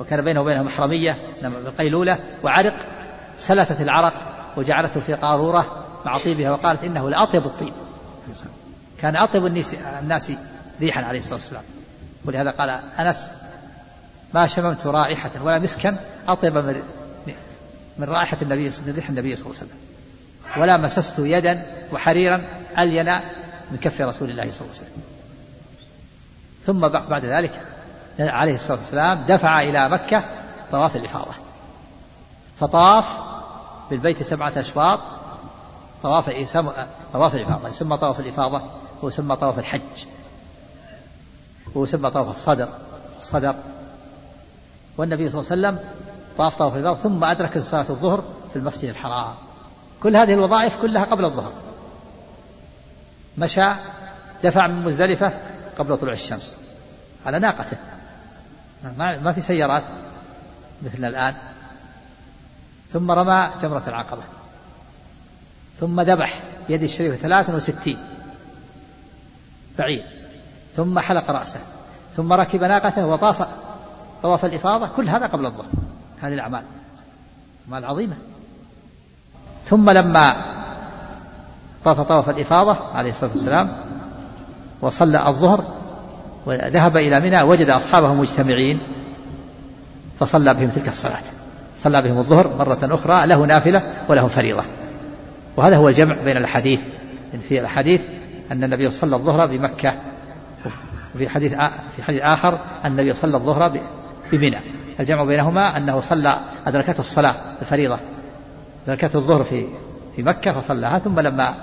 وكان 0.00 0.24
بينه 0.24 0.40
وبينها 0.40 0.62
محرمية 0.62 1.16
نام 1.42 1.52
بالقيلولة 1.52 2.18
وعرق 2.44 2.74
سلتت 3.36 3.80
العرق 3.80 4.14
وجعلته 4.56 5.00
في 5.00 5.14
قارورة 5.14 5.85
مع 6.06 6.18
طيبها 6.18 6.50
وقالت 6.50 6.84
إنه 6.84 7.10
لأطيب 7.10 7.46
الطيب. 7.46 7.72
كان 8.98 9.16
أطيب 9.16 9.46
الناس, 9.46 9.74
الناس 9.74 10.32
ريحا 10.80 11.02
عليه 11.02 11.18
الصلاة 11.18 11.34
والسلام. 11.34 11.62
ولهذا 12.24 12.50
قال 12.50 12.70
أنس 13.00 13.30
ما 14.34 14.46
شممت 14.46 14.86
رائحة 14.86 15.30
ولا 15.42 15.58
مسكا 15.58 15.96
أطيب 16.28 16.54
من 16.58 16.82
من 17.98 18.08
رائحة 18.08 18.36
النبي 18.42 18.70
من 18.86 18.92
ريح 18.94 19.08
النبي 19.08 19.36
صلى 19.36 19.46
الله 19.46 19.60
عليه 19.60 19.70
وسلم. 19.70 19.80
ولا 20.62 20.76
مسست 20.76 21.18
يدا 21.18 21.62
وحريرا 21.92 22.44
ألين 22.78 23.06
من 23.70 23.76
كف 23.76 24.00
رسول 24.00 24.30
الله 24.30 24.50
صلى 24.50 24.60
الله 24.60 24.76
عليه 24.76 24.86
وسلم. 24.86 25.02
ثم 26.66 26.80
بعد 27.08 27.24
ذلك 27.24 27.62
عليه 28.20 28.54
الصلاة 28.54 28.78
والسلام 28.78 29.24
دفع 29.28 29.60
إلى 29.60 29.88
مكة 29.88 30.24
طواف 30.72 30.96
الإفاضة. 30.96 31.34
فطاف 32.60 33.06
بالبيت 33.90 34.22
سبعة 34.22 34.52
أشواط 34.56 35.00
طواف 36.02 36.28
طواف 37.12 37.34
الإفاضة. 37.34 37.68
يسمى 37.68 37.96
طواف 37.96 38.20
الإفاضة 38.20 38.62
ويسمى 39.02 39.36
طواف 39.36 39.58
الحج. 39.58 40.04
ويسمى 41.74 42.10
طواف 42.10 42.30
الصدر 42.30 42.68
الصدر. 43.18 43.56
والنبي 44.98 45.30
صلى 45.30 45.40
الله 45.40 45.50
عليه 45.52 45.78
وسلم 45.78 45.88
طاف 46.38 46.56
طواف 46.56 46.76
الإفاضة 46.76 46.98
ثم 47.08 47.24
أدرك 47.24 47.58
صلاة 47.58 47.90
الظهر 47.90 48.24
في 48.50 48.56
المسجد 48.56 48.88
الحرام. 48.88 49.34
كل 50.02 50.16
هذه 50.16 50.32
الوظائف 50.32 50.82
كلها 50.82 51.04
قبل 51.04 51.24
الظهر. 51.24 51.52
مشى 53.38 53.66
دفع 54.44 54.66
من 54.66 54.84
مزدلفة 54.84 55.32
قبل 55.78 55.98
طلوع 55.98 56.12
الشمس. 56.12 56.56
على 57.26 57.38
ناقته. 57.38 57.76
ما 58.98 59.32
في 59.32 59.40
سيارات 59.40 59.82
مثلنا 60.82 61.08
الآن. 61.08 61.34
ثم 62.88 63.10
رمى 63.10 63.50
جمرة 63.62 63.82
العقبة. 63.88 64.22
ثم 65.80 66.00
ذبح 66.00 66.42
بيد 66.68 66.82
الشريف 66.82 67.14
ثلاث 67.14 67.50
وستين. 67.50 67.98
بعير 69.78 70.02
ثم 70.72 70.98
حلق 70.98 71.30
رأسه. 71.30 71.60
ثم 72.14 72.32
ركب 72.32 72.60
ناقته 72.60 73.06
وطاف 73.06 73.48
طواف 74.22 74.44
الإفاضة. 74.44 74.86
كل 74.86 75.08
هذا 75.08 75.26
قبل 75.26 75.46
الظهر. 75.46 75.66
هذه 76.20 76.34
الأعمال. 76.34 76.62
أعمال 77.68 77.84
عظيمة. 77.84 78.16
ثم 79.64 79.90
لما 79.90 80.26
طاف 81.84 82.08
طواف 82.08 82.28
الإفاضة 82.28 82.96
عليه 82.96 83.10
الصلاة 83.10 83.30
والسلام 83.30 83.72
وصلى 84.80 85.28
الظهر 85.28 85.64
وذهب 86.46 86.96
إلى 86.96 87.20
منى 87.20 87.42
وجد 87.42 87.70
أصحابه 87.70 88.14
مجتمعين 88.14 88.80
فصلى 90.18 90.54
بهم 90.54 90.68
تلك 90.68 90.88
الصلاة. 90.88 91.22
صلى 91.76 92.02
بهم 92.02 92.18
الظهر 92.18 92.56
مرة 92.56 92.94
أخرى 92.94 93.26
له 93.26 93.46
نافلة 93.46 94.04
وله 94.08 94.26
فريضة. 94.26 94.64
وهذا 95.56 95.76
هو 95.76 95.88
الجمع 95.88 96.14
بين 96.14 96.36
الأحاديث 96.36 96.80
في 97.48 97.60
الأحاديث 97.60 98.08
أن 98.52 98.64
النبي 98.64 98.90
صلى 98.90 99.16
الظهر 99.16 99.46
بمكة 99.46 99.94
وفي 101.14 101.28
حديث 101.28 101.52
في 101.96 102.02
حديث 102.02 102.22
آخر 102.22 102.58
أن 102.84 102.90
النبي 102.90 103.12
صلى 103.12 103.36
الظهر 103.36 103.80
بمنى 104.32 104.60
الجمع 105.00 105.24
بينهما 105.24 105.76
أنه 105.76 106.00
صلى 106.00 106.40
أدركته 106.66 107.00
الصلاة 107.00 107.34
الفريضة. 107.60 107.98
أدركته 108.84 109.18
الظهر 109.18 109.42
في 109.42 109.66
في 110.16 110.22
مكة 110.22 110.52
فصلىها 110.52 110.98
ثم 110.98 111.20
لما 111.20 111.54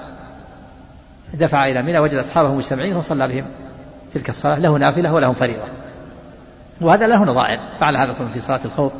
دفع 1.33 1.65
إلى 1.65 1.81
منى 1.81 1.99
وجد 1.99 2.13
أصحابه 2.13 2.53
مجتمعين 2.53 2.95
وصلى 2.95 3.27
بهم 3.27 3.45
تلك 4.13 4.29
الصلاة. 4.29 4.59
له 4.59 4.77
نافلة 4.77 5.13
ولهم 5.13 5.33
فريضة. 5.33 5.65
وهذا 6.81 7.07
له 7.07 7.23
نظائر. 7.23 7.59
فعل 7.79 7.97
هذا 7.97 8.13
في 8.13 8.39
صلاة 8.39 8.65
الخوف. 8.65 8.93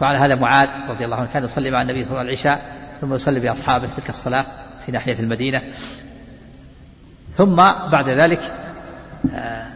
فعل 0.00 0.16
هذا 0.16 0.34
معاذ 0.34 0.68
رضي 0.88 1.04
الله 1.04 1.16
عنه 1.16 1.32
كان 1.32 1.44
يصلي 1.44 1.70
مع 1.70 1.82
النبي 1.82 2.04
صلى 2.04 2.10
الله 2.10 2.20
عليه 2.20 2.32
وسلم 2.32 2.52
العشاء 2.52 2.72
ثم 3.00 3.14
يصلي 3.14 3.40
بأصحابه 3.40 3.86
تلك 3.86 4.08
الصلاة 4.08 4.46
في 4.86 4.92
ناحية 4.92 5.18
المدينة. 5.18 5.62
ثم 7.30 7.56
بعد 7.92 8.08
ذلك 8.08 8.40
آه، 9.34 9.66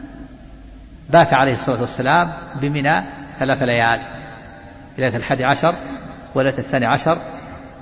بات 1.10 1.34
عليه 1.34 1.52
الصلاة 1.52 1.80
والسلام 1.80 2.32
بمنى 2.60 3.04
ثلاث 3.38 3.62
ليال 3.62 4.00
ليلة 4.98 5.16
الحادي 5.16 5.44
عشر 5.44 5.74
وليلة 6.34 6.58
الثاني 6.58 6.86
عشر 6.86 7.18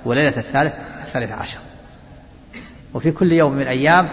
وليلة 0.05 0.36
الثالث 0.36 0.74
الثالث 1.01 1.32
عشر. 1.32 1.61
وفي 2.95 3.11
كل 3.11 3.32
يوم 3.32 3.53
من 3.53 3.66
أيام 3.66 4.09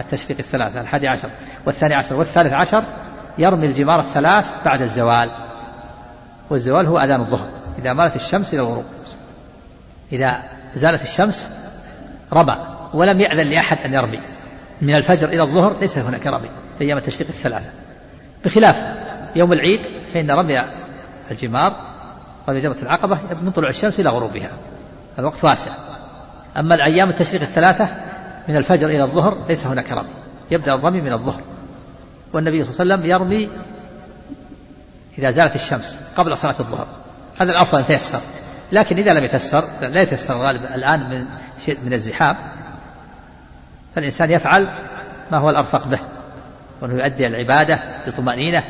التشريق 0.00 0.38
الثلاثة 0.38 0.80
الحادي 0.80 1.08
عشر 1.08 1.30
والثاني 1.66 1.94
عشر 1.94 2.16
والثالث 2.16 2.52
عشر 2.52 2.84
يرمي 3.38 3.66
الجمار 3.66 4.00
الثلاث 4.00 4.54
بعد 4.64 4.80
الزوال 4.80 5.30
والزوال 6.50 6.86
هو 6.86 6.98
أذان 6.98 7.20
الظهر. 7.20 7.61
إذا 7.78 7.92
مالت 7.92 8.16
الشمس 8.16 8.54
إلى 8.54 8.62
الغروب. 8.62 8.84
إذا 10.12 10.42
زالت 10.74 11.02
الشمس 11.02 11.50
رمى 12.32 12.56
ولم 12.94 13.20
يأذن 13.20 13.46
لأحد 13.50 13.78
أن 13.78 13.94
يرمي 13.94 14.20
من 14.82 14.94
الفجر 14.94 15.28
إلى 15.28 15.42
الظهر 15.42 15.80
ليس 15.80 15.98
هناك 15.98 16.26
رمي 16.26 16.48
في 16.78 16.84
أيام 16.84 16.98
التشريق 16.98 17.28
الثلاثة. 17.28 17.70
بخلاف 18.44 18.76
يوم 19.36 19.52
العيد 19.52 19.82
فإن 20.14 20.30
رمي 20.30 20.60
الجمار 21.30 21.76
رمي 22.48 22.60
جمرة 22.60 22.82
العقبة 22.82 23.42
من 23.42 23.50
طلوع 23.50 23.68
الشمس 23.68 24.00
إلى 24.00 24.10
غروبها. 24.10 24.50
الوقت 25.18 25.44
واسع. 25.44 25.72
أما 26.58 26.74
الأيام 26.74 27.08
التشريق 27.08 27.42
الثلاثة 27.42 27.84
من 28.48 28.56
الفجر 28.56 28.88
إلى 28.88 29.04
الظهر 29.04 29.46
ليس 29.48 29.66
هناك 29.66 29.92
رمي. 29.92 30.12
يبدأ 30.50 30.74
الرمي 30.74 31.00
من 31.00 31.12
الظهر. 31.12 31.42
والنبي 32.32 32.64
صلى 32.64 32.84
الله 32.84 32.94
عليه 32.94 33.04
وسلم 33.04 33.10
يرمي 33.10 33.50
إذا 35.18 35.30
زالت 35.30 35.54
الشمس 35.54 36.00
قبل 36.16 36.36
صلاة 36.36 36.60
الظهر. 36.60 37.01
هذا 37.40 37.52
الأفضل 37.52 37.78
أن 37.78 37.84
يتيسر. 37.84 38.20
لكن 38.72 38.96
إذا 38.96 39.14
لم 39.14 39.24
يتيسر 39.24 39.64
لا 39.80 40.02
يتيسر 40.02 40.34
غالب 40.34 40.62
الآن 40.62 41.10
من 41.10 41.26
شيء 41.64 41.80
من 41.84 41.92
الزحام. 41.92 42.36
فالإنسان 43.94 44.30
يفعل 44.30 44.68
ما 45.32 45.38
هو 45.38 45.50
الأرفق 45.50 45.88
به 45.88 46.00
وأنه 46.80 46.94
يؤدي 46.94 47.26
العبادة 47.26 47.76
بطمأنينة 48.06 48.64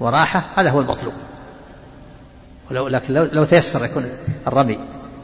وراحة. 0.00 0.52
هذا 0.56 0.70
هو 0.70 0.80
المطلوب. 0.80 1.14
ولو 2.70 2.88
لكن 2.88 3.14
لو, 3.14 3.28
لو 3.32 3.44
تيسر 3.44 3.84
يكون 3.84 4.06
الرمي 4.46 4.78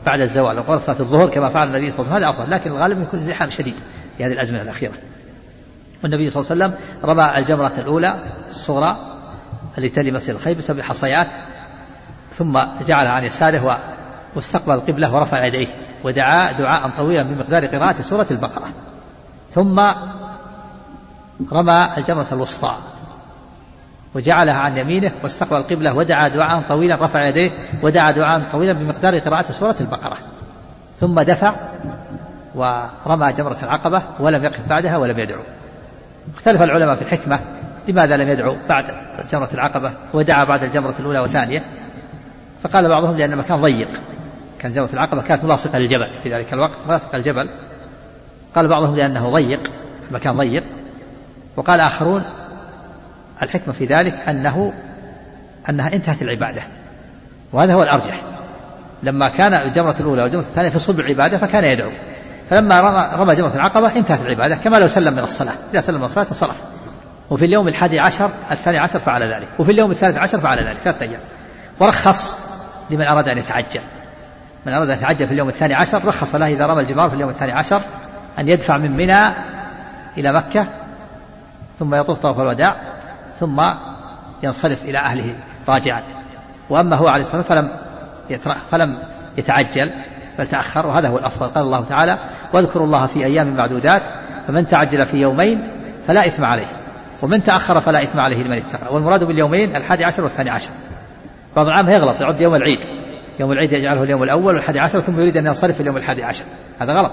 بعد 0.07 0.21
الزوال 0.21 0.59
وقبل 0.59 0.81
صلاة 0.81 1.01
الظهر 1.01 1.31
كما 1.31 1.49
فعل 1.49 1.69
النبي 1.69 1.91
صلى 1.91 2.01
الله 2.01 2.15
عليه 2.15 2.27
وسلم 2.27 2.37
هذا 2.37 2.45
أفضل. 2.45 2.57
لكن 2.57 2.71
الغالب 2.71 3.03
يكون 3.03 3.21
زحام 3.21 3.51
شديد 3.51 3.77
في 4.17 4.25
هذه 4.25 4.33
الأزمنة 4.33 4.63
الأخيرة. 4.63 4.95
والنبي 6.03 6.31
صلى 6.31 6.43
الله 6.43 6.65
عليه 6.65 6.75
وسلم 6.75 6.87
رمى 7.05 7.39
الجمرة 7.39 7.73
الأولى 7.79 8.33
الصغرى 8.49 8.97
التي 9.79 9.89
تلي 9.89 10.11
مسجد 10.13 10.35
الخير 10.35 10.57
بسبب 10.57 10.81
حصيات 10.81 11.27
ثم 12.37 12.59
جعلها 12.87 13.13
عن 13.13 13.25
يساره 13.25 13.79
واستقبل 14.35 14.75
القبلة 14.75 15.15
ورفع 15.15 15.45
يديه 15.45 15.69
ودعا 16.05 16.53
دعاء 16.53 16.91
طويلا 16.91 17.23
بمقدار 17.23 17.67
قراءة 17.67 18.01
سورة 18.01 18.27
البقرة. 18.31 18.69
ثم 19.49 19.81
رمى 21.53 21.95
الجمرة 21.99 22.27
الوسطى 22.33 22.77
وجعلها 24.15 24.55
عن 24.55 24.77
يمينه 24.77 25.13
واستقبل 25.23 25.57
القبلة 25.57 25.95
ودعا 25.97 26.29
دعاء 26.29 26.69
طويلا 26.69 27.05
رفع 27.05 27.27
يديه 27.27 27.51
ودعا 27.83 28.13
دعاء 28.13 28.51
طويلا 28.53 28.73
بمقدار 28.73 29.19
قراءة 29.19 29.51
سورة 29.51 29.77
البقرة. 29.81 30.19
ثم 30.97 31.21
دفع 31.21 31.55
ورمى 32.55 33.33
جمرة 33.33 33.59
العقبة 33.63 34.03
ولم 34.21 34.45
يقف 34.45 34.69
بعدها 34.69 34.97
ولم 34.97 35.19
يدعو. 35.19 35.43
اختلف 36.37 36.63
العلماء 36.63 36.95
في 36.95 37.03
الحكمة 37.03 37.41
لماذا 37.89 38.17
لم 38.17 38.29
يدعو 38.29 38.57
بعد 38.69 38.85
جمرة 39.33 39.51
العقبة 39.55 39.93
ودعا 40.15 40.45
بعد 40.45 40.63
الجمرة 40.63 40.95
الأولى 41.01 41.19
والثانية 41.19 41.65
فقال 42.67 42.89
بعضهم 42.89 43.17
لأن 43.17 43.33
المكان 43.33 43.61
ضيق. 43.61 43.89
كان 44.59 44.73
جمرة 44.73 44.93
العقبة 44.93 45.23
كانت 45.23 45.45
ملاصقة 45.45 45.79
للجبل 45.79 46.07
في 46.23 46.35
ذلك 46.35 46.53
الوقت 46.53 46.87
ملاصقة 46.87 47.19
للجبل. 47.19 47.49
قال 48.55 48.69
بعضهم 48.69 48.97
لأنه 48.97 49.31
ضيق 49.31 49.61
المكان 50.09 50.37
ضيق. 50.37 50.65
وقال 51.57 51.81
آخرون 51.81 52.25
الحكمة 53.43 53.73
في 53.73 53.85
ذلك 53.85 54.15
أنه 54.29 54.73
أنها 55.71 55.93
انتهت 55.93 56.23
العبادة. 56.23 56.63
وهذا 57.53 57.75
هو 57.75 57.83
الأرجح. 57.83 58.23
لما 59.03 59.29
كان 59.29 59.55
الجمرة 59.55 59.97
الأولى 60.01 60.23
والجمرة 60.23 60.43
الثانية 60.43 60.69
في 60.69 60.79
صلب 60.79 61.01
العبادة 61.01 61.37
فكان 61.37 61.65
يدعو. 61.65 61.91
فلما 62.51 62.79
رمى, 62.79 63.23
رمى 63.23 63.35
جمرة 63.35 63.55
العقبة 63.55 63.97
انتهت 63.97 64.21
العبادة 64.21 64.57
كما 64.57 64.77
لو 64.77 64.87
سلم 64.87 65.13
من 65.13 65.23
الصلاة. 65.23 65.55
إذا 65.71 65.81
سلم 65.81 65.99
من 65.99 66.05
الصلاة 66.05 66.27
انصرف. 66.27 66.63
وفي 67.31 67.45
اليوم 67.45 67.69
الحادي 67.69 68.01
عشر 68.01 68.31
الثاني 68.51 68.79
عشر 68.79 68.99
فعل 68.99 69.23
ذلك. 69.23 69.49
وفي 69.59 69.73
اليوم 69.73 69.91
الثالث 69.91 70.19
عشر 70.19 70.41
فعل 70.41 70.59
ذلك 70.59 70.77
ثلاثة 70.77 71.07
أيام. 71.07 71.21
ورخص 71.81 72.47
لمن 72.91 73.07
أراد 73.07 73.29
أن 73.29 73.39
يتعجل. 73.39 73.81
من 74.67 74.73
أراد 74.73 74.91
أن 74.91 74.97
يتعجل 74.97 75.27
في 75.27 75.33
اليوم 75.33 75.49
الثاني 75.49 75.75
عشر 75.75 76.05
رخص 76.05 76.35
له 76.35 76.47
إذا 76.47 76.67
رمى 76.67 76.83
الجمار 76.83 77.09
في 77.09 77.15
اليوم 77.15 77.31
الثاني 77.31 77.53
عشر 77.53 77.83
أن 78.39 78.49
يدفع 78.49 78.79
من 78.79 78.91
منى 78.91 79.23
إلى 80.19 80.33
مكة 80.33 80.69
ثم 81.79 81.95
يطوف 81.95 82.19
طواف 82.19 82.41
الوداع 82.41 82.93
ثم 83.39 83.61
ينصرف 84.43 84.85
إلى 84.85 84.99
أهله 84.99 85.35
راجعا. 85.69 86.03
وأما 86.71 86.97
هو 86.97 87.07
عليه 87.07 87.21
الصلاة 87.21 87.43
فلم 87.43 87.71
فلم 88.71 88.99
يتعجل 89.39 89.91
بل 90.39 90.47
تأخر 90.47 90.87
وهذا 90.87 91.09
هو 91.09 91.19
الأفضل. 91.19 91.49
قال 91.49 91.65
الله 91.65 91.85
تعالى 91.85 92.19
واذكروا 92.53 92.87
الله 92.87 93.07
في 93.07 93.27
أيام 93.27 93.57
معدودات 93.57 94.03
فمن 94.49 94.67
تعجل 94.67 95.07
في 95.07 95.17
يومين 95.17 95.71
فلا 96.07 96.27
إثم 96.27 96.45
عليه 96.45 96.67
ومن 97.23 97.43
تأخر 97.43 97.81
فلا 97.81 98.03
إثم 98.03 98.21
عليه 98.21 98.43
لمن 98.43 98.57
اتقى. 98.57 98.95
والمراد 98.95 99.25
باليومين 99.25 99.77
الحادي 99.77 100.05
عشر 100.05 100.25
والثاني 100.25 100.51
عشر. 100.51 100.71
بعض 101.57 101.67
العام 101.67 101.89
يغلط 101.89 102.21
يعد 102.21 102.41
يوم 102.41 102.55
العيد. 102.55 102.79
يوم 103.41 103.53
العيد 103.53 103.73
يجعله 103.73 104.03
اليوم 104.03 104.23
الأول 104.23 104.55
والحادي 104.55 104.81
عشر 104.81 105.01
ثم 105.01 105.21
يريد 105.21 105.37
أن 105.37 105.47
ينصرف 105.47 105.81
اليوم 105.81 105.97
الحادي 105.97 106.25
عشر. 106.25 106.45
هذا 106.81 106.93
غلط. 106.93 107.13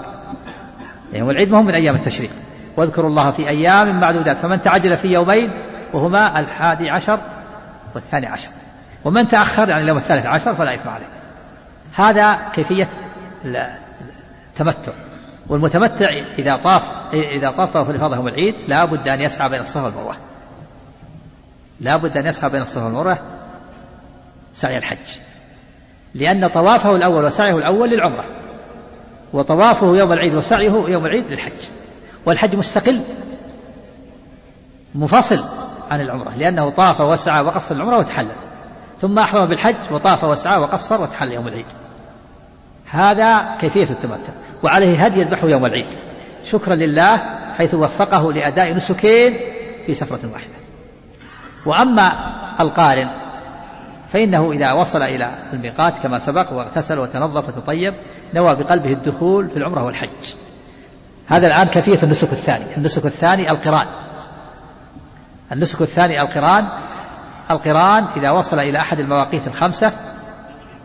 يوم 1.14 1.30
العيد 1.30 1.50
ما 1.50 1.58
هو 1.58 1.62
من 1.64 1.74
أيام 1.76 1.96
التشريق. 1.96 2.32
واذكروا 2.78 3.10
الله 3.10 3.32
في 3.32 3.50
أيام 3.50 4.00
معدودات. 4.00 4.38
فمن 4.38 4.60
تعجل 4.60 4.96
في 4.96 5.08
يومين 5.08 5.50
وهما 5.94 6.40
الحادي 6.40 6.90
عشر 6.90 7.20
والثاني 7.96 8.28
عشر. 8.28 8.50
ومن 9.06 9.28
تأخر 9.28 9.70
يعني 9.70 9.84
اليوم 9.84 9.98
الثالث 9.98 10.26
عشر 10.26 10.56
فلا 10.56 10.76
إثم 10.76 10.90
عليه. 10.90 11.08
هذا 11.96 12.50
كيفية 12.54 12.90
التمتع. 14.50 14.94
والمتمتع 15.50 16.08
إذا 16.40 16.58
طاف 16.64 16.84
إذا 17.14 17.52
طاف 17.52 17.72
طواف 17.72 17.90
الإفاضة 17.90 18.16
يوم 18.16 18.28
العيد 18.28 18.56
لا 18.68 18.86
بد 18.86 19.08
أن 19.08 19.22
يسعى 19.22 19.50
بين 19.50 19.60
الصفا 19.60 19.86
والمروة. 19.86 20.16
لا 21.82 21.98
بد 21.98 22.18
أن 22.18 22.26
يسعى 22.26 22.52
بين 22.52 22.62
الصفا 22.62 22.86
والمروة 22.86 23.43
سعي 24.54 24.78
الحج. 24.78 25.18
لأن 26.16 26.48
طوافه 26.48 26.96
الأول 26.96 27.26
وسعيه 27.26 27.58
الأول 27.58 27.90
للعمرة. 27.90 28.26
وطوافه 29.34 29.88
يوم 29.88 30.14
العيد 30.14 30.36
وسعيه 30.36 30.72
يوم 30.72 31.06
العيد 31.06 31.32
للحج. 31.32 31.70
والحج 32.26 32.56
مستقل 32.56 33.02
منفصل 34.96 35.44
عن 35.92 36.02
العمرة 36.02 36.38
لأنه 36.38 36.70
طاف 36.70 37.02
وسعى 37.02 37.46
وقصر 37.46 37.76
العمرة 37.76 37.98
وتحلل. 37.98 38.36
ثم 38.98 39.20
أحرم 39.20 39.50
بالحج 39.50 39.94
وطاف 39.94 40.24
وسعى 40.24 40.62
وقصر 40.62 41.02
وتحلل 41.02 41.34
يوم 41.34 41.48
العيد. 41.48 41.66
هذا 42.90 43.56
كيفية 43.56 43.90
التمتع. 43.90 44.34
وعليه 44.64 45.06
هدي 45.06 45.20
يذبحه 45.20 45.48
يوم 45.48 45.66
العيد. 45.66 45.90
شكرا 46.44 46.76
لله 46.76 47.12
حيث 47.54 47.76
وفقه 47.76 48.32
لأداء 48.34 48.74
نسكين 48.74 49.34
في 49.86 49.94
سفرة 49.94 50.32
واحدة. 50.34 50.54
وأما 51.66 52.04
القارن 52.62 53.23
فإنه 54.14 54.52
إذا 54.52 54.72
وصل 54.72 55.02
إلى 55.02 55.30
الميقات 55.54 55.98
كما 55.98 56.20
سبق 56.20 56.54
واغتسل 56.54 57.00
وتنظف 57.00 57.48
وتطيب 57.48 57.94
نوى 58.34 58.56
بقلبه 58.56 58.92
الدخول 58.94 59.50
في 59.50 59.58
العمرة 59.58 59.84
والحج. 59.84 60.34
هذا 61.28 61.48
الآن 61.48 61.68
كيفية 61.68 62.04
النسك 62.04 62.32
الثاني. 62.32 62.78
النسك 62.78 63.06
الثاني 63.06 63.52
القران. 63.52 63.88
النسك 65.52 65.82
الثاني 65.82 66.22
القران. 66.22 66.64
القران 67.52 68.04
إذا 68.04 68.32
وصل 68.32 68.60
إلى 68.60 68.80
أحد 68.80 69.00
المواقيت 69.00 69.48
الخمسة 69.48 69.94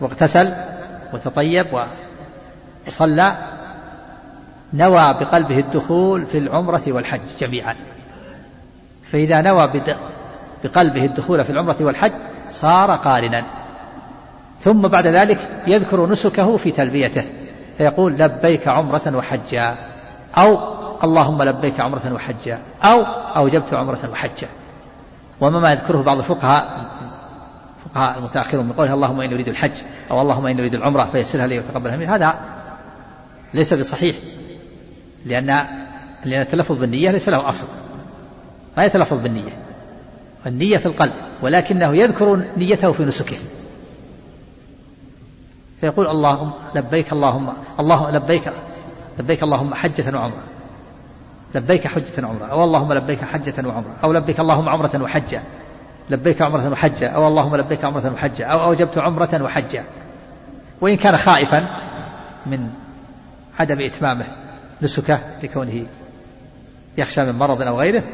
واغتسل 0.00 0.54
وتطيب 1.14 1.66
وصلى 2.86 3.36
نوى 4.74 5.14
بقلبه 5.20 5.58
الدخول 5.58 6.26
في 6.26 6.38
العمرة 6.38 6.82
والحج 6.88 7.22
جميعا. 7.38 7.74
فإذا 9.02 9.42
نوى 9.42 9.72
بقلبه 10.64 11.04
الدخول 11.04 11.44
في 11.44 11.50
العمرة 11.50 11.76
والحج 11.80 12.12
صار 12.50 12.96
قارنا. 12.96 13.46
ثم 14.58 14.88
بعد 14.88 15.06
ذلك 15.06 15.62
يذكر 15.66 16.06
نسكه 16.06 16.56
في 16.56 16.70
تلبيته 16.70 17.24
فيقول 17.78 18.12
لبيك 18.12 18.68
عمرة 18.68 19.16
وحجا 19.16 19.76
أو 20.38 20.78
اللهم 21.04 21.42
لبيك 21.42 21.80
عمرة 21.80 22.12
وحجا 22.12 22.58
أو 22.84 23.02
أوجبت 23.36 23.74
عمرة 23.74 24.10
وحجا 24.10 24.48
وما 25.40 25.60
ما 25.60 25.72
يذكره 25.72 26.02
بعض 26.02 26.16
الفقهاء 26.16 26.88
الفقهاء 27.84 28.18
المتأخرون 28.18 28.66
من 28.66 28.72
قوله 28.72 28.94
اللهم 28.94 29.20
إني 29.20 29.34
أريد 29.34 29.48
الحج 29.48 29.82
أو 30.10 30.20
اللهم 30.20 30.46
إني 30.46 30.60
أريد 30.60 30.74
العمرة 30.74 31.10
فيسرها 31.10 31.46
لي 31.46 31.58
وتقبلها 31.58 31.96
مني 31.96 32.06
هذا 32.06 32.34
ليس 33.54 33.74
بصحيح 33.74 34.16
لأن 35.26 35.46
لأن 36.24 36.40
التلفظ 36.40 36.78
بالنية 36.78 37.10
ليس 37.10 37.28
له 37.28 37.48
أصل 37.48 37.66
ما 38.76 38.84
يتلفظ 38.84 39.16
بالنية. 39.16 39.67
النية 40.46 40.76
في 40.76 40.86
القلب 40.86 41.12
ولكنه 41.42 41.96
يذكر 41.96 42.36
نيته 42.56 42.92
في 42.92 43.04
نسكه. 43.04 43.36
فيقول 45.80 46.06
اللهم 46.06 46.52
لبيك 46.74 47.12
اللهم 47.12 47.52
الله 47.80 48.10
لبيك 48.10 48.52
لبيك 49.18 49.42
اللهم 49.42 49.74
حجة 49.74 50.16
وعمرة. 50.16 50.42
لبيك 51.54 51.86
حجة 51.86 52.26
وعمرة 52.26 52.46
أو 52.46 52.64
اللهم 52.64 52.92
لبيك 52.92 53.24
حجة 53.24 53.68
وعمرة 53.68 53.96
أو 54.04 54.12
لبيك 54.12 54.40
اللهم 54.40 54.68
عمرة 54.68 55.02
وحجة. 55.02 55.42
لبيك 56.10 56.42
عمرة 56.42 56.70
وحجة 56.70 57.08
أو 57.08 57.26
اللهم 57.26 57.56
لبيك 57.56 57.84
عمرة 57.84 58.12
وحجة 58.12 58.44
أو 58.46 58.64
أوجبت 58.64 58.98
عمرة 58.98 59.42
وحجة. 59.42 59.84
وإن 60.80 60.96
كان 60.96 61.16
خائفا 61.16 61.58
من 62.46 62.70
عدم 63.60 63.80
إتمامه 63.80 64.26
نسكه 64.82 65.20
لكونه 65.42 65.86
يخشى 66.98 67.22
من 67.22 67.32
مرض 67.32 67.62
أو 67.62 67.80
غيره 67.80 68.04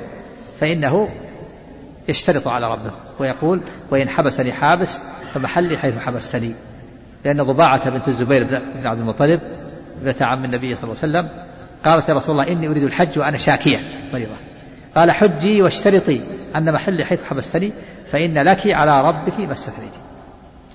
فإنه 0.60 1.08
يشترط 2.08 2.48
على 2.48 2.66
ربه 2.66 2.92
ويقول 3.20 3.62
وإن 3.90 4.08
حبسني 4.08 4.52
حابس 4.52 5.00
فمحلي 5.32 5.78
حيث 5.78 5.98
حبستني. 5.98 6.54
لأن 7.24 7.42
ضباعة 7.42 7.90
بنت 7.90 8.08
الزبير 8.08 8.44
بن 8.74 8.86
عبد 8.86 8.98
المطلب 8.98 9.40
ابنة 10.00 10.16
عم 10.20 10.44
النبي 10.44 10.74
صلى 10.74 10.90
الله 10.90 11.02
عليه 11.02 11.28
وسلم 11.28 11.44
قالت 11.84 12.08
يا 12.08 12.14
رسول 12.14 12.40
الله 12.40 12.52
إني 12.52 12.68
أريد 12.68 12.82
الحج 12.82 13.18
وأنا 13.18 13.36
شاكية. 13.36 13.78
مريضة 14.12 14.36
قال 14.96 15.10
حجي 15.10 15.62
واشترطي 15.62 16.20
أن 16.56 16.72
محلي 16.72 17.04
حيث 17.04 17.22
حبستني 17.22 17.72
فإن 18.06 18.38
لك 18.38 18.60
على 18.66 19.08
ربك 19.08 19.40
ما 19.40 19.52
استثنيت 19.52 19.94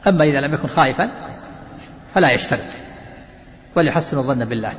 أما 0.08 0.24
إذا 0.24 0.40
لم 0.40 0.54
يكن 0.54 0.68
خائفا 0.68 1.12
فلا 2.14 2.32
يشترط. 2.32 2.78
وليحسن 3.76 4.18
الظن 4.18 4.46
بالله. 4.46 4.74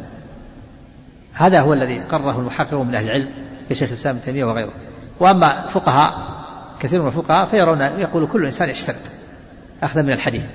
هذا 1.34 1.60
هو 1.60 1.72
الذي 1.72 2.00
قرره 2.00 2.38
المحقق 2.38 2.74
من 2.74 2.94
أهل 2.94 3.04
العلم 3.04 3.28
كشيخ 3.70 3.88
الإسلام 3.88 4.16
ابن 4.16 4.24
تيمية 4.24 4.44
وغيره. 4.44 4.72
وأما 5.20 5.66
فقهاء 5.66 6.39
كثير 6.80 7.00
من 7.00 7.06
الفقهاء 7.06 7.46
فيرون 7.46 7.80
يقول 7.80 8.28
كل 8.28 8.44
إنسان 8.44 8.68
يشترط. 8.68 8.96
أخذا 9.82 10.02
من 10.02 10.12
الحديث. 10.12 10.46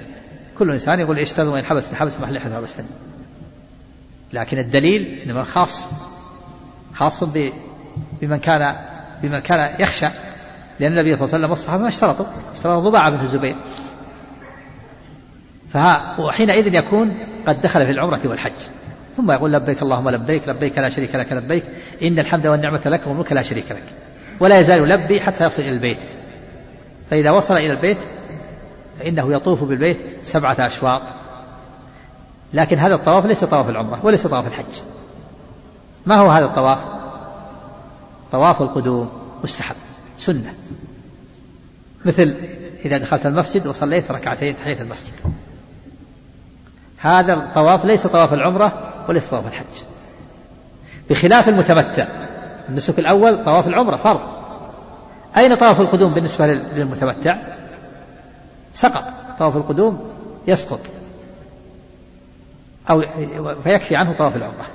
كل 0.57 0.71
إنسان 0.71 0.99
يقول 0.99 1.19
اشترط 1.19 1.47
وإن 1.47 1.65
حبس 1.65 1.93
حبس 1.93 2.19
محل 2.19 2.39
حيث 2.39 2.53
حبستني. 2.53 2.87
لكن 4.33 4.57
الدليل 4.57 5.19
إنما 5.25 5.43
خاص 5.43 5.89
خاص 6.93 7.23
بمن 8.21 8.37
كان 8.37 8.59
بمن 9.23 9.39
كان 9.39 9.81
يخشى. 9.81 10.05
لأن 10.79 10.91
النبي 10.91 11.15
صلى 11.15 11.25
الله 11.25 11.35
عليه 11.35 11.45
وسلم 11.45 11.49
والصحابة 11.49 11.81
ما 11.81 11.87
اشترطوا. 11.87 12.25
اشترطوا 12.51 12.89
ضباعة 12.89 13.11
بنت 13.11 13.21
الزبير. 13.21 13.55
فها 15.69 16.21
وحينئذ 16.21 16.75
يكون 16.75 17.11
قد 17.47 17.61
دخل 17.61 17.85
في 17.85 17.91
العمرة 17.91 18.21
والحج. 18.25 18.59
ثم 19.15 19.31
يقول 19.31 19.53
لبيك 19.53 19.81
اللهم 19.81 20.09
لبيك 20.09 20.47
لبيك 20.47 20.77
لا 20.77 20.89
شريك 20.89 21.15
لك 21.15 21.31
لبيك. 21.31 21.63
إن 22.03 22.19
الحمد 22.19 22.47
والنعمة 22.47 22.81
لك 22.85 23.07
والملك 23.07 23.31
لا 23.31 23.41
شريك 23.41 23.71
لك. 23.71 23.83
ولا 24.39 24.57
يزال 24.57 24.77
يلبي 24.77 25.21
حتى 25.21 25.43
يصل 25.43 25.61
إلى 25.61 25.71
البيت. 25.71 25.99
فإذا 27.09 27.31
وصل 27.31 27.53
إلى 27.53 27.73
البيت 27.73 27.97
فإنه 28.99 29.35
يطوف 29.35 29.63
بالبيت 29.63 29.97
سبعة 30.21 30.57
أشواط. 30.59 31.01
لكن 32.53 32.77
هذا 32.77 32.95
الطواف 32.95 33.25
ليس 33.25 33.43
طواف 33.43 33.69
العمرة 33.69 34.05
وليس 34.05 34.27
طواف 34.27 34.47
الحج. 34.47 34.81
ما 36.05 36.15
هو 36.15 36.31
هذا 36.31 36.45
الطواف؟ 36.45 36.85
طواف 38.31 38.61
القدوم 38.61 39.09
مستحب 39.43 39.75
سنة. 40.17 40.53
مثل 42.05 42.23
إذا 42.85 42.97
دخلت 42.97 43.25
المسجد 43.25 43.67
وصليت 43.67 44.11
ركعتين 44.11 44.55
تحية 44.55 44.81
المسجد. 44.81 45.13
هذا 46.97 47.33
الطواف 47.33 47.85
ليس 47.85 48.07
طواف 48.07 48.33
العمرة 48.33 48.93
وليس 49.09 49.29
طواف 49.29 49.47
الحج. 49.47 49.83
بخلاف 51.09 51.49
المتمتع 51.49 52.07
النسك 52.69 52.99
الأول 52.99 53.45
طواف 53.45 53.67
العمرة 53.67 53.95
فرض. 53.95 54.34
أين 55.37 55.55
طواف 55.55 55.79
القدوم 55.79 56.13
بالنسبة 56.13 56.45
للمتمتع؟ 56.45 57.37
سقط. 58.73 59.03
طواف 59.39 59.57
القدوم 59.57 60.11
يسقط. 60.47 60.79
أو 62.91 63.01
فيكفي 63.63 63.95
عنه 63.95 64.17
طواف 64.17 64.35
العمرة. 64.35 64.67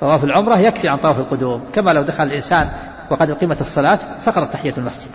طواف 0.00 0.24
العمرة 0.24 0.58
يكفي 0.58 0.88
عن 0.88 0.98
طواف 0.98 1.18
القدوم. 1.18 1.64
كما 1.72 1.90
لو 1.90 2.02
دخل 2.02 2.24
الإنسان 2.24 2.68
وقد 3.10 3.30
أقيمت 3.30 3.60
الصلاة 3.60 4.18
سقطت 4.18 4.52
تحية 4.52 4.72
المسجد. 4.78 5.10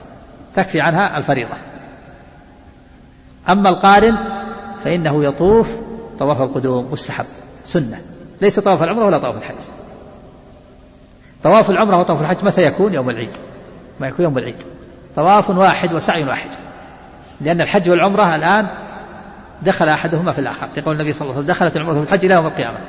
تكفي 0.56 0.82
عنها 0.82 1.18
الفريضة. 1.18 1.56
أما 3.52 3.70
القارن 3.70 4.16
فإنه 4.80 5.26
يطوف 5.26 5.78
طواف 6.20 6.42
القدوم 6.42 6.92
مستحب. 6.92 7.26
سنة. 7.64 8.02
ليس 8.42 8.60
طواف 8.60 8.84
العمرة 8.84 9.06
ولا 9.06 9.20
طواف 9.20 9.36
الحج. 9.36 9.62
طواف 11.44 11.70
العمرة 11.70 12.00
وطواف 12.00 12.22
الحج 12.22 12.46
متى 12.46 12.62
يكون؟ 12.62 12.94
يوم 12.94 13.10
العيد. 13.10 13.38
ما 14.00 14.08
يكون 14.08 14.26
يوم 14.26 14.38
العيد. 14.38 14.64
طواف 15.16 15.50
واحد 15.50 15.94
وسعي 15.94 16.24
واحد. 16.24 16.50
لأن 17.42 17.62
الحج 17.62 17.90
والعمرة 17.90 18.36
الآن 18.36 18.70
دخل 19.62 19.90
أحدهما 19.90 20.32
في 20.32 20.40
الآخر. 20.40 20.70
يقول 20.78 20.96
النبي 20.96 21.14
صلى 21.14 21.22
الله 21.22 21.34
عليه 21.34 21.44
وسلم 21.44 21.56
دخلت 21.56 21.76
العمرة 21.76 21.94
في 21.94 22.00
الحج 22.00 22.26
إلى 22.26 22.34
يوم 22.34 22.46
القيامة. 22.46 22.80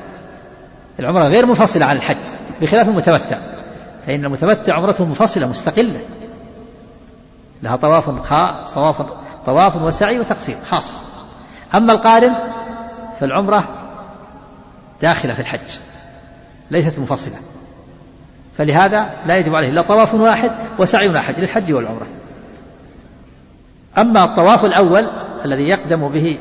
العمرة 1.00 1.28
غير 1.28 1.46
منفصلة 1.46 1.86
عن 1.86 1.96
الحج 1.96 2.24
بخلاف 2.60 2.88
المتمتع. 2.88 3.38
فإن 4.06 4.24
المتمتع 4.24 4.74
عمرته 4.74 5.04
منفصلة 5.04 5.48
مستقلة. 5.48 6.00
لها 7.62 7.76
طواف 7.76 8.10
خاص 8.10 8.74
طواف 8.74 9.02
طواف 9.46 9.76
وسعي 9.76 10.20
وتقصير 10.20 10.56
خاص. 10.64 11.00
أما 11.76 11.92
القارن 11.92 12.34
فالعمرة 13.20 13.68
داخلة 15.02 15.34
في 15.34 15.40
الحج 15.40 15.78
ليست 16.70 16.98
منفصلة. 16.98 17.36
فلهذا 18.56 19.10
لا 19.26 19.36
يجب 19.36 19.54
عليه 19.54 19.68
إلا 19.68 19.82
طواف 19.82 20.14
واحد 20.14 20.50
وسعي 20.78 21.08
واحد 21.08 21.38
للحج 21.38 21.72
والعمرة. 21.72 22.06
أما 23.98 24.24
الطواف 24.24 24.64
الأول 24.64 25.10
الذي 25.44 25.68
يقدم 25.68 26.08
به 26.08 26.38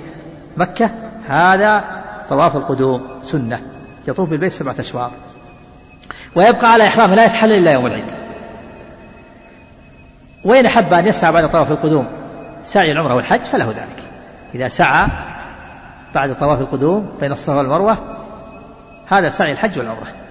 مكة 0.57 0.91
هذا 1.27 1.83
طواف 2.29 2.55
القدوم 2.55 3.07
سنة. 3.21 3.59
يطوف 4.07 4.29
بالبيت 4.29 4.51
سبعة 4.51 4.75
أشواط. 4.79 5.11
ويبقى 6.35 6.71
على 6.71 6.87
إحرامه 6.87 7.13
لا 7.13 7.25
يتحلل 7.25 7.51
إلا 7.51 7.73
يوم 7.73 7.85
العيد. 7.85 8.11
وإن 10.45 10.65
أحب 10.65 10.93
أن 10.93 11.07
يسعى 11.07 11.31
بعد 11.31 11.51
طواف 11.51 11.71
القدوم 11.71 12.07
سعي 12.61 12.91
العمرة 12.91 13.15
والحج 13.15 13.41
فله 13.41 13.67
ذلك. 13.67 14.03
إذا 14.55 14.67
سعى 14.67 15.07
بعد 16.15 16.35
طواف 16.39 16.59
القدوم 16.59 17.09
بين 17.19 17.31
الصفا 17.31 17.57
والمروة 17.57 17.97
هذا 19.07 19.27
سعي 19.27 19.51
الحج 19.51 19.79
والعمرة. 19.79 20.28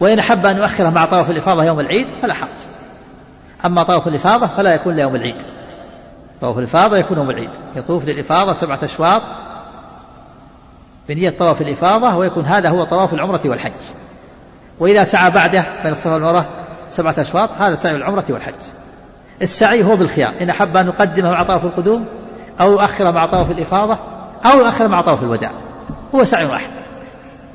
وإن 0.00 0.18
أحب 0.18 0.46
أن 0.46 0.56
يؤخره 0.56 0.90
مع 0.90 1.06
طواف 1.06 1.30
الإفاضة 1.30 1.64
يوم 1.64 1.80
العيد 1.80 2.14
فلا 2.22 2.34
حرج. 2.34 2.58
أما 3.64 3.82
طواف 3.82 4.06
الإفاضة 4.06 4.46
فلا 4.46 4.74
يكون 4.74 4.94
ليوم 4.94 5.14
العيد. 5.14 5.42
طواف 6.40 6.58
الإفاضة 6.58 6.96
يكون 6.96 7.18
يوم 7.18 7.30
العيد. 7.30 7.50
يطوف 7.76 8.04
للإفاضة 8.04 8.52
سبعة 8.52 8.84
أشواط 8.84 9.22
بنية 11.08 11.38
طواف 11.38 11.60
الإفاضة 11.60 12.16
ويكون 12.16 12.44
هذا 12.44 12.70
هو 12.70 12.84
طواف 12.84 13.14
العمرة 13.14 13.40
والحج. 13.44 13.94
وإذا 14.80 15.04
سعى 15.04 15.30
بعده 15.30 15.66
بين 15.82 15.92
الصفا 15.92 16.12
والمروة 16.12 16.46
سبعة 16.88 17.14
أشواط 17.18 17.50
هذا 17.50 17.74
سعي 17.74 17.96
العمرة 17.96 18.24
والحج. 18.30 18.60
السعي 19.42 19.84
هو 19.84 19.90
بالخيار. 19.90 20.34
إن 20.42 20.50
أحب 20.50 20.76
أن 20.76 20.86
يقدمه 20.86 21.30
مع 21.30 21.42
طواف 21.42 21.64
القدوم 21.64 22.06
أو 22.60 22.72
يؤخر 22.72 23.12
مع 23.12 23.26
طواف 23.26 23.50
الإفاضة 23.50 23.98
أو 24.52 24.58
يؤخر 24.58 24.88
مع 24.88 25.00
طواف 25.00 25.22
الوداع. 25.22 25.52
هو 26.14 26.24
سعي 26.24 26.46
واحد. 26.46 26.70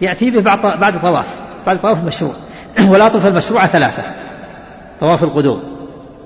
يأتي 0.02 0.32
به 0.32 0.42
بعد 0.80 1.02
طواف. 1.02 1.45
بعد 1.66 1.82
طواف 1.82 2.00
المشروع 2.02 2.34
والأطوف 2.90 3.28
المشروعة 3.28 3.68
ثلاثة. 3.68 4.04
طواف 5.00 5.24
القدوم 5.24 5.64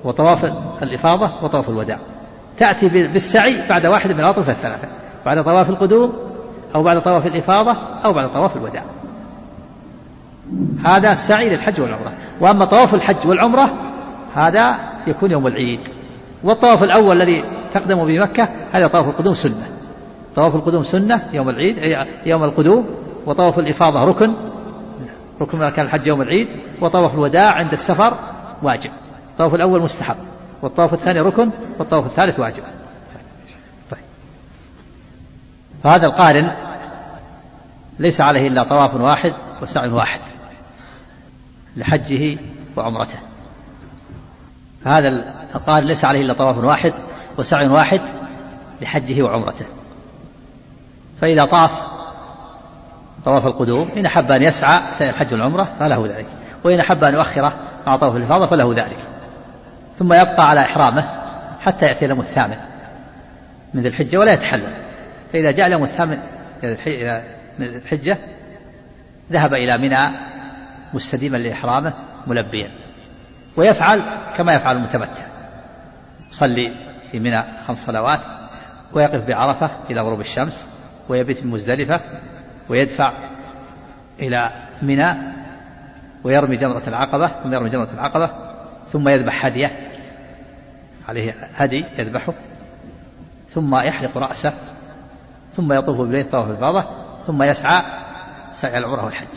وطواف 0.04 0.44
الإفاضة 0.82 1.44
وطواف 1.44 1.68
الوداع. 1.68 1.98
تأتي 2.56 2.88
بالسعي 2.88 3.68
بعد 3.68 3.86
واحد 3.86 4.10
من 4.10 4.20
الأطوف 4.20 4.50
الثلاثة. 4.50 4.88
بعد 5.26 5.44
طواف 5.44 5.70
القدوم 5.70 6.12
أو 6.74 6.82
بعد 6.82 7.02
طواف 7.02 7.26
الإفاضة 7.26 7.72
أو 8.06 8.12
بعد 8.12 8.30
طواف 8.30 8.56
الوداع. 8.56 8.84
هذا 10.84 11.10
السعي 11.10 11.48
للحج 11.48 11.80
والعمرة. 11.80 12.12
وأما 12.40 12.66
طواف 12.66 12.94
الحج 12.94 13.28
والعمرة 13.28 13.70
هذا 14.34 14.64
يكون 15.06 15.30
يوم 15.30 15.46
العيد. 15.46 15.80
والطواف 16.44 16.82
الأول 16.82 17.22
الذي 17.22 17.44
تقدم 17.70 18.04
بمكة 18.06 18.48
هذا 18.72 18.86
طواف 18.86 19.06
القدوم 19.06 19.34
سنة. 19.34 19.66
طواف 20.36 20.54
القدوم 20.54 20.82
سنة 20.82 21.22
يوم 21.32 21.48
العيد 21.48 21.78
يوم 22.26 22.44
القدوم 22.44 22.86
وطواف 23.26 23.58
الإفاضة 23.58 24.04
ركن 24.04 24.34
ركن 25.40 25.62
أركان 25.62 25.86
الحج 25.86 26.06
يوم 26.06 26.22
العيد 26.22 26.48
وطواف 26.82 27.14
الوداع 27.14 27.52
عند 27.52 27.72
السفر 27.72 28.18
واجب. 28.62 28.90
الطواف 29.30 29.54
الأول 29.54 29.82
مستحب 29.82 30.16
والطواف 30.62 30.92
الثاني 30.92 31.20
ركن 31.20 31.50
والطواف 31.78 32.06
الثالث 32.06 32.40
واجب. 32.40 32.62
طيب. 33.90 34.00
فهذا 35.82 36.06
القارن 36.06 36.56
ليس 37.98 38.20
عليه 38.20 38.48
إلا 38.48 38.62
طواف 38.62 38.94
واحد 38.94 39.32
وسعي 39.62 39.88
واحد 39.88 40.20
لحجه 41.76 42.38
وعمرته. 42.76 43.18
فهذا 44.84 45.08
القارن 45.54 45.86
ليس 45.86 46.04
عليه 46.04 46.20
إلا 46.20 46.34
طواف 46.34 46.56
واحد 46.56 46.92
وسعي 47.38 47.68
واحد 47.68 48.00
لحجه 48.82 49.22
وعمرته. 49.22 49.66
فإذا 51.20 51.44
طاف 51.44 51.70
طواف 53.24 53.46
القدوم. 53.46 53.90
إن 53.96 54.06
أحب 54.06 54.32
أن 54.32 54.42
يسعى 54.42 54.80
سعي 54.90 55.10
الحج 55.10 55.32
والعمرة 55.32 55.64
فله 55.64 56.06
ذلك. 56.06 56.26
وإن 56.64 56.80
أحب 56.80 57.04
أن 57.04 57.14
يؤخره 57.14 57.52
مع 57.86 57.96
طواف 57.96 58.16
الإفاضة 58.16 58.46
فله 58.46 58.74
ذلك. 58.74 58.98
ثم 59.94 60.12
يبقى 60.12 60.48
على 60.48 60.60
إحرامه 60.60 61.02
حتى 61.60 61.86
يأتي 61.86 62.04
اليوم 62.04 62.20
الثامن 62.20 62.56
من 63.74 63.82
ذي 63.82 63.88
الحجة 63.88 64.18
ولا 64.18 64.32
يتحلل. 64.32 64.76
فإذا 65.32 65.50
جاء 65.50 65.66
اليوم 65.66 65.82
الثامن 65.82 66.18
من 67.58 67.66
الحجة 67.66 68.18
ذهب 69.32 69.54
إلى 69.54 69.78
منى 69.78 70.18
مستديما 70.94 71.36
لإحرامه 71.36 71.94
ملبيا. 72.26 72.70
ويفعل 73.56 73.98
كما 74.36 74.52
يفعل 74.52 74.76
المتمتع. 74.76 75.26
يصلي 76.30 76.72
في 77.10 77.18
منى 77.18 77.42
خمس 77.66 77.84
صلوات 77.84 78.20
ويقف 78.92 79.24
بعرفة 79.24 79.70
إلى 79.90 80.00
غروب 80.00 80.20
الشمس 80.20 80.68
ويبيت 81.08 81.38
في 81.38 81.46
مزدلفة 81.46 82.00
ويدفع 82.70 83.12
إلى 84.20 84.50
منى 84.82 85.16
ويرمي 86.24 86.56
جمرة 86.56 86.82
العقبة 86.86 87.42
ثم 87.42 87.54
يرمي 87.54 87.70
جمرة 87.70 87.92
العقبة 87.94 88.30
ثم 88.86 89.08
يذبح 89.08 89.46
هدية. 89.46 89.90
عليه 91.08 91.34
هدي 91.54 91.84
يذبحه. 91.98 92.34
ثم 93.48 93.76
يحلق 93.76 94.18
رأسه 94.18 94.54
ثم 95.52 95.72
يطوف 95.72 95.98
بالبيت 95.98 96.32
طواف 96.32 96.50
الفاضة 96.50 96.84
ثم 97.26 97.42
يسعى 97.42 97.82
سعي 98.52 98.78
العمرة 98.78 99.04
والحج. 99.04 99.36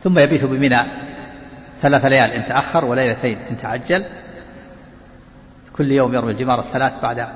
ثم 0.00 0.18
يبيت 0.18 0.44
بمنى 0.44 0.78
ثلاث 1.76 2.04
ليال 2.04 2.30
إن 2.30 2.44
تأخر 2.44 2.84
وليلتين 2.84 3.38
إن 3.38 3.56
تعجل. 3.56 4.04
كل 5.76 5.92
يوم 5.92 6.14
يرمي 6.14 6.30
الجمار 6.30 6.58
الثلاث 6.58 7.02
بعد 7.02 7.28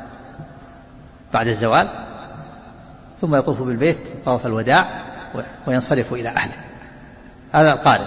بعد 1.34 1.46
الزوال. 1.46 2.11
ثم 3.22 3.34
يطوف 3.34 3.62
بالبيت 3.62 3.98
طواف 4.24 4.46
الوداع 4.46 5.04
وينصرف 5.66 6.12
إلى 6.12 6.28
أهله. 6.28 6.54
هذا 7.52 7.72
القارن. 7.72 8.06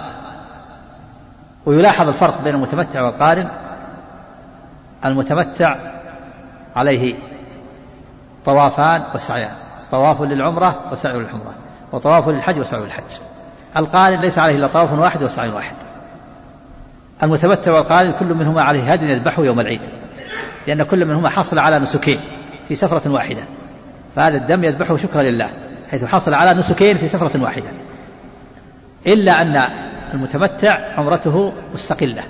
ويلاحظ 1.66 2.06
الفرق 2.08 2.44
بين 2.44 2.54
المتمتع 2.54 3.02
والقارن. 3.02 3.50
المتمتع 5.04 5.76
عليه 6.76 7.14
طوافان 8.44 9.14
وسعيان. 9.14 9.54
طواف 9.90 10.22
للعمرة 10.22 10.92
وسعي 10.92 11.18
للعمرة. 11.18 11.54
وطواف 11.92 12.28
للحج 12.28 12.58
وسعي 12.58 12.80
للحج. 12.80 13.18
القارن 13.78 14.20
ليس 14.20 14.38
عليه 14.38 14.56
إلا 14.56 14.68
طواف 14.68 14.92
واحد 14.92 15.22
وسعي 15.22 15.48
واحد. 15.48 15.76
المتمتع 17.22 17.72
والقارن 17.72 18.18
كل 18.18 18.34
منهما 18.34 18.62
عليه 18.62 18.92
هدي 18.92 19.06
يذبحه 19.06 19.44
يوم 19.44 19.60
العيد. 19.60 19.82
لأن 20.66 20.82
كل 20.82 21.06
منهما 21.06 21.30
حصل 21.30 21.58
على 21.58 21.78
نسكين 21.78 22.20
في 22.68 22.74
سفرة 22.74 23.12
واحدة. 23.12 23.44
فهذا 24.16 24.36
الدم 24.36 24.64
يذبحه 24.64 24.96
شكرا 24.96 25.22
لله 25.22 25.50
حيث 25.90 26.04
حصل 26.04 26.34
على 26.34 26.58
نسكين 26.58 26.96
في 26.96 27.08
سفرة 27.08 27.42
واحدة. 27.42 27.70
إلا 29.06 29.42
أن 29.42 29.56
المتمتع 30.14 30.98
عمرته 30.98 31.52
مستقلة 31.72 32.22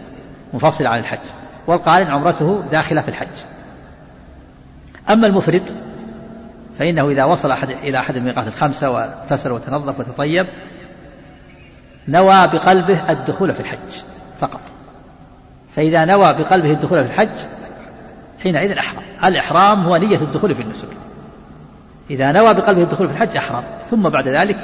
منفصلة 0.53 0.89
عن 0.89 0.99
الحج 0.99 1.31
والقارن 1.67 2.07
عمرته 2.07 2.63
داخلة 2.71 3.03
في 3.03 3.09
الحج. 3.09 3.43
أما 5.11 5.27
المفرد 5.27 5.63
فإنه 6.79 7.09
إذا 7.09 7.25
وصل 7.25 7.51
أحد 7.51 7.69
إلى 7.69 7.99
أحد 7.99 8.15
الميقات 8.15 8.47
الخمسة 8.47 8.91
واغتسل 8.91 9.53
وتنظف 9.53 10.01
وتطيب 10.01 10.47
نوى 12.09 12.47
بقلبه 12.47 13.11
الدخول 13.11 13.55
في 13.55 13.61
الحج 13.61 14.03
فقط. 14.39 14.61
فإذا 15.71 16.05
نوى 16.05 16.33
بقلبه 16.33 16.71
الدخول 16.71 17.05
في 17.05 17.13
الحج 17.13 17.35
حينئذ 18.43 18.79
أحرم 18.79 19.03
الإحرام 19.25 19.87
هو 19.87 19.97
نية 19.97 20.23
الدخول 20.23 20.55
في 20.55 20.63
النسك. 20.63 21.06
إذا 22.11 22.33
نوى 22.33 22.55
بقلبه 22.55 22.83
الدخول 22.83 23.09
في 23.09 23.15
الحج 23.15 23.37
أحرم. 23.37 23.65
ثم 23.85 24.09
بعد 24.09 24.29
ذلك 24.29 24.57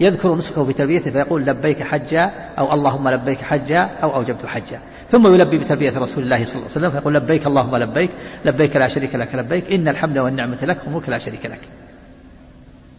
يذكر 0.00 0.34
نسكه 0.34 0.64
بتلبيته 0.64 1.10
فيقول 1.10 1.44
لبيك 1.44 1.82
حجا 1.82 2.22
أو 2.58 2.72
اللهم 2.72 3.08
لبيك 3.08 3.38
حجا 3.42 3.80
أو 4.02 4.16
أوجبت 4.16 4.46
حجا. 4.46 4.80
ثم 5.06 5.34
يلبي 5.34 5.58
بتلبية 5.58 5.98
رسول 5.98 6.24
الله 6.24 6.44
صلى 6.44 6.56
الله 6.56 6.70
عليه 6.76 6.86
وسلم 6.86 6.90
فيقول 6.90 7.14
لبيك 7.14 7.46
اللهم 7.46 7.76
لبيك 7.76 8.10
لبيك 8.44 8.76
لا 8.76 8.86
شريك 8.86 9.14
لك 9.14 9.34
لبيك 9.34 9.72
إن 9.72 9.88
الحمد 9.88 10.18
والنعمة 10.18 10.58
لك 10.62 10.86
وملك 10.86 11.08
لا 11.08 11.18
شريك 11.18 11.46
لك. 11.46 11.60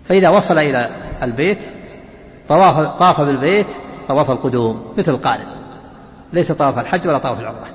فإذا 0.03 0.29
وصل 0.29 0.57
إلى 0.57 0.85
البيت 1.23 1.63
طواف 2.49 2.99
طاف 2.99 3.21
بالبيت 3.21 3.67
طواف 4.07 4.31
القدوم 4.31 4.93
مثل 4.97 5.11
القارن 5.11 5.45
ليس 6.33 6.51
طواف 6.51 6.79
الحج 6.79 7.07
ولا 7.07 7.19
طواف 7.19 7.39
العمرة. 7.39 7.67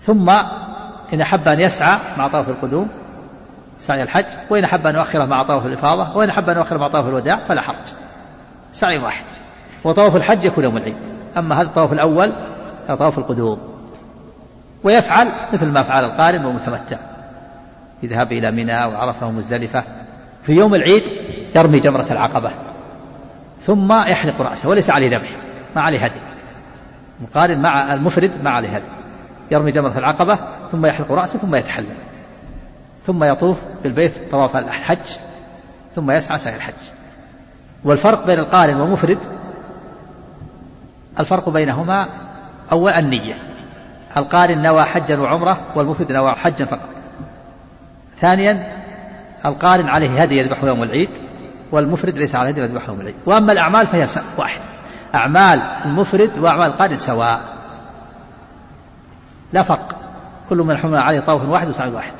ثم 0.00 0.30
إن 1.14 1.20
أحب 1.20 1.48
أن 1.48 1.60
يسعى 1.60 2.00
مع 2.18 2.28
طواف 2.28 2.48
القدوم 2.48 2.88
سعي 3.82 4.02
الحج 4.02 4.26
وإن 4.50 4.64
أحب 4.64 4.86
أن 4.86 4.94
يؤخره 4.94 5.24
مع 5.24 5.42
طواف 5.42 5.66
الإفاضة 5.66 6.16
وإن 6.16 6.30
أحب 6.30 6.48
أن 6.48 6.56
يؤخره 6.56 6.78
مع 6.78 6.88
طواف 6.88 7.06
الوداع 7.06 7.46
فلا 7.48 7.62
حرج. 7.62 7.86
سعي 8.72 8.98
واحد. 8.98 9.24
وطواف 9.84 10.16
الحج 10.16 10.44
يكون 10.44 10.64
يوم 10.64 10.76
العيد. 10.76 10.96
أما 11.36 11.60
هذا 11.60 11.68
الطواف 11.68 11.92
الأول 11.92 12.32
طواف 12.88 13.18
القدوم. 13.18 13.58
ويفعل 14.84 15.26
مثل 15.52 15.66
ما 15.66 15.82
فعل 15.82 16.04
القارن 16.04 16.44
والمتمتع. 16.44 16.96
يذهب 18.02 18.32
إلى 18.32 18.50
منى 18.50 18.84
وعرفة 18.84 19.26
ومزدلفة. 19.26 19.84
في 20.42 20.52
يوم 20.52 20.74
العيد 20.74 21.02
يرمي 21.56 21.78
جمرة 21.78 22.06
العقبة. 22.10 22.52
ثم 23.58 23.92
يحلق 23.92 24.42
رأسه 24.42 24.68
وليس 24.68 24.90
عليه 24.90 25.08
ذبح 25.08 25.36
ما 25.76 25.82
عليه 25.82 26.04
هدي. 26.04 26.20
مقارن 27.20 27.62
مع 27.62 27.94
المفرد 27.94 28.42
ما 28.42 28.50
عليه 28.50 28.76
هدي. 28.76 28.88
يرمي 29.50 29.70
جمرة 29.70 29.98
العقبة 29.98 30.38
ثم 30.70 30.86
يحلق 30.86 31.12
رأسه 31.12 31.38
ثم 31.38 31.54
يتحلل 31.54 32.11
ثم 33.02 33.24
يطوف 33.24 33.58
بالبيت 33.82 34.30
طواف 34.30 34.56
الحج 34.56 35.18
ثم 35.94 36.10
يسعى 36.10 36.38
سعي 36.38 36.56
الحج. 36.56 36.90
والفرق 37.84 38.26
بين 38.26 38.38
القارن 38.38 38.80
والمفرد 38.80 39.18
الفرق 41.20 41.48
بينهما 41.48 42.06
أول 42.72 42.92
النية. 42.92 43.34
القارن 44.16 44.62
نوى 44.62 44.82
حجا 44.82 45.18
وعمرة 45.18 45.76
والمفرد 45.76 46.12
نوى 46.12 46.32
حجا 46.32 46.64
فقط. 46.64 46.88
ثانيا 48.16 48.82
القارن 49.46 49.88
عليه 49.88 50.22
هدي 50.22 50.38
يذبحه 50.38 50.66
يوم 50.66 50.82
العيد 50.82 51.10
والمفرد 51.72 52.18
ليس 52.18 52.34
عليه 52.34 52.50
هدي 52.50 52.60
يذبحه 52.60 52.88
يوم 52.88 53.00
العيد. 53.00 53.16
وأما 53.26 53.52
الأعمال 53.52 53.86
فهي 53.86 54.06
واحد. 54.38 54.60
أعمال 55.14 55.58
المفرد 55.84 56.38
وأعمال 56.38 56.66
القارن 56.66 56.96
سواء. 56.96 57.40
لا 59.52 59.62
فرق. 59.62 59.96
كل 60.48 60.56
من 60.56 60.76
حمل 60.76 60.98
عليه 60.98 61.20
طوف 61.20 61.42
واحد 61.42 61.68
وسعي 61.68 61.90
واحد. 61.90 62.12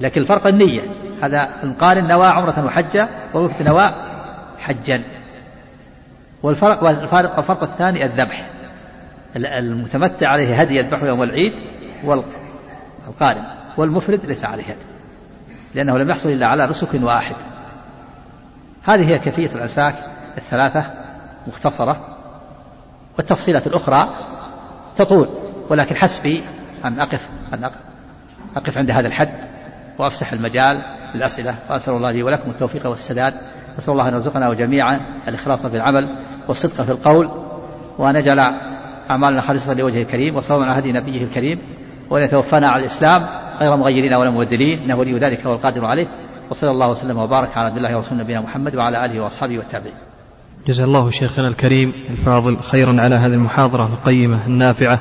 لكن 0.00 0.20
الفرق 0.20 0.46
النية. 0.46 0.82
هذا 1.22 1.62
القارن 1.62 2.06
نوى 2.06 2.26
عمرة 2.26 2.64
وحجة 2.64 3.08
والمفرد 3.34 3.66
نوى 3.66 3.94
حجا. 4.58 5.02
والفرق 6.42 6.84
والفرق 6.84 7.38
الفرق 7.38 7.62
الثاني 7.62 8.04
الذبح. 8.04 8.50
المتمتع 9.36 10.28
عليه 10.28 10.60
هدي 10.60 10.74
يذبحه 10.74 11.06
يوم 11.06 11.22
العيد 11.22 11.52
والقارن 12.04 13.44
والمفرد 13.76 14.26
ليس 14.26 14.44
عليه 14.44 14.64
هدي 14.64 14.84
لأنه 15.74 15.98
لم 15.98 16.10
يحصل 16.10 16.30
إلا 16.30 16.46
على 16.46 16.66
نسك 16.66 16.94
واحد. 17.02 17.36
هذه 18.84 19.08
هي 19.08 19.18
كيفية 19.18 19.54
الأنساك 19.54 19.94
الثلاثة 20.36 20.84
مختصرة 21.46 22.16
والتفصيلات 23.18 23.66
الأخرى 23.66 24.08
تطول 24.96 25.28
ولكن 25.70 25.96
حسبي 25.96 26.44
أن 26.84 27.00
أقف 27.00 27.30
أن 27.54 27.70
أقف 28.56 28.78
عند 28.78 28.90
هذا 28.90 29.06
الحد. 29.06 29.49
وأفسح 30.00 30.32
المجال 30.32 30.82
للأسئلة 31.14 31.54
وأسأل 31.70 31.94
الله 31.94 32.10
لي 32.10 32.22
ولكم 32.22 32.50
التوفيق 32.50 32.86
والسداد. 32.86 33.34
أسأل 33.78 33.92
الله 33.92 34.08
أن 34.08 34.12
يرزقنا 34.12 34.54
جميعا 34.54 35.00
الإخلاص 35.28 35.66
في 35.66 35.76
العمل 35.76 36.16
والصدق 36.48 36.82
في 36.82 36.90
القول. 36.90 37.30
وأن 37.98 38.16
يجعل 38.16 38.38
أعمالنا 39.10 39.40
خالصة 39.40 39.72
لوجهه 39.72 40.02
الكريم 40.02 40.36
وصوابا 40.36 40.64
على 40.64 40.80
هدي 40.80 40.92
نبيه 40.92 41.24
الكريم. 41.24 41.58
وأن 42.10 42.22
يتوفانا 42.22 42.70
على 42.70 42.80
الإسلام 42.80 43.22
غير 43.60 43.76
مغيرين 43.76 44.14
ولا 44.14 44.30
مبدلين 44.30 44.78
إنه 44.78 44.96
ولي 44.96 45.18
ذلك 45.18 45.46
والقادر 45.46 45.84
عليه. 45.86 46.06
وصلى 46.50 46.70
الله 46.70 46.88
وسلم 46.88 47.18
وبارك 47.18 47.56
على 47.56 47.68
عبد 47.68 47.76
الله 47.76 47.96
ورسول 47.96 48.18
نبينا 48.18 48.40
محمد 48.40 48.76
وعلى 48.76 49.04
آله 49.04 49.22
وأصحابه 49.22 49.58
والتابعين. 49.58 49.94
جزا 50.66 50.84
الله 50.84 51.10
شيخنا 51.10 51.48
الكريم 51.48 51.92
الفاضل 52.10 52.60
خيرا 52.60 53.00
على 53.00 53.14
هذه 53.14 53.32
المحاضرة 53.32 53.86
القيمة 53.86 54.46
النافعة 54.46 55.00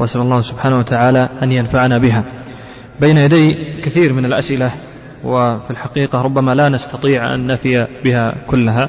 وأسأل 0.00 0.20
الله 0.20 0.40
سبحانه 0.40 0.78
وتعالى 0.78 1.28
أن 1.42 1.52
ينفعنا 1.52 1.98
بها. 1.98 2.24
بين 3.00 3.16
يدي 3.16 3.54
كثير 3.84 4.12
من 4.12 4.24
الأسئلة 4.24 4.72
وفي 5.24 5.70
الحقيقة 5.70 6.22
ربما 6.22 6.54
لا 6.54 6.68
نستطيع 6.68 7.34
أن 7.34 7.46
نفي 7.46 7.86
بها 8.04 8.34
كلها. 8.46 8.88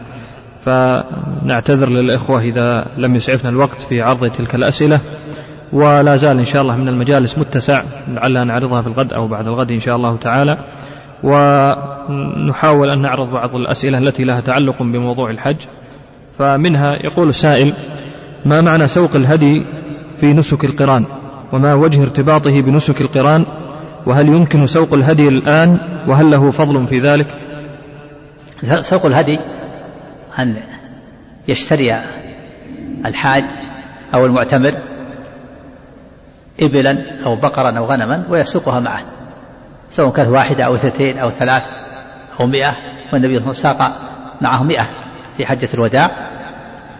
فنعتذر 0.61 1.89
للإخوة 1.89 2.41
إذا 2.41 2.85
لم 2.97 3.15
يسعفنا 3.15 3.49
الوقت 3.49 3.81
في 3.81 4.01
عرض 4.01 4.31
تلك 4.31 4.55
الأسئلة 4.55 5.01
ولا 5.73 6.15
زال 6.15 6.39
إن 6.39 6.45
شاء 6.45 6.61
الله 6.61 6.75
من 6.75 6.87
المجالس 6.87 7.37
متسع 7.37 7.83
لعلنا 8.07 8.43
نعرضها 8.43 8.81
في 8.81 8.87
الغد 8.87 9.13
أو 9.13 9.27
بعد 9.27 9.47
الغد 9.47 9.71
إن 9.71 9.79
شاء 9.79 9.95
الله 9.95 10.17
تعالى. 10.17 10.57
ونحاول 11.23 12.89
أن 12.89 13.01
نعرض 13.01 13.29
بعض 13.31 13.55
الأسئلة 13.55 13.97
التي 13.97 14.23
لها 14.23 14.41
تعلق 14.41 14.83
بموضوع 14.83 15.29
الحج. 15.29 15.57
فمنها 16.37 17.05
يقول 17.05 17.29
السائل 17.29 17.73
ما 18.45 18.61
معنى 18.61 18.87
سوق 18.87 19.15
الهدي 19.15 19.65
في 20.17 20.33
نسك 20.33 20.65
القران؟ 20.65 21.05
وما 21.53 21.73
وجه 21.73 22.01
ارتباطه 22.01 22.61
بنسك 22.61 23.01
القران؟ 23.01 23.45
وهل 24.07 24.27
يمكن 24.27 24.65
سوق 24.65 24.93
الهدي 24.93 25.27
الآن؟ 25.27 25.79
وهل 26.07 26.31
له 26.31 26.51
فضل 26.51 26.87
في 26.87 26.99
ذلك؟ 26.99 27.27
سوق 28.81 29.05
الهدي 29.05 29.39
أن 30.39 30.57
يشتري 31.47 31.87
الحاج 33.05 33.43
أو 34.15 34.25
المعتمر 34.25 34.73
إبلا 36.61 37.23
أو 37.25 37.35
بقرا 37.35 37.77
أو 37.77 37.85
غنما 37.85 38.25
ويسوقها 38.29 38.79
معه 38.79 39.01
سواء 39.89 40.11
كانت 40.11 40.29
واحدة 40.29 40.63
أو 40.65 40.75
اثنتين 40.75 41.17
أو 41.17 41.29
ثلاث 41.29 41.69
أو 42.39 42.47
مئة 42.47 42.75
والنبي 43.13 43.39
صلى 43.39 43.41
الله 43.41 43.41
عليه 43.41 43.49
وسلم 43.49 43.53
ساق 43.53 43.91
معه 44.41 44.63
مئة 44.63 44.89
في 45.37 45.45
حجة 45.45 45.69
الوداع 45.73 46.09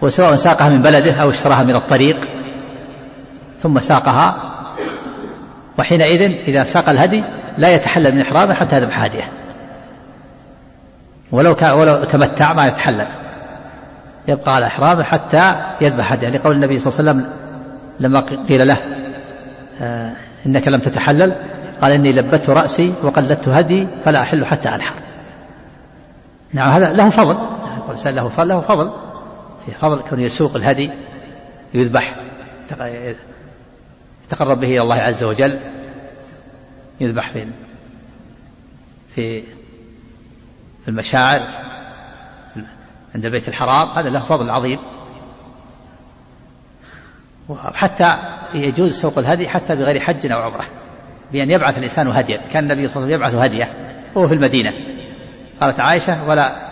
وسواء 0.02 0.34
ساقها 0.34 0.68
من 0.68 0.78
بلده 0.78 1.22
أو 1.22 1.28
اشتراها 1.28 1.62
من 1.62 1.74
الطريق 1.74 2.28
ثم 3.56 3.78
ساقها 3.78 4.53
وحينئذ 5.78 6.22
إذا 6.22 6.64
ساق 6.64 6.88
الهدي 6.88 7.24
لا 7.58 7.68
يتحلل 7.68 8.14
من 8.14 8.20
إحرامه 8.20 8.54
حتى 8.54 8.76
يذبح 8.76 9.04
هديه. 9.04 9.32
ولو 11.32 11.54
كان 11.54 11.72
ولو 11.72 12.04
تمتع 12.04 12.52
ما 12.52 12.66
يتحلل. 12.66 13.06
يبقى 14.28 14.54
على 14.54 14.66
إحرامه 14.66 15.02
حتى 15.02 15.54
يذبح 15.80 16.12
هديه. 16.12 16.28
لقول 16.28 16.56
النبي 16.56 16.78
صلى 16.78 16.90
الله 16.90 17.10
عليه 17.10 17.20
وسلم 17.20 17.32
لما 18.00 18.20
قيل 18.48 18.68
له 18.68 18.76
آه 19.80 20.12
إنك 20.46 20.68
لم 20.68 20.80
تتحلل 20.80 21.34
قال 21.80 21.92
إني 21.92 22.08
لبت 22.08 22.50
رأسي 22.50 22.94
وقلدت 23.02 23.48
هدي 23.48 23.88
فلا 24.04 24.22
أحل 24.22 24.44
حتى 24.44 24.68
أنحر. 24.68 24.94
نعم 26.52 26.68
هذا 26.68 26.92
له 26.92 27.08
فضل. 27.08 27.38
الإنسان 27.84 28.14
له 28.14 28.28
فضل 28.28 28.48
له 28.48 28.60
فضل. 28.60 28.90
في 29.66 29.72
فضل 29.72 30.02
كون 30.02 30.20
يسوق 30.20 30.56
الهدي 30.56 30.90
يذبح 31.74 32.14
يتقرب 34.24 34.60
به 34.60 34.68
إلى 34.68 34.82
الله 34.82 34.96
عز 34.96 35.24
وجل 35.24 35.60
يذبح 37.00 37.30
في 37.30 37.46
في 39.08 39.42
في 40.82 40.88
المشاعر 40.88 41.48
عند 43.14 43.24
البيت 43.24 43.48
الحرام 43.48 43.88
هذا 43.88 44.08
له 44.08 44.24
فضل 44.24 44.50
عظيم. 44.50 44.78
وحتى 47.48 48.16
يجوز 48.54 48.92
سوق 49.00 49.18
الهدي 49.18 49.48
حتى 49.48 49.74
بغير 49.74 50.00
حج 50.00 50.32
أو 50.32 50.38
عمرة 50.42 50.66
بأن 51.32 51.50
يبعث 51.50 51.76
الإنسان 51.78 52.08
هديا 52.08 52.36
كان 52.52 52.70
النبي 52.70 52.88
صلى 52.88 53.04
الله 53.04 53.14
عليه 53.14 53.16
وسلم 53.16 53.32
يبعث 53.32 53.50
هدية 53.50 53.72
وهو 54.14 54.26
في 54.26 54.34
المدينة. 54.34 54.72
قالت 55.60 55.80
عائشة 55.80 56.28
ولا 56.28 56.70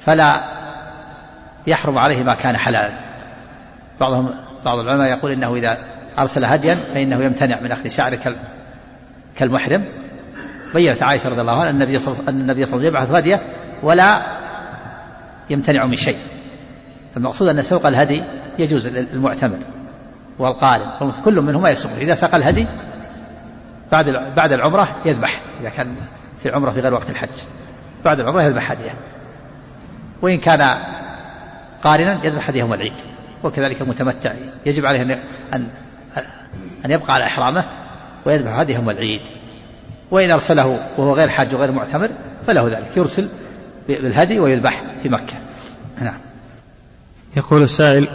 فلا 0.00 0.40
يحرم 1.66 1.98
عليه 1.98 2.22
ما 2.22 2.34
كان 2.34 2.56
حلالا. 2.56 2.98
بعضهم 4.00 4.34
بعض 4.64 4.78
العلماء 4.78 5.18
يقول 5.18 5.32
إنه 5.32 5.54
إذا 5.54 6.01
أرسل 6.18 6.44
هديا 6.44 6.74
فإنه 6.74 7.24
يمتنع 7.24 7.60
من 7.60 7.72
أخذ 7.72 7.88
شعر 7.88 8.18
كالمحرم. 9.36 9.84
بينت 10.74 11.02
عائشة 11.02 11.28
رضي 11.28 11.40
الله 11.40 11.52
عنها 11.52 11.70
أن 11.70 11.82
النبي 11.82 11.98
صلى 11.98 12.12
الله 12.12 12.24
عليه 12.28 12.62
وسلم 12.62 12.84
يبعث 12.84 13.12
هدية 13.12 13.36
ولا 13.82 14.18
يمتنع 15.50 15.86
من 15.86 15.94
شيء. 15.94 16.18
فالمقصود 17.14 17.48
أن 17.48 17.62
سوق 17.62 17.86
الهدي 17.86 18.22
يجوز 18.58 18.86
للمعتمر 18.86 19.58
والقارن 20.38 21.12
كل 21.24 21.40
منهما 21.40 21.70
يسوق. 21.70 21.92
إذا 21.92 22.14
ساق 22.14 22.34
الهدي 22.34 22.66
بعد 23.92 24.06
بعد 24.36 24.52
العمرة 24.52 25.02
يذبح 25.06 25.42
إذا 25.60 25.68
كان 25.68 25.96
في 26.42 26.50
عمره 26.50 26.70
في 26.70 26.80
غير 26.80 26.94
وقت 26.94 27.10
الحج. 27.10 27.42
بعد 28.04 28.20
العمرة 28.20 28.42
يذبح 28.42 28.70
هدية. 28.70 28.94
وإن 30.22 30.38
كان 30.38 30.60
قارنا 31.82 32.26
يذبح 32.26 32.48
هدية 32.48 32.60
يوم 32.60 32.74
العيد. 32.74 33.00
وكذلك 33.44 33.82
المتمتع 33.82 34.34
يجب 34.66 34.86
عليه 34.86 35.02
أن 35.54 35.68
أن 36.84 36.90
يبقى 36.90 37.14
على 37.14 37.24
إحرامه 37.24 37.64
ويذبح 38.26 38.58
هديه 38.58 38.74
يوم 38.74 38.90
العيد. 38.90 39.20
وإن 40.10 40.30
أرسله 40.30 40.66
وهو 40.98 41.14
غير 41.14 41.28
حاج 41.28 41.54
وغير 41.54 41.72
معتمر 41.72 42.08
فله 42.46 42.78
ذلك. 42.78 42.96
يرسل 42.96 43.28
بالهدي 43.88 44.40
ويذبح 44.40 44.98
في 45.02 45.08
مكة. 45.08 45.34
نعم. 46.00 46.18
يقول 47.36 47.62
السائل 47.62 48.08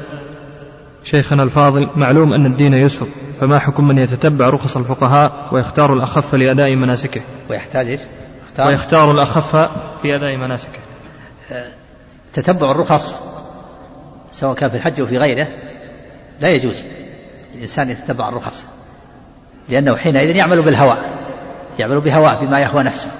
شيخنا 1.04 1.44
الفاضل 1.44 1.90
معلوم 1.96 2.34
أن 2.34 2.46
الدين 2.46 2.74
يسر 2.74 3.08
فما 3.40 3.60
حكم 3.60 3.88
من 3.88 3.98
يتتبع 3.98 4.50
رخص 4.50 4.78
الفقهاء 4.78 5.54
ويختار 5.54 5.94
الأخف 5.94 6.36
لأداء 6.36 6.76
مناسكه؟ 6.76 7.22
ويحتاج 7.50 7.88
إيش؟ 7.88 8.02
يختار, 8.46 8.68
ويختار 8.68 9.12
الأخف 9.12 9.56
في 10.02 10.16
أداء 10.16 10.38
مناسكه. 10.38 10.80
تتبع 12.34 12.72
الرخص 12.72 13.20
سواء 14.32 14.56
كان 14.56 14.70
في 14.70 14.76
الحج 14.76 15.00
أو 15.00 15.06
في 15.06 15.18
غيره 15.18 15.48
لا 16.42 16.50
يجوز. 16.50 16.88
الإنسان 17.58 17.90
يتبع 17.90 18.30
الرخص 18.30 18.66
لأنه 19.70 19.96
حينئذ 19.96 20.36
يعمل 20.36 20.66
بالهوى 20.66 20.98
يعمل 21.80 22.02
بهواه 22.02 22.40
بما 22.46 22.60
يهوى 22.60 22.84
نفسه. 22.84 23.12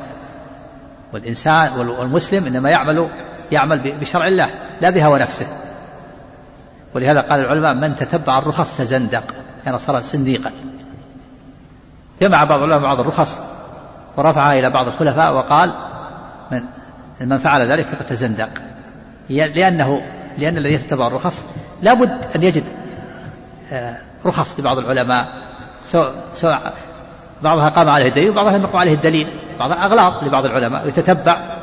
والإنسان 1.14 1.74
والمسلم 1.74 2.46
إنما 2.46 2.70
يعمل 2.70 3.10
يعمل 3.52 4.00
بشرع 4.00 4.28
الله 4.28 4.46
لا 4.82 4.90
بهوى 4.90 5.20
نفسه. 5.20 5.48
ولهذا 6.96 7.22
قال 7.22 7.40
العلماء 7.40 7.74
من 7.74 7.96
تتبع 7.96 8.38
الرخص 8.38 8.78
تزندق 8.78 9.24
يعني 9.66 9.78
صار 9.78 10.00
زنديقا 10.00 10.52
جمع 12.22 12.44
بعض 12.44 12.60
العلماء 12.60 12.82
بعض 12.82 13.00
الرخص 13.00 13.40
ورفعها 14.18 14.60
إلى 14.60 14.70
بعض 14.70 14.88
الخلفاء 14.88 15.34
وقال 15.34 15.74
من 16.52 16.64
من 17.30 17.38
فعل 17.38 17.72
ذلك 17.72 17.88
فقد 17.88 18.06
تزندق. 18.06 18.50
لأنه 19.30 20.02
لأن 20.38 20.58
الذي 20.58 20.74
يتبع 20.74 21.08
الرخص 21.08 21.46
لابد 21.82 22.26
أن 22.36 22.44
يجد 22.44 22.64
رخص 24.26 24.60
لبعض 24.60 24.78
العلماء 24.78 25.26
سواء 25.84 26.14
سواء 26.34 26.74
بعضها 27.44 27.70
قام 27.70 27.90
عليه 27.90 28.08
الدليل 28.08 28.30
وبعضها 28.30 28.58
لم 28.58 28.64
يقم 28.64 28.78
عليه 28.78 28.94
الدليل 28.94 29.28
بعضها 29.60 29.86
أغلاط 29.86 30.24
لبعض 30.24 30.46
العلماء 30.46 30.88
يتتبع. 30.88 31.58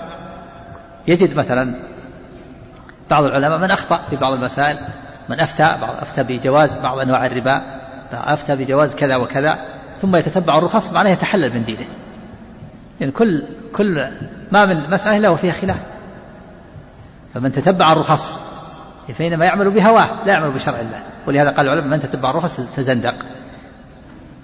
يجد 1.08 1.36
مثلا 1.36 1.82
بعض 3.10 3.24
العلماء 3.24 3.58
من 3.58 3.70
أخطأ 3.70 4.10
في 4.10 4.16
بعض 4.16 4.32
المسائل 4.32 4.76
من 5.28 5.40
أفتى 5.40 5.62
بعض 5.80 5.96
أفتى 5.96 6.22
بجواز 6.22 6.76
بعض 6.76 6.98
أنواع 6.98 7.26
الربا 7.26 7.62
أفتى 8.12 8.56
بجواز 8.56 8.96
كذا 8.96 9.16
وكذا 9.16 9.58
ثم 9.98 10.16
يتتبع 10.16 10.58
الرخص 10.58 10.92
معناه 10.92 11.10
يتحلل 11.10 11.54
من 11.54 11.64
دينه. 11.64 11.86
يعني 13.00 13.12
كل 13.12 13.48
كل 13.76 14.10
ما 14.52 14.64
من 14.64 14.90
مسألة 14.90 15.18
له 15.18 15.36
فيها 15.36 15.52
خلاف. 15.52 15.80
فمن 17.34 17.52
تتبع 17.52 17.92
الرخص 17.92 18.32
فإنما 19.12 19.44
يعمل 19.44 19.70
بهواه 19.70 20.24
لا 20.24 20.32
يعمل 20.32 20.54
بشرع 20.54 20.80
الله. 20.80 21.02
ولهذا 21.26 21.50
قال 21.50 21.66
العلماء 21.66 21.88
من 21.88 21.98
تتبع 21.98 22.30
الرخص 22.30 22.76
تزندق. 22.76 23.14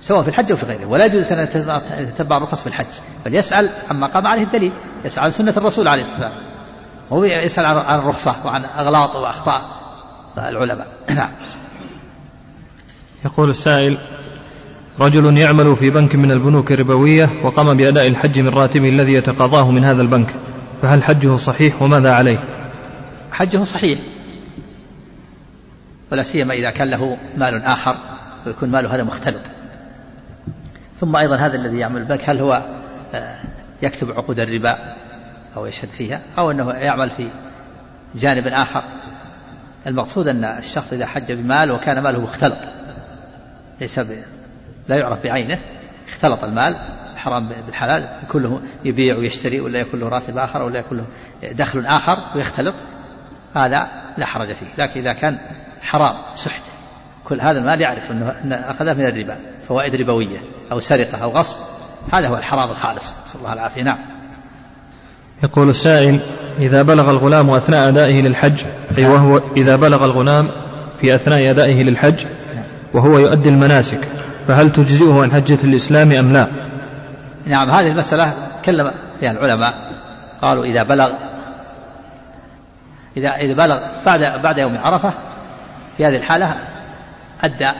سواء 0.01 0.23
في 0.23 0.29
الحج 0.29 0.51
أو 0.51 0.57
في 0.57 0.67
غيره. 0.67 0.87
ولا 0.87 1.05
يجوز 1.05 1.33
أن 1.33 1.39
يتتبع 1.99 2.37
الرخص 2.37 2.61
في 2.61 2.67
الحج. 2.67 2.91
بل 3.27 3.35
يسأل 3.35 3.71
عما 3.91 4.07
قام 4.07 4.27
عليه 4.27 4.43
الدليل. 4.43 4.73
يسأل 5.05 5.25
عن 5.25 5.31
سنة 5.31 5.55
الرسول 5.57 5.89
عليه 5.89 6.03
الصلاة 6.03 6.29
والسلام 6.29 6.51
هو 7.13 7.25
يسأل 7.25 7.67
عن 7.67 7.99
الرخصة 7.99 8.47
وعن 8.47 8.65
أغلاط 8.65 9.17
وأخطاء 9.17 9.61
العلماء. 10.39 10.87
نعم. 11.19 11.31
يقول 13.25 13.51
السائل 13.51 13.99
رجل 15.01 15.39
يعمل 15.39 15.77
في 15.77 15.91
بنك 15.91 16.17
من 16.17 16.31
البنوك 16.31 16.73
الربوية 16.73 17.29
وقام 17.45 17.77
بأداء 17.77 18.07
الحج 18.07 18.39
من 18.39 18.49
راتبه 18.49 18.89
الذي 18.89 19.13
يتقاضاه 19.13 19.71
من 19.71 19.85
هذا 19.85 20.03
البنك. 20.03 20.35
فهل 20.83 21.03
حجه 21.03 21.35
صحيح 21.35 21.83
وماذا 21.83 22.13
عليه؟ 22.13 22.39
حجه 23.33 23.63
صحيح. 23.63 23.99
ولا 26.13 26.23
سيما 26.23 26.55
إذا 26.55 26.71
كان 26.71 26.91
له 26.91 27.17
مال 27.37 27.63
آخر 27.63 27.97
ويكون 28.47 28.71
ماله 28.71 28.95
هذا 28.95 29.03
مختلط. 29.03 29.43
ثم 30.97 31.17
أيضا 31.17 31.37
هذا 31.37 31.55
الذي 31.55 31.79
يعمل 31.79 32.01
البنك 32.01 32.31
هل 32.31 32.41
هو 32.41 32.53
آه، 33.15 33.39
يكتب 33.83 34.11
عقود 34.11 34.41
الربا 34.41 34.75
أو 35.57 35.67
يشهد 35.67 35.89
فيها 35.89 36.21
أو 36.39 36.51
أنه 36.51 36.71
يعمل 36.71 37.11
في 37.11 37.31
جانب 38.15 38.47
آخر؟ 38.47 38.85
المقصود 39.87 40.29
أن 40.29 40.45
الشخص 40.45 40.93
إذا 40.93 41.07
حج 41.07 41.33
بمال 41.33 41.73
وكان 41.73 42.03
ماله 42.03 42.21
مختلط 42.21 42.59
ليس 43.81 43.99
لا 44.89 44.97
يعرف 44.97 45.23
بعينه 45.25 45.59
اختلط 46.09 46.45
المال 46.45 46.73
الحرام 47.13 47.49
بالحلال 47.49 48.09
كله 48.29 48.63
يبيع 48.85 49.17
ويشتري 49.17 49.61
ولا 49.61 49.79
يكون 49.79 50.01
له 50.01 50.09
راتب 50.09 50.39
آخر 50.39 50.63
ولا 50.63 50.79
يكون 50.79 50.99
له 50.99 51.07
دخل 51.53 51.87
آخر 51.87 52.17
ويختلط 52.37 52.75
هذا 53.57 53.89
لا 54.19 54.27
حرج 54.27 54.53
فيه. 54.53 54.67
لكن 54.79 55.01
إذا 55.01 55.13
كان 55.13 55.39
حرام 55.91 56.34
سحت. 56.34 56.62
كل 57.24 57.41
هذا 57.41 57.59
المال 57.59 57.80
يعرف 57.80 58.11
أنه 58.11 58.55
أخذه 58.55 58.95
من 58.95 59.07
الربا 59.07 59.36
فوائد 59.68 59.95
ربوية 59.95 60.38
أو 60.72 60.80
سرقة 60.80 61.18
أو 61.18 61.28
غصب. 61.28 61.57
هذا 62.12 62.28
هو 62.28 62.36
الحرام 62.36 62.70
الخالص. 62.70 63.20
نسأل 63.22 63.41
الله 63.41 63.53
العافية. 63.53 63.82
نعم. 63.82 63.99
يقول 65.43 65.68
السائل 65.68 66.20
إذا 66.59 66.82
بلغ 66.82 67.11
الغلام 67.11 67.51
أثناء 67.51 67.88
أدائه 67.88 68.22
للحج 68.22 68.64
أي 68.99 69.07
وهو 69.07 69.38
إذا 69.57 69.76
بلغ 69.76 70.05
الغلام 70.05 70.45
في 71.01 71.14
أثناء 71.14 71.51
أدائه 71.51 71.82
للحج 71.82 72.26
وهو 72.95 73.18
يؤدي 73.18 73.49
المناسك 73.49 74.09
فهل 74.49 74.70
تجزئه 74.70 75.22
عن 75.22 75.32
حجة 75.32 75.64
الإسلام 75.64 76.12
أم 76.12 76.32
لا؟ 76.32 76.47
نعم 77.47 77.70
هذه 77.70 77.86
المسألة 77.86 78.34
تكلم 78.62 78.93
فيها 79.20 79.30
العلماء. 79.30 79.72
قالوا 80.43 80.64
إذا 80.64 80.82
بلغ 80.82 81.11
إذا 83.16 83.28
إذا 83.28 83.55
بلغ 83.55 84.05
بعد 84.07 84.20
بعد 84.43 84.59
يوم 84.59 84.78
عرفة 84.78 85.14
في 86.01 86.07
هذه 86.07 86.17
الحالة 86.17 86.61
أدى 87.41 87.71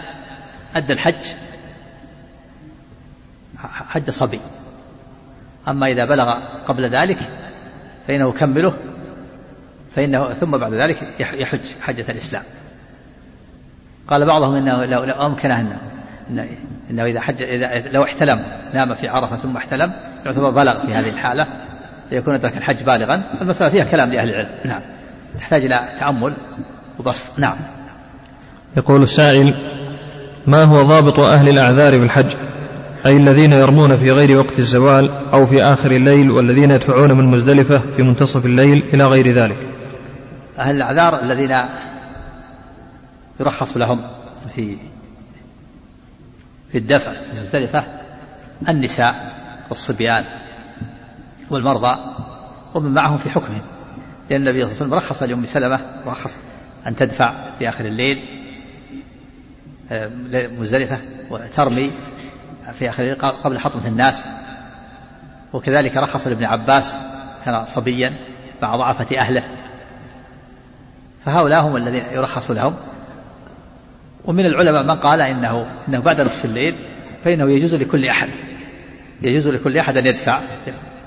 أدى 0.77 0.93
الحج 0.93 1.35
حج 3.59 4.11
صبي. 4.11 4.41
أما 5.69 5.87
إذا 5.87 6.05
بلغ 6.05 6.35
قبل 6.69 6.91
ذلك 6.91 7.19
فإنه 8.09 8.29
يكمله 8.29 8.77
فإنه 9.97 10.33
ثم 10.33 10.51
بعد 10.51 10.75
ذلك 10.75 10.97
يحج 11.21 11.67
حجة 11.81 12.05
الإسلام. 12.11 12.43
قال 14.09 14.27
بعضهم 14.27 14.55
إنه 14.55 14.85
لو, 14.85 15.05
أنه 15.61 15.79
إنه, 16.31 16.49
إنه 16.91 17.05
إذا 17.05 17.21
حج 17.21 17.43
إذا 17.43 17.89
لو 17.89 18.05
احتلم 18.05 18.39
نام 18.75 18.95
في 18.95 19.09
عرفة 19.09 19.37
ثم 19.37 19.57
احتلم 19.57 19.93
يعتبر 20.27 20.51
بلغ 20.51 20.87
في 20.87 20.95
هذه 20.95 21.09
الحالة 21.09 21.47
ليكون 22.11 22.35
أدرك 22.35 22.57
الحج 22.57 22.85
بالغا. 22.85 23.43
المسألة 23.43 23.71
فيها 23.71 23.85
كلام 23.85 24.11
لأهل 24.13 24.31
العلم. 24.31 24.51
نعم. 24.65 24.83
تحتاج 25.39 25.65
إلى 25.65 25.95
تأمل 26.01 26.37
وبسط. 26.99 27.39
نعم. 27.39 27.80
يقول 28.77 29.03
السائل 29.03 29.55
ما 30.47 30.65
هو 30.65 30.83
ضابط 30.83 31.21
أهل 31.21 31.49
الأعذار 31.49 31.99
بالحج؟ 31.99 32.37
أي 33.07 33.17
الذين 33.17 33.53
يرمون 33.53 33.97
في 33.97 34.11
غير 34.11 34.39
وقت 34.39 34.59
الزوال 34.59 35.11
أو 35.33 35.45
في 35.45 35.63
آخر 35.63 35.91
الليل 35.91 36.31
والذين 36.31 36.71
يدفعون 36.71 37.13
من 37.13 37.25
مزدلفة 37.25 37.79
في 37.97 38.03
منتصف 38.03 38.47
الليل 38.47 38.83
إلى 38.95 39.05
غير 39.05 39.33
ذلك؟ 39.33 39.57
أهل 40.59 40.77
الأعذار 40.77 41.23
الذين 41.23 41.57
يرخص 43.41 43.77
لهم 43.77 44.01
في 44.55 44.77
في 46.73 46.79
الدفع 46.79 47.13
في 47.13 47.41
مزدلفة 47.41 47.85
النساء 48.69 49.15
والصبيان 49.69 50.25
والمرضى 51.51 51.95
ومن 52.75 52.95
معهم 52.95 53.17
في 53.17 53.31
حكمهم 53.31 53.63
لأن 54.31 54.49
النبي 54.49 54.61
صلى 54.61 54.71
الله 54.71 54.77
عليه 54.77 54.77
وسلم 54.77 54.95
رخص 54.95 55.23
لأم 55.23 55.45
سلمة 55.45 55.81
رخص 56.07 56.39
أن 56.87 56.97
تدفع 56.97 57.51
في 57.59 57.69
آخر 57.69 57.85
الليل 57.85 58.19
مزدلفة 60.59 61.01
وترمي 61.31 61.93
في 62.73 62.91
آخر 62.91 63.13
قبل 63.45 63.59
حطمة 63.59 63.87
الناس. 63.87 64.27
وكذلك 65.53 65.97
رخص 65.97 66.27
لابن 66.27 66.45
عباس 66.45 66.99
كان 67.45 67.65
صبيا 67.65 68.13
مع 68.63 68.77
ضعفة 68.77 69.19
أهله. 69.19 69.45
فهؤلاء 71.25 71.61
هم 71.61 71.77
الذين 71.77 72.05
يرخص 72.13 72.51
لهم. 72.51 72.77
ومن 74.25 74.47
العلماء 74.47 74.83
من 74.83 75.01
قال 75.01 75.21
إنه 75.21 75.67
إنه 75.89 76.01
بعد 76.01 76.21
نصف 76.21 76.45
الليل 76.45 76.75
فإنه 77.25 77.53
يجوز 77.53 77.75
لكل 77.75 78.05
أحد. 78.05 78.29
يجوز 79.23 79.49
لكل 79.49 79.79
أحد 79.79 79.97
أن 79.97 80.07
يدفع 80.07 80.41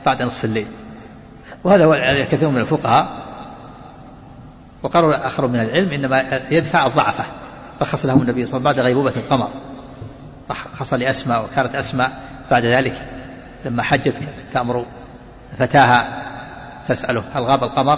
بعد 0.06 0.22
نصف 0.22 0.46
الليل. 0.46 0.68
وهذا 1.64 1.86
هو 1.86 1.94
كثير 2.32 2.50
من 2.50 2.58
الفقهاء 2.58 3.24
وقالوا 4.84 5.28
آخر 5.28 5.48
من 5.48 5.60
العلم 5.60 5.90
إنما 5.90 6.22
يدفع 6.52 6.86
الضعفة. 6.86 7.43
رخص 7.84 8.06
لهم 8.06 8.22
النبي 8.22 8.46
صلى 8.46 8.58
الله 8.58 8.70
عليه 8.70 8.82
وسلم 8.82 8.94
بعد 8.94 8.96
غيبوبة 8.96 9.16
القمر. 9.18 9.50
حصل 10.50 11.00
لأسماء 11.00 11.46
وكانت 11.46 11.76
أسماء 11.76 12.12
بعد 12.52 12.66
ذلك. 12.66 12.96
لما 13.66 13.84
حجت 13.84 14.16
تأمر 14.54 14.86
فتاها 15.58 16.24
تسأله 16.88 17.24
هل 17.34 17.44
غاب 17.44 17.64
القمر؟ 17.64 17.98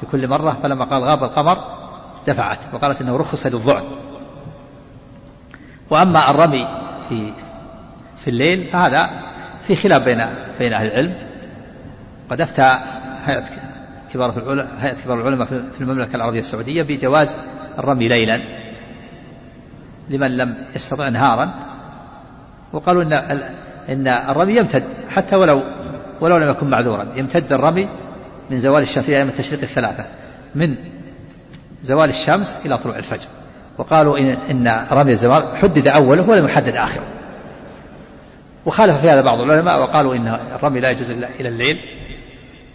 في 0.00 0.06
كل 0.06 0.28
مرة 0.28 0.58
فلما 0.62 0.84
قال 0.84 1.04
غاب 1.04 1.22
القمر 1.22 1.56
دفعت 2.26 2.58
وقالت 2.74 3.00
إنه 3.00 3.16
رخص 3.16 3.46
للضعن. 3.46 3.84
وأما 5.90 6.30
الرمي 6.30 6.66
في 7.08 7.32
في 8.18 8.30
الليل 8.30 8.66
فهذا 8.66 9.10
في 9.60 9.76
خلاف 9.76 10.02
بين 10.02 10.18
بين 10.58 10.72
أهل 10.72 10.86
العلم. 10.86 11.14
قد 12.30 12.40
أفتى 12.40 12.78
هيئة 13.24 13.44
كبار 14.12 14.30
هيئة 14.78 14.94
كبار 14.94 15.20
العلماء 15.20 15.46
في 15.46 15.80
المملكة 15.80 16.16
العربية 16.16 16.40
السعودية 16.40 16.82
بجواز 16.82 17.36
الرمي 17.78 18.08
ليلا. 18.08 18.42
لمن 20.10 20.36
لم 20.36 20.66
يستطع 20.74 21.08
نهارا 21.08 21.54
وقالوا 22.72 23.02
إن 23.02 23.12
إن 23.88 24.08
الرمي 24.08 24.56
يمتد 24.56 24.84
حتى 25.08 25.36
ولو 25.36 25.62
ولو 26.20 26.36
لم 26.36 26.50
يكن 26.50 26.70
معذورا. 26.70 27.06
يمتد 27.16 27.52
الرمي 27.52 27.88
من 28.50 28.56
زوال 28.56 28.82
الشمس 28.82 29.08
إلى 29.08 29.22
التشريق 29.22 29.60
الثلاثة 29.60 30.06
من 30.54 30.76
زوال 31.82 32.08
الشمس 32.08 32.66
إلى 32.66 32.78
طلوع 32.78 32.96
الفجر. 32.96 33.28
وقالوا 33.78 34.18
إن, 34.18 34.26
إن 34.26 34.86
رمي 34.92 35.12
الزوال 35.12 35.56
حدد 35.56 35.88
أوله 35.88 36.30
ولم 36.30 36.44
يحدد 36.44 36.76
آخره. 36.76 37.06
وخالف 38.66 39.00
في 39.00 39.08
هذا 39.08 39.20
بعض 39.20 39.38
العلماء 39.40 39.80
وقالوا 39.80 40.14
إن 40.14 40.28
الرمي 40.28 40.80
لا 40.80 40.90
يجوز 40.90 41.10
إلا 41.10 41.28
إلى 41.40 41.48
الليل 41.48 41.76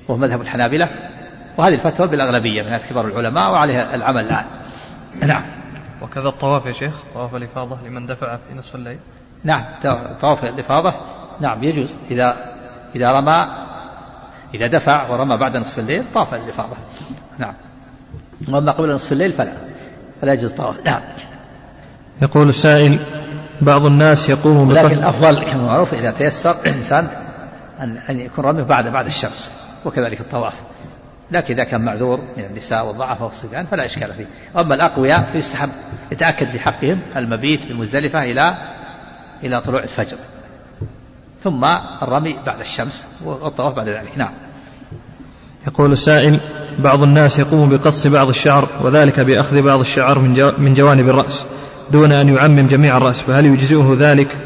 وهو 0.08 0.18
مذهب 0.18 0.42
الحنابلة. 0.42 0.88
وهذه 1.58 1.74
الفتوى 1.74 2.08
بالأغلبية 2.08 2.62
من 2.62 2.78
كبار 2.78 3.08
العلماء 3.08 3.52
وعليها 3.52 3.96
العمل 3.96 4.26
الآن. 4.26 4.46
نعم. 5.28 5.44
وكذا 6.02 6.28
الطواف 6.28 6.66
يا 6.66 6.72
شيخ 6.72 6.93
طواف 7.14 7.36
الإفاضة 7.36 7.78
لمن 7.88 8.06
دفع 8.06 8.36
في 8.36 8.54
نصف 8.54 8.76
الليل. 8.76 9.00
نعم 9.43 9.66
طواف 10.22 10.43
الإفاضة 10.43 10.93
نعم 11.39 11.64
يجوز. 11.64 11.97
إذا 12.12 12.36
إذا 12.95 13.12
رمى 13.12 13.43
إذا 14.54 14.68
دفع 14.68 15.10
ورمى 15.12 15.38
بعد 15.38 15.58
نصف 15.58 15.80
الليل 15.80 16.06
طاف 16.14 16.34
الإفاضة. 16.34 16.78
نعم. 17.38 17.54
وأما 18.50 18.72
قبل 18.72 18.93
نصف 18.93 19.12
الليل 19.12 19.32
فلا. 19.32 19.54
فلا 20.22 20.34
يجوز 20.34 20.52
الطواف. 20.52 20.86
نعم. 20.86 21.02
يقول 22.22 22.50
السائل 22.50 23.00
بعض 23.62 23.86
الناس 23.86 24.30
يقوم 24.30 24.72
لكن 24.72 24.97
الأفضل 24.97 25.43
كما 25.43 25.64
معروف 25.64 25.93
إذا 25.93 26.12
تيسر 26.12 26.52
الإنسان 26.52 27.06
أن 27.80 27.97
أن 27.97 28.20
يكون 28.20 28.45
رميه 28.45 28.64
بعد 28.64 28.84
بعد 28.93 29.06
الشمس 29.06 29.54
وكذلك 29.86 30.22
الطواف. 30.22 30.64
لكن 31.32 31.54
إذا 31.54 31.64
كان 31.64 31.86
معذور 31.86 32.20
من 32.38 32.46
النساء 32.46 32.88
والضعفاء 32.88 33.24
والصبيان 33.24 33.66
فلا 33.66 33.86
إشكال 33.86 34.14
فيه. 34.14 34.26
أما 34.60 34.76
الأقوياء 34.76 35.32
فيستحب 35.32 35.70
يتأكد 36.12 36.48
في 36.48 36.60
حقهم 36.60 37.02
المبيت 37.16 37.72
بمزدلفة 37.72 38.24
إلى 38.24 38.54
إلى 39.44 39.62
طلوع 39.62 39.84
الفجر. 39.84 40.18
ثم 41.40 41.66
الرمي 42.02 42.36
بعد 42.46 42.60
الشمس 42.60 43.08
والطواف 43.26 43.76
بعد 43.76 43.90
ذلك. 43.90 44.18
نعم. 44.18 44.34
يقول 45.68 45.92
السائل 45.92 46.40
بعض 46.80 47.04
الناس 47.04 47.40
يقوم 47.40 47.70
بقص 47.70 48.08
بعض 48.08 48.28
الشعر 48.28 48.70
وذلك 48.84 49.20
بأخذ 49.20 49.62
بعض 49.62 49.80
الشعر 49.80 50.20
من, 50.20 50.34
جو 50.34 50.52
من 50.58 50.74
جوانب 50.74 51.10
الرأس 51.10 51.46
دون 51.92 52.12
أن 52.12 52.30
يعمم 52.30 52.66
جميع 52.66 52.98
الرأس 52.98 53.22
فهل 53.22 53.46
يجزئه 53.46 53.94
ذلك؟ 53.98 54.38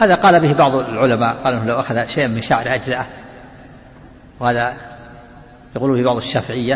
هذا 0.00 0.14
قال 0.14 0.40
به 0.40 0.58
بعض 0.58 0.72
العلماء 0.72 1.42
قال 1.44 1.54
إنه 1.54 1.64
لو 1.64 1.78
أخذ 1.78 2.06
شيئا 2.06 2.28
من 2.28 2.40
شعر 2.40 2.64
اجزاءه 2.66 3.06
وهذا 4.40 4.95
يقول 5.76 5.96
به 5.96 6.02
بعض 6.02 6.16
الشافعية 6.16 6.74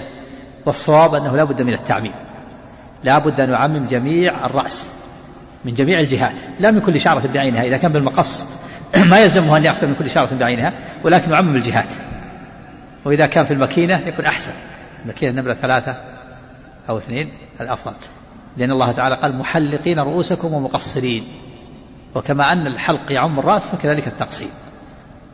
والصواب 0.66 1.14
أنه 1.14 1.36
لا 1.36 1.44
بد 1.44 1.62
من 1.62 1.72
التعميم. 1.72 2.12
لا 3.05 3.18
بد 3.18 3.40
أن 3.40 3.51
يعمم 3.51 3.86
جميع 3.86 4.46
الرأس 4.46 5.01
من 5.64 5.74
جميع 5.74 6.01
الجهات. 6.01 6.40
لا 6.59 6.70
من 6.70 6.80
كل 6.80 7.01
شعرة 7.01 7.32
بعينها 7.32 7.62
إذا 7.62 7.76
كان 7.76 7.92
بالمقص 7.92 8.46
ما 9.11 9.18
يلزمه 9.18 9.57
أن 9.57 9.64
يأخذ 9.64 9.86
من 9.86 9.94
كل 9.94 10.11
شعرة 10.11 10.38
بعينها 10.38 10.72
ولكن 11.05 11.30
يعمم 11.30 11.57
الجهات. 11.57 11.94
وإذا 13.05 13.26
كان 13.26 13.44
في 13.44 13.51
المكينه 13.51 13.98
يكون 13.98 14.24
أحسن. 14.24 14.53
المكينه 15.05 15.42
نمرة 15.42 15.55
ثلاثة 15.55 15.96
أو 16.88 16.98
اثنين 16.98 17.32
الأفضل. 17.61 17.94
لأن 18.57 18.70
الله 18.70 18.92
تعالى 18.92 19.16
قال 19.16 19.38
محلقين 19.38 19.98
رؤوسكم 19.98 20.53
ومقصرين. 20.53 21.24
وكما 22.14 22.44
أن 22.44 22.66
الحلق 22.66 23.12
يعم 23.12 23.38
الرأس 23.38 23.70
فكذلك 23.70 24.09
التقصير. 24.09 24.51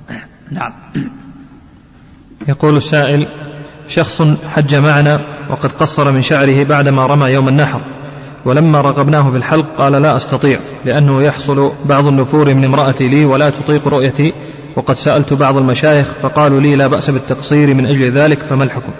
نعم. 0.51 0.73
يقول 2.49 2.77
السائل 2.77 3.27
شخص 3.89 4.23
حج 4.23 4.75
معنا 4.75 5.19
وقد 5.51 5.73
قصر 5.73 6.13
من 6.13 6.23
شعره 6.23 6.65
بعدما 6.65 7.07
رمى 7.07 7.31
يوم 7.33 7.49
النحر 7.49 7.81
ولما 8.45 8.81
رغبناه 8.81 9.31
في 9.31 9.37
الحلق 9.37 9.67
قال 9.79 9.93
لا 9.93 10.17
أستطيع 10.17 10.61
لأنه 10.85 11.23
يحصل 11.23 11.73
بعض 11.85 12.07
النفور 12.07 12.55
من 12.55 12.65
امرأتي 12.65 13.09
لي 13.09 13.25
ولا 13.25 13.51
تطيق 13.51 13.89
رؤيتي 13.89 14.33
وقد 14.77 14.95
سألت 14.95 15.33
بعض 15.33 15.57
المشايخ 15.57 16.13
فقالوا 16.13 16.61
لي 16.61 16.77
لا 16.77 16.87
بأس 16.87 17.11
بالتقصير 17.11 17.75
من 17.75 17.87
أجل 17.87 18.13
ذلك 18.13 18.43
فما 18.43 18.65
الحكم؟ 18.65 18.93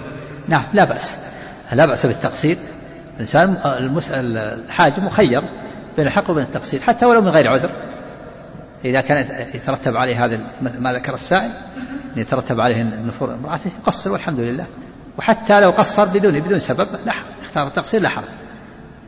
نعم 0.47 0.65
لا 0.73 0.85
بأس 0.85 1.17
لا 1.73 1.85
بأس 1.85 2.05
بالتقصير. 2.05 2.57
الإنسان 3.15 3.57
الحاج 4.09 4.99
مخير 4.99 5.41
بين 5.97 6.07
الحق 6.07 6.31
وبين 6.31 6.43
التقصير 6.43 6.81
حتى 6.81 7.05
ولو 7.05 7.21
من 7.21 7.29
غير 7.29 7.47
عذر. 7.47 7.69
إذا 8.85 9.01
كان 9.01 9.47
يترتب 9.55 9.97
عليه 9.97 10.25
هذا 10.25 10.37
ما 10.61 10.93
ذكر 10.93 11.13
السائل 11.13 11.51
يترتب 12.15 12.59
عليه 12.59 12.81
النفور 12.81 13.33
امرأته 13.33 13.71
يقصر 13.79 14.11
والحمد 14.11 14.39
لله. 14.39 14.65
وحتى 15.19 15.59
لو 15.59 15.71
قصر 15.71 16.05
بدون 16.05 16.39
بدون 16.39 16.57
سبب 16.57 16.87
لا 17.05 17.13
اختار 17.41 17.67
التقصير 17.67 18.01
لا 18.01 18.09
حرج. 18.09 18.29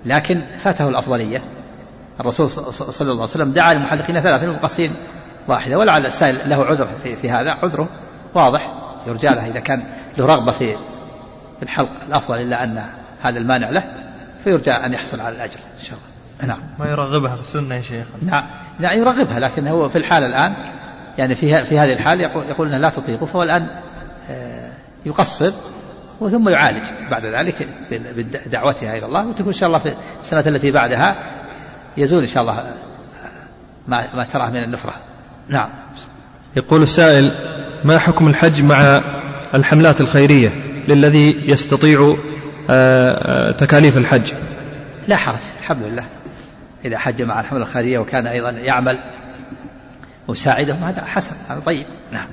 لكن 0.05 0.35
فاته 0.57 0.89
الأفضلية. 0.89 1.43
الرسول 2.19 2.49
صلى 2.49 3.01
الله 3.01 3.13
عليه 3.13 3.23
وسلم 3.23 3.51
دعا 3.51 3.73
للمحلقين 3.73 4.21
ثلاثة 4.21 4.47
والمقصرين 4.47 4.91
واحدة. 5.47 5.77
ولعل 5.77 6.05
السائل 6.05 6.49
له 6.49 6.65
عذر 6.65 6.85
في, 7.03 7.15
في 7.15 7.29
هذا 7.29 7.51
عذره 7.51 7.89
واضح. 8.35 8.79
يرجى 9.07 9.27
له 9.27 9.45
إذا 9.45 9.59
كان 9.59 9.77
له 10.17 10.25
رغبة 10.25 10.51
في 10.51 10.75
الحلق 11.63 12.03
الأفضل 12.07 12.35
إلا 12.35 12.63
أن 12.63 12.83
هذا 13.21 13.37
المانع 13.37 13.69
له 13.69 13.83
فيرجى 14.43 14.71
أن 14.71 14.93
يحصل 14.93 15.21
على 15.21 15.35
الأجر 15.35 15.59
إن 15.59 15.83
شاء 15.83 15.97
الله. 15.97 16.08
نعم. 16.47 16.59
ما 16.79 16.85
يرغبها 16.85 17.35
في 17.35 17.41
السنة 17.41 17.75
يا 17.75 17.81
شيخ. 17.81 18.07
نعم. 18.21 18.43
لا 18.79 18.93
يرغبها 18.93 19.39
لكن 19.39 19.67
هو 19.67 19.87
في 19.87 19.95
الحال 19.95 20.23
الآن 20.23 20.51
يعني 21.17 21.35
في 21.35 21.63
في 21.65 21.79
هذه 21.79 21.93
الحال 21.93 22.21
يقول, 22.21 22.49
يقول 22.49 22.67
انها 22.67 22.79
لا 22.79 22.89
تطيق 22.89 23.23
فهو 23.23 23.43
الآن 23.43 23.67
آه، 24.29 24.71
يقصر 25.05 25.51
وثم 26.21 26.49
يعالج. 26.49 26.83
بعد 27.11 27.25
ذلك 27.25 27.69
بدعوتها 28.45 28.97
إلى 28.97 29.05
الله 29.05 29.27
وتكون 29.27 29.47
إن 29.47 29.51
شاء 29.53 29.67
الله 29.67 29.79
في 29.79 29.95
السنة 30.19 30.43
التي 30.47 30.71
بعدها 30.71 31.15
يزول 31.97 32.19
إن 32.19 32.25
شاء 32.25 32.43
الله 32.43 32.73
ما, 33.87 34.15
ما 34.15 34.23
تراه 34.23 34.49
من 34.49 34.63
النفرة. 34.63 34.93
نعم. 35.49 35.69
يقول 36.57 36.81
السائل 36.81 37.31
ما 37.85 37.99
حكم 37.99 38.27
الحج 38.27 38.63
مع 38.63 39.01
الحملات 39.53 40.01
الخيرية 40.01 40.49
للذي 40.87 41.51
يستطيع 41.51 41.99
آه، 42.69 42.71
آه، 42.71 43.51
تكاليف 43.51 43.97
الحج؟ 43.97 44.33
لا 45.07 45.15
حرج 45.17 45.39
الحمد 45.59 45.83
لله. 45.83 46.18
إذا 46.85 46.97
حج 46.97 47.21
مع 47.21 47.39
الحملة 47.39 47.61
الخيرية 47.61 47.99
وكان 47.99 48.27
أيضا 48.27 48.49
يعمل 48.49 48.99
وساعدهم 50.27 50.83
هذا 50.83 51.05
حسن 51.05 51.35
هذا 51.49 51.59
طيب. 51.59 51.85
نعم. 52.11 52.27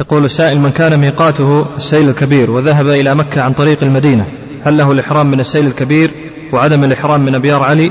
يقول 0.00 0.24
السائل 0.24 0.60
من 0.60 0.70
كان 0.70 1.00
ميقاته 1.00 1.74
السيل 1.76 2.08
الكبير 2.08 2.50
وذهب 2.50 2.86
إلى 2.86 3.14
مكة 3.14 3.42
عن 3.42 3.52
طريق 3.52 3.82
المدينة 3.82 4.26
هل 4.64 4.76
له 4.76 4.92
الإحرام 4.92 5.30
من 5.30 5.40
السيل 5.40 5.66
الكبير 5.66 6.10
وعدم 6.52 6.84
الإحرام 6.84 7.20
من 7.20 7.34
أبيار 7.34 7.62
علي؟ 7.62 7.90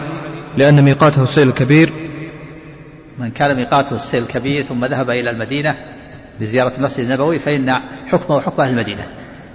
لأن 0.58 0.84
ميقاته 0.84 1.22
السيل 1.22 1.48
الكبير. 1.48 1.94
من 3.20 3.32
كان 3.32 3.56
ميقاته 3.56 3.96
السيل 3.96 4.24
الكبير 4.24 4.62
ثم 4.62 4.86
ذهب 4.86 5.10
إلى 5.10 5.30
المدينة 5.30 5.76
لزيارة 6.40 6.78
المسجد 6.78 7.06
النبوي 7.06 7.40
فإن 7.40 7.70
حكمه 8.12 8.42
حكم 8.42 8.62
أهل 8.62 8.72
المدينة 8.72 9.08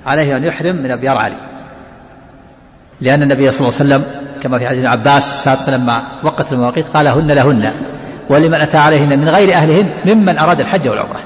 عليه 0.06 0.36
أن 0.36 0.44
يحرم 0.44 0.76
من 0.76 0.90
أبيار 0.90 1.16
علي. 1.16 1.36
لأن 3.00 3.22
النبي 3.22 3.50
صلى 3.50 3.68
الله 3.68 3.80
عليه 3.80 4.04
وسلم 4.04 4.27
كما 4.42 4.58
في 4.58 4.66
حديث 4.66 4.78
ابن 4.78 4.88
عباس 4.88 5.30
السابق 5.30 5.70
لما 5.70 6.02
وقت 6.24 6.52
المواقيت 6.52 6.86
قال 6.86 7.06
هن 7.06 7.32
لهن 7.32 7.72
ولمن 8.30 8.54
أتى 8.54 8.76
عليهن 8.76 9.18
من 9.18 9.28
غير 9.28 9.54
أهلهن 9.54 10.14
ممن 10.14 10.38
أراد 10.38 10.60
الحج 10.60 10.88
والعمرة. 10.88 11.20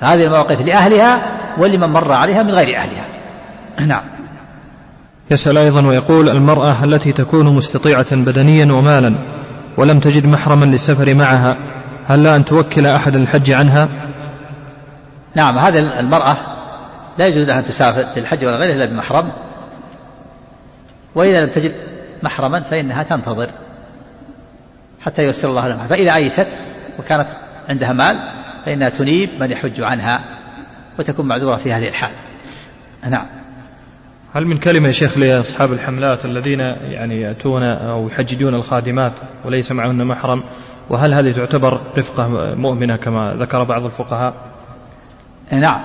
فهذه 0.00 0.22
المواقيت 0.22 0.60
لأهلها 0.60 1.38
ولمن 1.58 1.88
مر 1.88 2.12
عليها 2.12 2.42
من 2.42 2.50
غير 2.50 2.76
أهلها. 2.78 3.06
نعم. 3.86 4.04
يسأل 5.30 5.58
أيضا 5.58 5.86
ويقول 5.86 6.28
المرأة 6.28 6.84
التي 6.84 7.12
تكون 7.12 7.54
مستطيعة 7.54 8.16
بدنيا 8.16 8.72
ومالا 8.72 9.42
ولم 9.78 9.98
تجد 9.98 10.26
محرما 10.26 10.64
للسفر 10.64 11.14
معها 11.14 11.56
هل 12.06 12.22
لا 12.22 12.36
أن 12.36 12.44
توكل 12.44 12.86
أحد 12.86 13.14
الحج 13.14 13.50
عنها؟ 13.50 13.88
نعم 15.34 15.58
هذه 15.58 15.78
المرأة 15.78 16.36
لا 17.18 17.26
يجوز 17.26 17.48
لها 17.48 17.58
أن 17.58 17.64
تسافر 17.64 18.04
للحج 18.16 18.44
ولا 18.44 18.56
غيره 18.56 18.74
إلا 18.74 18.84
بمحرم. 18.84 19.32
وإذا 21.14 21.42
لم 21.44 21.48
تجد 21.48 21.72
محرما 22.22 22.62
فإنها 22.62 23.02
تنتظر 23.02 23.50
حتى 25.00 25.22
ييسر 25.22 25.48
الله 25.48 25.68
لها. 25.68 25.86
فإذا 25.86 26.16
أيست 26.16 26.62
وكانت 26.98 27.28
عندها 27.68 27.92
مال 27.92 28.14
فإنها 28.64 28.88
تنيب 28.88 29.30
من 29.40 29.50
يحج 29.50 29.80
عنها 29.80 30.12
وتكون 30.98 31.26
معذورة 31.26 31.56
في 31.56 31.72
هذه 31.72 31.88
الحال. 31.88 32.12
نعم. 33.10 33.26
هل 34.34 34.46
من 34.46 34.58
كلمة 34.58 34.86
يا 34.86 34.92
شيخ 34.92 35.18
لأصحاب 35.18 35.72
الحملات 35.72 36.24
الذين 36.24 36.60
يعني 36.80 37.20
يأتون 37.20 37.62
أو 37.62 38.08
يحججون 38.08 38.54
الخادمات 38.54 39.12
وليس 39.44 39.72
معهن 39.72 40.06
محرم؟ 40.06 40.42
وهل 40.90 41.14
هذه 41.14 41.32
تعتبر 41.32 41.80
رفقة 41.98 42.28
مؤمنة 42.54 42.96
كما 42.96 43.34
ذكر 43.40 43.64
بعض 43.64 43.84
الفقهاء؟ 43.84 44.34
نعم. 45.52 45.82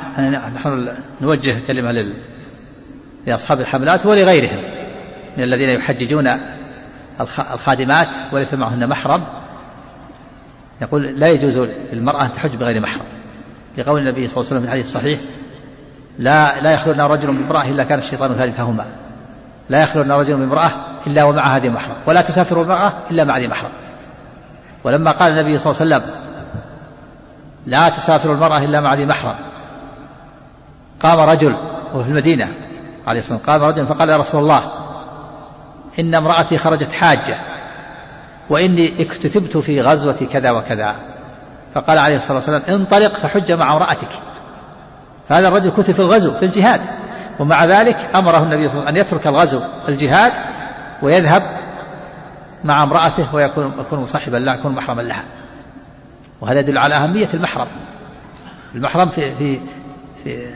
نحن 0.54 0.90
نوجه 1.22 1.60
كلمة 1.68 1.92
لأصحاب 3.28 3.60
الحملات 3.60 4.06
ولغيرهم. 4.06 4.77
من 5.38 5.44
الذين 5.44 5.70
يحججون 5.70 6.28
الخادمات 7.54 8.16
وليس 8.34 8.54
معهن 8.54 8.90
محرم. 8.90 9.28
يقول 10.82 11.20
لا 11.20 11.28
يجوز 11.28 11.60
للمرأة 11.94 12.26
أن 12.26 12.32
تحج 12.32 12.56
بغير 12.56 12.82
محرم. 12.82 13.06
لقول 13.78 14.02
النبي 14.02 14.28
صلى 14.28 14.38
الله 14.38 14.48
عليه 14.48 14.48
وسلم 14.48 14.60
في 14.60 14.66
الحديث 14.66 14.86
الصحيح 14.86 15.20
لا 16.20 16.60
لا 16.60 16.72
يخلون 16.72 17.02
رجل 17.02 17.28
بامرأة 17.28 17.62
إلا 17.62 17.84
كان 17.84 17.98
الشيطان 17.98 18.34
ثالثهما. 18.34 18.86
لا 19.70 19.84
يخلون 19.84 20.12
رجل 20.12 20.38
بامرأة 20.38 20.98
إلا 21.08 21.24
ومع 21.24 21.58
هذه 21.58 21.70
محرم. 21.70 21.98
ولا 22.08 22.22
تسافر 22.22 22.62
المرأة 22.62 23.04
إلا 23.12 23.24
مع 23.24 23.38
ذي 23.38 23.48
محرم. 23.48 23.72
ولما 24.84 25.12
قال 25.12 25.40
النبي 25.40 25.58
صلى 25.58 25.72
الله 25.72 25.96
عليه 25.96 26.06
وسلم 26.06 26.28
لا 27.66 27.90
تسافر 27.90 28.34
المرأة 28.34 28.58
إلا 28.58 28.82
مع 28.82 28.94
ذي 28.94 29.06
محرم 29.06 29.36
قام 31.00 31.20
رجل 31.20 31.54
وفي 31.94 32.10
المدينة 32.10 32.46
عليه 33.08 33.20
الصلاة 33.20 33.38
والسلام 33.38 33.60
قام 33.60 33.70
رجل 33.70 33.88
فقال 33.88 34.10
يا 34.10 34.18
رسول 34.18 34.42
الله 34.42 34.87
إن 36.00 36.16
امرأتي 36.16 36.58
خرجت 36.58 36.92
حاجة 36.92 37.36
وإني 38.50 39.02
اكتتبت 39.02 39.58
في 39.58 39.82
غزوة 39.82 40.28
كذا 40.34 40.52
وكذا. 40.52 40.96
فقال 41.74 41.98
عليه 41.98 42.16
الصلاة 42.16 42.34
والسلام 42.34 42.62
انطلق 42.82 43.14
فحج 43.18 43.52
مع 43.52 43.74
امرأتك. 43.74 44.10
فهذا 45.30 45.48
الرجل 45.48 45.72
كتب 45.72 45.94
في 45.94 46.00
الغزو 46.00 46.32
في 46.32 46.46
الجهاد. 46.46 46.82
ومع 47.40 47.66
ذلك 47.66 48.16
أمره 48.16 48.44
النبي 48.44 48.68
صلى 48.68 48.80
الله 48.80 48.88
عليه 48.88 48.92
وسلم 48.92 48.96
أن 48.96 48.96
يترك 48.96 49.28
الغزو 49.28 49.60
الجهاد 49.90 50.32
ويذهب 51.04 51.42
مع 52.64 52.84
امرأته 52.84 53.36
ويكون 53.36 53.80
يكون 53.80 54.00
مصاحبا 54.00 54.38
لها 54.38 54.56
يكون 54.56 54.76
محرما 54.76 55.02
لها. 55.02 55.24
وهذا 56.42 56.60
يدل 56.60 56.78
على 56.78 56.96
أهمية 56.96 57.28
المحرم. 57.34 57.68
المحرم 58.76 59.10
في 59.10 59.34
في 59.34 59.60
في 60.24 60.48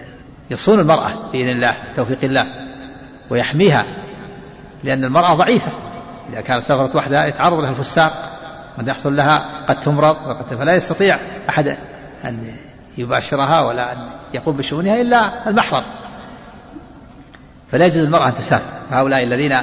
يصون 0.51 0.79
المرأة 0.79 1.31
بإذن 1.31 1.49
الله 1.49 1.75
توفيق 1.95 2.23
الله 2.23 2.45
ويحميها. 3.29 3.83
لأن 4.83 5.03
المرأة 5.03 5.33
ضعيفة. 5.33 5.71
إذا 6.29 6.41
كانت 6.41 6.63
سافرت 6.63 6.95
وحدها 6.95 7.25
يتعرض 7.25 7.59
لها 7.59 7.69
الفساق 7.69 8.11
قد 8.77 8.87
يحصل 8.87 9.15
لها 9.15 9.65
قد 9.65 9.79
تمرض 9.79 10.15
فلا 10.45 10.75
يستطيع 10.75 11.19
أحد 11.49 11.77
أن 12.25 12.55
يباشرها 12.97 13.61
ولا 13.61 13.93
أن 13.93 14.09
يقوم 14.33 14.57
بشؤونها 14.57 15.01
إلا 15.01 15.49
المحرم. 15.49 15.83
فلا 17.67 17.85
يجوز 17.85 17.97
المرأة 17.97 18.27
أن 18.27 18.33
تسافر. 18.33 18.81
هؤلاء 18.89 19.23
الذين 19.23 19.57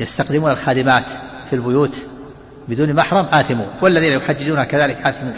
يستخدمون 0.00 0.50
الخادمات 0.50 1.08
في 1.46 1.52
البيوت 1.52 2.06
بدون 2.68 2.94
محرم 2.94 3.26
آثمون 3.26 3.68
والذين 3.82 4.12
يحججونها 4.12 4.64
كذلك 4.64 5.08
آثمون 5.08 5.34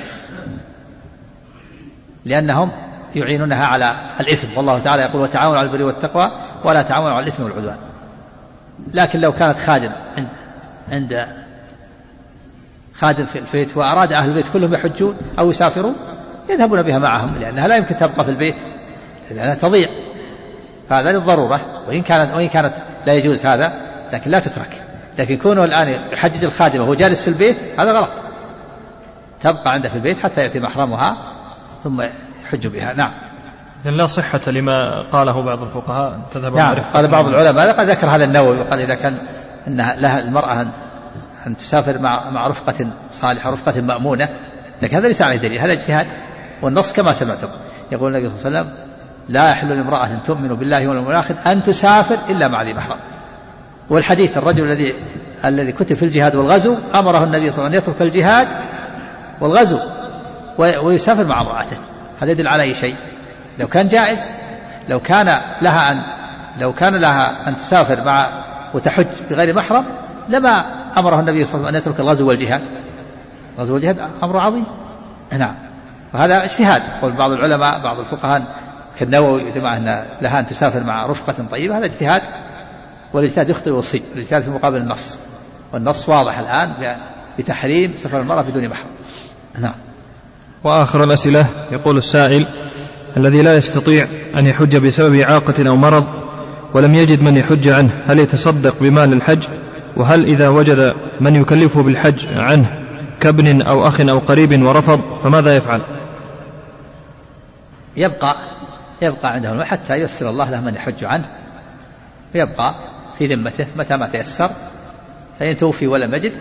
لأنهم 2.24 2.72
يعينونها 3.14 3.66
على 3.66 4.12
الإثم. 4.20 4.56
والله 4.56 4.78
تعالى 4.78 5.02
يقول 5.02 5.22
وتعاونوا 5.22 5.59
على 5.59 5.68
البر 5.68 5.82
والتقوى 5.82 6.26
ولا 6.64 6.82
تعاونوا 6.82 7.12
على 7.12 7.22
الإثم 7.22 7.42
والعدوان. 7.42 7.78
لكن 8.94 9.20
لو 9.20 9.32
كانت 9.32 9.59
خادم 9.59 9.92
عند 10.16 10.28
عند 10.88 11.26
خادم 12.94 13.24
في 13.24 13.38
البيت 13.38 13.76
وأراد 13.76 14.12
أهل 14.12 14.28
البيت 14.28 14.52
كلهم 14.52 14.74
يحجون 14.74 15.16
أو 15.38 15.48
يسافرون 15.48 15.96
يذهبون 16.51 16.82
بها 16.82 16.98
معهم 16.98 17.34
لأنها 17.34 17.68
لا 17.68 17.76
يمكن 17.76 17.96
تبقى 17.96 18.24
في 18.24 18.30
البيت 18.30 18.56
لأنها 19.30 19.55
تضيع. 19.55 19.88
هذا 20.90 21.12
للضرورة 21.12 21.60
وإن 21.88 22.02
كانت 22.02 22.34
وإن 22.34 22.48
كانت 22.48 22.74
لا 23.06 23.12
يجوز 23.12 23.46
هذا 23.46 23.70
لكن 24.12 24.30
لا 24.30 24.38
تترك. 24.38 24.82
لكن 25.18 25.36
كونه 25.36 25.64
الآن 25.64 25.88
يحجج 26.12 26.44
الخادم 26.44 26.80
وهو 26.80 26.94
جالس 26.94 27.22
في 27.24 27.28
البيت 27.28 27.80
هذا 27.80 27.92
غلط. 27.92 28.22
تبقى 29.40 29.72
عنده 29.72 29.88
في 29.88 29.94
البيت 29.94 30.18
حتى 30.18 30.40
يأتي 30.40 30.60
محرمها 30.60 31.16
ثم 31.84 32.02
يحج 32.44 32.66
بها. 32.66 32.92
نعم. 32.92 33.34
لا 33.85 34.06
صحة 34.06 34.40
لما 34.47 35.02
قاله 35.12 35.44
بعض 35.44 35.62
الفقهاء. 35.62 36.20
تذهب 36.32 36.55
نعم 36.55 36.74
قال 36.74 37.11
بعض 37.11 37.27
العلماء 37.27 37.73
قد 37.73 37.90
ذكر 37.90 38.06
هذا 38.06 38.24
النووي 38.24 38.61
وقال 38.61 38.81
إذا 38.81 38.94
كان 38.94 39.12
أنها 39.69 39.97
لها 39.97 40.19
المرأة 40.19 40.62
أن, 40.62 40.70
أن 41.47 41.55
تسافر 41.56 41.98
مع 41.98 42.31
مع 42.31 42.47
رفقة 42.47 42.93
صالحة 43.09 43.51
رفقة 43.51 43.81
مأمونة 43.81 44.28
لكن 44.82 44.97
هذا 44.97 45.06
ليس 45.06 45.23
عليه 45.23 45.36
دليل 45.36 45.61
هذا 45.61 45.73
اجتهاد 45.73 46.06
والنص 46.62 46.93
كما 46.93 47.12
سمعتم. 47.12 47.48
يقول 47.93 48.16
النبي 48.16 48.36
صلى 48.36 48.48
الله 48.48 48.59
عليه 48.59 48.70
وسلم 48.70 48.85
لا 49.28 49.51
يحل 49.51 49.69
لامرأة 49.69 50.23
تؤمن 50.24 50.55
بالله 50.55 50.89
واليوم 50.89 51.09
الآخر 51.09 51.36
أن 51.47 51.61
تسافر 51.61 52.15
إلا 52.31 52.48
مع 52.48 52.62
ذي 52.62 52.74
محرم. 52.74 53.01
والحديث 53.90 54.39
الرجل 54.39 54.65
الذي 54.65 54.93
الذي 55.44 55.73
كتب 55.73 55.97
في 55.97 56.02
الجهاد 56.02 56.35
والغزو 56.35 56.74
أمره 56.94 57.24
النبي 57.24 57.51
صلى 57.51 57.66
الله 57.66 57.69
عليه 57.69 57.78
وسلم 57.78 57.94
أن 57.94 57.94
يترك 57.94 58.02
الجهاد 58.02 58.48
والغزو 59.40 59.78
ويسافر 60.59 61.24
مع 61.24 61.40
امرأته. 61.40 61.77
هذا 62.23 62.31
يدل 62.31 62.48
على 62.48 62.62
أي 62.62 62.73
شيء؟ 62.73 62.97
لو 63.59 63.66
كان 63.68 63.86
جائز 63.86 64.31
لو 64.89 65.01
كان 65.01 65.26
لها 65.62 65.90
أن 65.90 65.97
لو 66.60 66.72
كان 66.72 66.94
لها 66.94 67.48
أن 67.48 67.55
تسافر 67.55 68.05
مع 68.05 68.44
وتحج 68.74 69.06
بغير 69.31 69.56
محرم 69.56 69.86
لما 70.28 70.51
أمره 70.98 71.20
النبي 71.20 71.44
صلى 71.44 71.55
الله 71.55 71.66
عليه 71.68 71.78
وسلم 71.78 71.93
أن 71.93 71.93
يترك 71.93 72.01
الغزو 72.01 72.28
والجهاد. 72.28 72.62
الغزو 73.55 73.74
والجهاد 73.74 73.98
أمر 74.22 74.39
عظيم. 74.39 74.66
نعم. 75.32 75.56
وهذا 76.14 76.43
اجتهاد 76.43 76.82
قول 77.02 77.12
بعض 77.12 77.31
العلماء 77.31 77.82
بعض 77.82 77.98
الفقهاء 77.98 78.43
كالنووي 78.98 79.43
يجمع 79.43 79.76
أن 79.76 79.85
لها 80.22 80.40
أن 80.40 80.44
تسافر 80.44 80.85
مع 80.85 81.06
رفقة 81.06 81.47
طيبة 81.51 81.78
هذا 81.78 81.86
اجتهاد. 81.86 82.22
والاجتهاد 83.12 83.51
يخطئ 83.51 83.70
ويصيب. 83.70 84.02
الاجتهاد 84.14 84.43
في 84.43 84.51
مقابل 84.51 84.76
النص. 84.76 85.20
والنص 85.72 86.09
واضح 86.09 86.39
الآن 86.39 86.97
بتحريم 87.39 87.97
سفر 87.97 88.20
المرأة 88.20 88.43
بدون 88.43 88.68
محرم. 88.68 88.90
نعم. 89.59 89.74
وآخر 90.64 91.05
الأسئلة 91.05 91.48
يقول 91.72 91.97
السائل 91.97 92.47
الذي 93.16 93.43
لا 93.43 93.53
يستطيع 93.53 94.07
أن 94.36 94.47
يحج 94.47 94.77
بسبب 94.77 95.15
إعاقة 95.15 95.69
أو 95.69 95.77
مرض 95.77 96.05
ولم 96.74 96.95
يجد 96.95 97.20
من 97.20 97.36
يحج 97.36 97.69
عنه. 97.69 98.05
هل 98.07 98.19
يتصدق 98.19 98.81
بمال 98.81 99.12
الحج؟ 99.12 99.49
وهل 99.97 100.24
إذا 100.24 100.49
وجد 100.49 100.95
من 101.20 101.35
يكلفه 101.35 101.82
بالحج 101.82 102.27
عنه 102.36 102.85
كابن 103.20 103.62
أو 103.62 103.86
أخ 103.86 104.01
أو 104.01 104.19
قريب 104.19 104.62
ورفض 104.62 104.99
فماذا 105.23 105.57
يفعل؟ 105.57 105.81
يبقى 107.97 108.35
يبقى 109.03 109.32
عنده 109.32 109.65
حتى 109.65 109.95
ييسر 109.95 110.31
الله 110.31 110.51
له 110.51 110.61
من 110.61 110.74
يحج 110.74 111.05
عنه. 111.05 111.27
ويبقى 112.35 112.74
في 113.19 113.27
ذمته 113.27 113.66
متى 113.77 113.97
ما 113.97 114.09
تيسر 114.09 114.51
فإن 115.41 115.57
توفي 115.57 115.86
ولم 115.86 116.15
يجد 116.15 116.32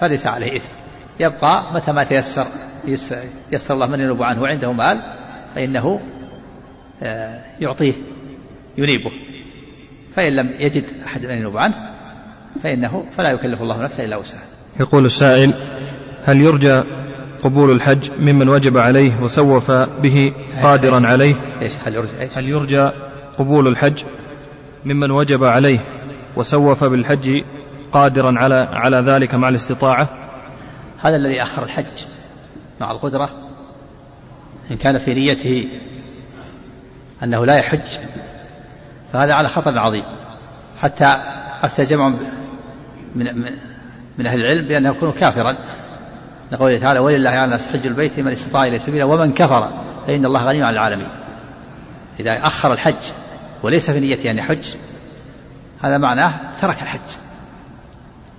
فليس 0.00 0.26
عليه 0.26 0.56
إثم. 0.56 0.72
يبقى 1.20 1.74
متى 1.74 1.92
ما 1.92 2.04
تيسر. 2.04 2.46
يسر 3.52 3.74
الله 3.74 3.86
من 3.86 4.00
ينوب 4.00 4.22
عنه. 4.22 4.42
وعنده 4.42 4.72
مال 4.72 4.96
فإنه 5.54 6.00
آه، 7.02 7.44
يعطيه 7.60 7.94
ينيبه. 8.78 9.10
فإن 10.16 10.32
لم 10.32 10.54
يجد 10.60 10.84
أحد 11.06 11.26
من 11.26 11.38
ينوب 11.38 11.56
عنه 11.56 11.74
فإنه 12.62 13.04
فلا 13.10 13.32
يكلف 13.32 13.62
الله 13.62 13.82
نفسا 13.82 14.04
إلا 14.04 14.16
وسعها 14.16 14.46
يقول 14.80 15.04
السائل 15.04 15.54
هل 16.24 16.40
يرجى 16.40 16.82
قبول 17.42 17.70
الحج 17.70 18.10
ممن 18.18 18.48
وجب 18.48 18.78
عليه 18.78 19.20
وسوف 19.20 19.70
به 19.70 20.32
قادرا 20.62 21.06
عليه؟ 21.06 21.34
إيش 21.62 21.72
هل 21.84 21.94
يرجى؟ 21.94 22.20
إيش؟ 22.20 22.38
هل 22.38 22.48
يرجى 22.48 22.90
قبول 23.38 23.68
الحج 23.68 24.02
ممن 24.84 25.10
وجب 25.10 25.44
عليه 25.44 25.78
وسوف 26.36 26.84
بالحج 26.84 27.42
قادرا 27.92 28.34
على 28.38 28.68
على 28.72 28.96
ذلك 28.96 29.34
مع 29.34 29.48
الاستطاعة؟ 29.48 30.08
هذا 30.98 31.16
الذي 31.16 31.42
أخر 31.42 31.62
الحج. 31.62 32.06
مع 32.80 32.90
القدرة 32.90 33.30
إن 34.70 34.76
كان 34.76 34.98
في 34.98 35.14
نيته 35.14 35.68
أنه 37.22 37.46
لا 37.46 37.58
يحج 37.58 37.98
فهذا 39.12 39.34
على 39.34 39.48
خطر 39.48 39.78
عظيم. 39.78 40.04
حتى 40.80 41.16
أفتى 41.62 41.82
جمع 41.82 42.08
من, 43.14 43.26
من, 44.18 44.26
أهل 44.26 44.40
العلم 44.40 44.68
بأنه 44.68 44.90
يكون 44.90 45.12
كافرا. 45.12 45.54
لقوله 46.52 46.78
تعالى 46.78 47.00
ولله 47.00 47.30
على 47.30 47.44
الناس 47.44 47.68
حج 47.68 47.86
البيت 47.86 48.20
من 48.20 48.32
استطاع 48.32 48.64
إليه 48.64 48.78
سبيلا 48.78 49.04
ومن 49.04 49.32
كفر 49.32 49.84
فإن 50.06 50.24
الله 50.24 50.44
غني 50.44 50.62
عن 50.62 50.72
العالمين. 50.72 51.08
إذا 52.20 52.38
أخر 52.38 52.72
الحج 52.72 53.12
وليس 53.62 53.90
في 53.90 54.00
نيته 54.00 54.30
أن 54.30 54.38
يحج 54.38 54.74
هذا 55.80 55.98
معناه 55.98 56.56
ترك 56.60 56.82
الحج. 56.82 57.16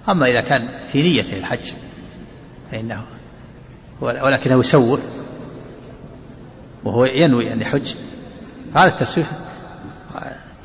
أما 0.10 0.28
إذا 0.28 0.42
كان 0.42 0.84
في 0.84 1.02
نيته 1.02 1.38
الحج 1.38 1.72
فإنه 2.72 3.04
ولكنه 4.02 4.60
يسوف 4.60 5.00
وهو 6.84 7.06
ينوي 7.06 7.54
أن 7.54 7.62
يحج. 7.62 7.94
هذا 8.76 8.88
التسويف 8.88 9.28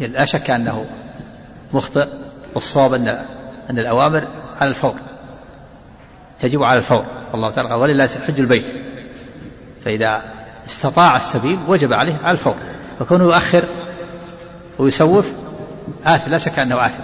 لا 0.01 0.25
شك 0.25 0.51
أنه 0.51 0.87
مخطئ 1.73 2.09
والصواب 2.55 2.95
أن 2.95 3.09
أن 3.71 3.79
الأوامر 3.79 4.21
على 4.61 4.71
الفور. 4.71 4.95
تجب 6.41 6.63
على 6.63 6.79
الفور. 6.79 7.05
والله 7.33 7.51
تعالى 7.51 7.69
قال 7.69 7.81
ولله 7.81 8.07
حج 8.07 8.41
البيت. 8.41 8.67
فإذا 9.85 10.23
استطاع 10.67 11.17
السبيل 11.17 11.59
وجب 11.69 11.93
عليه 11.93 12.17
على 12.17 12.31
الفور. 12.31 12.57
فكونه 12.99 13.25
يؤخر 13.25 13.65
ويسوف 14.79 15.33
آثم. 16.05 16.31
لا 16.31 16.39
شك 16.39 16.59
أنه 16.59 16.87
آثم. 16.87 17.03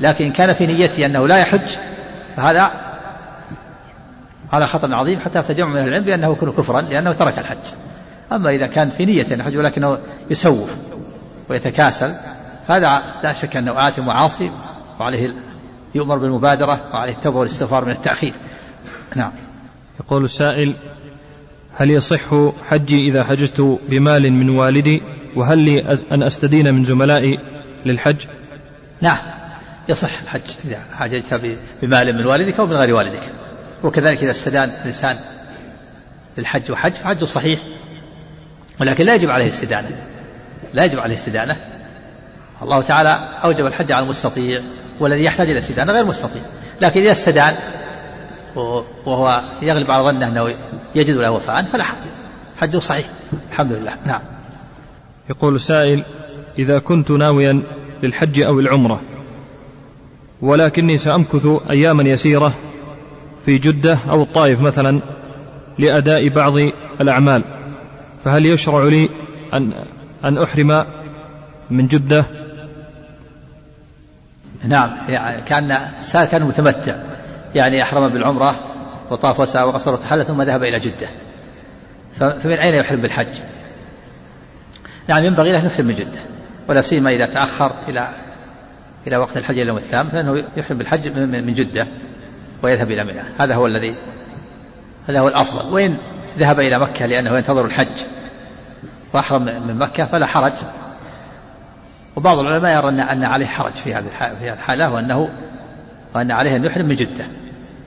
لكن 0.00 0.24
إن 0.24 0.32
كان 0.32 0.52
في 0.52 0.66
نيته 0.66 1.06
أنه 1.06 1.26
لا 1.26 1.38
يحج 1.38 1.68
فهذا 2.36 2.83
على 4.52 4.66
خطر 4.66 4.94
عظيم 4.94 5.18
حتى 5.18 5.42
تجمع 5.42 5.68
من 5.68 5.88
العلم 5.88 6.04
بأنه 6.04 6.32
يكون 6.32 6.52
كفرا 6.52 6.80
لأنه 6.80 7.12
ترك 7.12 7.38
الحج. 7.38 7.64
أما 8.32 8.50
إذا 8.50 8.66
كان 8.66 8.90
في 8.90 9.04
نية 9.04 9.26
يحج 9.30 9.56
ولكنه 9.56 9.98
يسوف 10.30 10.76
ويتكاسل 11.50 12.14
هذا 12.68 13.00
لا 13.24 13.32
شك 13.32 13.56
أنه 13.56 13.88
آثم 13.88 14.08
وعاصي 14.08 14.50
وعليه 15.00 15.34
يؤمر 15.94 16.18
بالمبادرة 16.18 16.94
وعليه 16.94 17.12
التوبة 17.12 17.38
والاستغفار 17.38 17.84
من 17.84 17.90
التأخير. 17.90 18.34
نعم. 19.16 19.32
يقول 20.00 20.24
السائل 20.24 20.74
هل 21.76 21.90
يصح 21.90 22.54
حجي 22.68 22.96
إذا 22.96 23.24
حجزت 23.24 23.60
بمال 23.60 24.32
من 24.32 24.50
والدي؟ 24.50 25.02
وهل 25.36 25.58
لي 25.58 25.80
أن 26.12 26.22
أستدين 26.22 26.74
من 26.74 26.84
زملائي 26.84 27.38
للحج؟ 27.86 28.26
نعم. 29.00 29.18
يصح 29.88 30.22
الحج 30.22 30.50
إذا 30.64 30.78
حججت 30.92 31.58
بمال 31.82 32.16
من 32.16 32.26
والدك 32.26 32.60
أو 32.60 32.66
من 32.66 32.76
غير 32.76 32.94
والدك. 32.94 33.43
وكذلك 33.84 34.22
إذا 34.22 34.30
استدان 34.30 34.70
الإنسان 34.70 35.16
للحج 36.38 36.72
وحج 36.72 36.92
فحجه 36.92 37.24
صحيح 37.24 37.60
ولكن 38.80 39.04
لا 39.04 39.14
يجب 39.14 39.30
عليه 39.30 39.46
استدانة 39.46 39.88
لا 40.74 40.84
يجب 40.84 40.98
عليه 40.98 41.14
استدانة. 41.14 41.56
الله 42.62 42.82
تعالى 42.82 43.38
أوجب 43.44 43.66
الحج 43.66 43.92
على 43.92 44.04
المستطيع 44.04 44.60
والذي 45.00 45.24
يحتاج 45.24 45.50
إلى 45.50 45.58
استدانة 45.58 45.92
غير 45.92 46.06
مستطيع. 46.06 46.42
لكن 46.80 47.00
إذا 47.00 47.10
استدان 47.10 47.56
وهو 49.06 49.42
يغلب 49.62 49.90
على 49.90 50.04
ظنه 50.04 50.28
أنه 50.28 50.56
يجد 50.94 51.16
له 51.16 51.30
وفاء 51.30 51.62
فلا 51.62 51.84
حرج. 51.84 52.06
حجه 52.56 52.78
صحيح 52.78 53.06
الحمد 53.50 53.72
لله. 53.72 53.96
نعم. 54.06 54.20
يقول 55.30 55.54
السائل 55.54 56.04
إذا 56.58 56.78
كنت 56.78 57.10
ناويا 57.10 57.62
للحج 58.02 58.40
أو 58.40 58.60
العمرة 58.60 59.00
ولكني 60.42 60.96
سأمكث 60.96 61.46
أياما 61.70 62.02
يسيرة 62.02 62.54
في 63.46 63.58
جدة 63.58 64.00
أو 64.10 64.22
الطائف 64.22 64.60
مثلا 64.60 65.00
لأداء 65.78 66.28
بعض 66.28 66.52
الأعمال. 67.00 67.44
فهل 68.24 68.46
يشرع 68.46 68.84
لي 68.84 69.08
أن 69.54 69.72
أن 70.24 70.38
أحرم 70.38 70.86
من 71.70 71.86
جدة؟ 71.86 72.26
نعم 74.64 74.96
يعني 75.08 75.42
كأن 75.42 75.78
كان 76.30 76.42
متمتع. 76.42 77.02
يعني 77.54 77.82
أحرم 77.82 78.12
بالعمرة 78.12 78.60
وطاف 79.10 79.40
وسعى 79.40 79.64
وقصر 79.64 79.90
وتحلل 79.92 80.24
ثم 80.24 80.42
ذهب 80.42 80.62
إلى 80.62 80.78
جدة. 80.78 81.08
فمن 82.16 82.52
أين 82.52 82.74
يحرم 82.74 83.00
بالحج؟ 83.00 83.40
نعم 85.08 85.24
ينبغي 85.24 85.52
له 85.52 85.58
أن 85.58 85.66
يحرم 85.66 85.86
من 85.86 85.94
جدة 85.94 86.18
ولا 86.68 86.80
سيما 86.80 87.10
إذا 87.10 87.26
تأخر 87.26 87.88
إلى 87.88 88.14
إلى 89.06 89.16
وقت 89.16 89.36
الحج 89.36 89.58
اليوم 89.58 89.76
الثامن 89.76 90.10
فإنه 90.10 90.44
يحرم 90.56 90.78
بالحج 90.78 91.08
من 91.18 91.52
جدة. 91.52 91.86
ويذهب 92.64 92.90
إلى 92.90 93.04
منى 93.04 93.22
هذا 93.38 93.54
هو 93.54 93.66
الذي 93.66 93.94
هذا 95.08 95.20
هو 95.20 95.28
الأفضل. 95.28 95.72
وإن 95.72 95.96
ذهب 96.38 96.60
إلى 96.60 96.78
مكة 96.78 97.06
لأنه 97.06 97.36
ينتظر 97.36 97.64
الحج 97.64 98.06
وأحرم 99.14 99.42
من 99.42 99.78
مكة 99.78 100.06
فلا 100.06 100.26
حرج. 100.26 100.52
وبعض 102.16 102.38
العلماء 102.38 102.78
يرى 102.78 102.88
أن 102.88 103.24
عليه 103.24 103.46
حرج 103.46 103.72
في 103.72 103.94
هذه 103.94 104.08
في 104.38 104.52
الحالة 104.52 104.92
وأنه 104.92 105.28
وأن 106.14 106.32
عليه 106.32 106.56
أن 106.56 106.64
يحرم 106.64 106.88
من 106.88 106.94
جدة. 106.94 107.26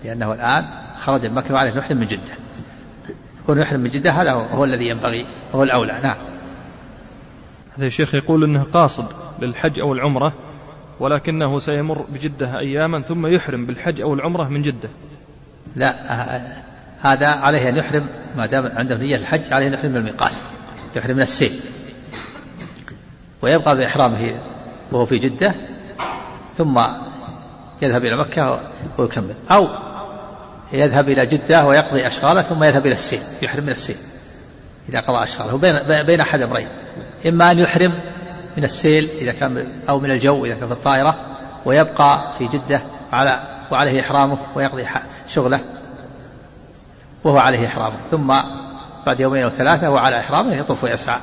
لأنه 0.04 0.34
الآن 0.34 0.64
خرج 0.98 1.26
من 1.26 1.34
مكة 1.34 1.54
وعليه 1.54 1.72
أن 1.72 1.78
يحرم 1.78 1.98
من 1.98 2.06
جدة. 2.06 2.34
يكون 3.44 3.60
يحرم 3.60 3.80
من 3.80 3.90
جدة 3.90 4.12
هذا 4.12 4.32
هو, 4.32 4.40
هو 4.40 4.64
الذي 4.64 4.88
ينبغي 4.88 5.26
وهو 5.54 5.64
الأولى. 5.64 6.00
نعم. 6.04 6.18
هذا 7.78 7.86
الشيخ 7.86 8.16
يقول 8.16 8.44
أنه 8.44 8.64
قاصد 8.64 9.06
للحج 9.42 9.80
أو 9.80 9.94
العمرة 9.94 10.34
ولكنه 11.00 11.60
سيمر 11.60 12.02
بجدة 12.02 12.60
أياما 12.60 13.02
ثم 13.02 13.28
يحرم 13.28 13.66
بالحج 13.66 14.02
أو 14.02 14.14
العمرة 14.14 14.48
من 14.48 14.62
جدة. 14.62 14.90
لا 15.76 15.92
هذا 17.02 17.28
عليه 17.28 17.70
أن 17.70 17.78
يحرم 17.78 18.10
ما 18.36 18.46
دام 18.46 18.66
عنده 18.78 18.98
نية 18.98 19.16
الحج 19.16 19.54
عليه 19.54 19.68
أن 19.68 19.74
يحرم 19.74 19.92
من 19.92 19.98
الميقات 19.98 20.32
يحرم 20.96 21.16
من 21.16 21.22
السيل. 21.22 21.60
ويبقى 23.42 23.78
بإحرامه 23.78 24.42
وهو 24.92 25.06
في 25.06 25.16
جدة 25.16 25.56
ثم 26.54 26.80
يذهب 27.82 28.02
إلى 28.02 28.18
مكة 28.18 28.60
ويكمل. 28.98 29.36
أو 29.52 29.68
يذهب 30.74 31.10
إلى 31.10 31.26
جدة 31.26 31.66
ويقضي 31.66 32.08
أشغاله 32.08 32.42
ثم 32.42 32.64
يذهب 32.64 32.86
إلى 32.86 32.94
السيل 32.94 33.22
يحرم 33.44 33.64
من 33.64 33.70
السيل 33.70 33.98
إذا 34.90 35.00
قضى 35.00 35.24
أشغاله 35.24 35.58
بين 35.58 36.06
بين 36.06 36.20
أحد 36.20 36.40
أمرين. 36.42 36.68
إما 37.28 37.52
أن 37.52 37.60
يحرم 37.60 37.94
من 38.58 38.64
السيل 38.64 39.10
إذا 39.10 39.32
كان 39.32 39.68
أو 39.90 40.00
من 40.00 40.12
الجو 40.12 40.46
إذا 40.46 40.56
كان 40.56 40.68
في 40.68 40.74
الطائرة 40.74 41.16
ويبقى 41.66 42.34
في 42.38 42.46
جدة 42.46 42.82
على 43.12 43.44
وعليه 43.72 44.02
إحرامه 44.02 44.38
ويقضي 44.56 44.86
شغله 45.28 45.60
وهو 47.24 47.38
عليه 47.38 47.68
إحرامه. 47.68 47.98
ثم 48.12 48.28
بعد 49.06 49.20
يومين 49.20 49.44
أو 49.44 49.50
ثلاثة 49.50 49.90
وعلى 49.90 50.20
إحرامه 50.20 50.56
يطوف 50.56 50.84
ويسعى. 50.84 51.22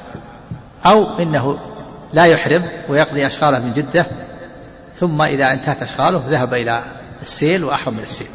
أو 0.86 1.18
إنه 1.18 1.58
لا 2.12 2.24
يحرم 2.26 2.68
ويقضي 2.88 3.26
أشغاله 3.26 3.58
من 3.58 3.72
جدة 3.72 4.06
ثم 4.94 5.22
إذا 5.22 5.52
انتهت 5.52 5.82
أشغاله 5.82 6.28
ذهب 6.28 6.54
إلى 6.54 6.84
السيل 7.20 7.64
وأحرم 7.64 7.94
من 7.94 8.02
السيل. 8.02 8.28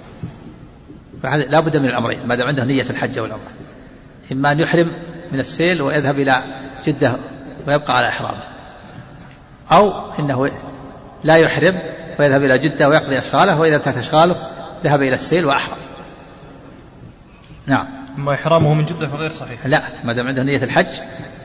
فهذا 1.23 1.43
لا 1.43 1.59
بد 1.59 1.77
من 1.77 1.85
الأمرين 1.85 2.27
ما 2.27 2.35
دام 2.35 2.47
عنده 2.47 2.63
نية 2.63 2.89
الحج 2.89 3.19
والعمرة. 3.19 3.51
إما 4.31 4.51
أن 4.51 4.59
يحرم 4.59 4.87
من 5.31 5.39
السيل 5.39 5.81
ويذهب 5.81 6.15
إلى 6.19 6.43
جدة 6.85 7.17
ويبقى 7.67 7.97
على 7.97 8.09
إحرامه. 8.09 8.58
أو 9.71 10.11
إنه 10.19 10.51
لا 11.23 11.37
يحرم 11.37 11.73
ويذهب 12.19 12.43
إلى 12.43 12.57
جدة 12.57 12.89
ويقضي 12.89 13.17
أشغاله 13.17 13.59
وإذا 13.59 13.75
انتهت 13.75 13.97
أشغاله 13.97 14.35
ذهب 14.83 15.01
إلى 15.01 15.13
السيل 15.13 15.45
وأحرم. 15.45 15.77
نعم. 17.67 17.87
أما 18.17 18.33
إحرامه 18.33 18.73
من 18.73 18.85
جدة 18.85 19.07
فغير 19.07 19.29
صحيح. 19.29 19.65
لا 19.65 20.05
ما 20.05 20.13
دام 20.13 20.27
عنده 20.27 20.43
نية 20.43 20.63
الحج 20.63 20.99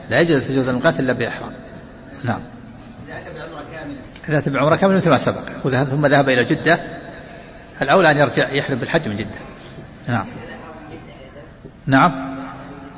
لا 0.09 0.19
يجوز 0.19 0.47
تجوز 0.47 0.69
الميقات 0.69 0.99
إلا 0.99 1.13
بإحرام. 1.13 1.51
نعم. 2.23 2.41
إذا 4.29 4.39
تبع 4.39 4.61
عمرة 4.61 4.75
كاملة 4.75 4.97
مثل 4.97 5.09
ما 5.09 5.17
سبق 5.17 5.83
ثم 5.83 6.05
ذهب 6.05 6.29
إلى 6.29 6.43
جدة 6.43 6.79
الأولى 7.81 8.11
أن 8.11 8.17
يرجع 8.17 8.49
يحرم 8.49 8.79
بالحج 8.79 9.09
من 9.09 9.15
جدة. 9.15 9.39
نعم. 10.07 10.25
نعم. 11.85 12.35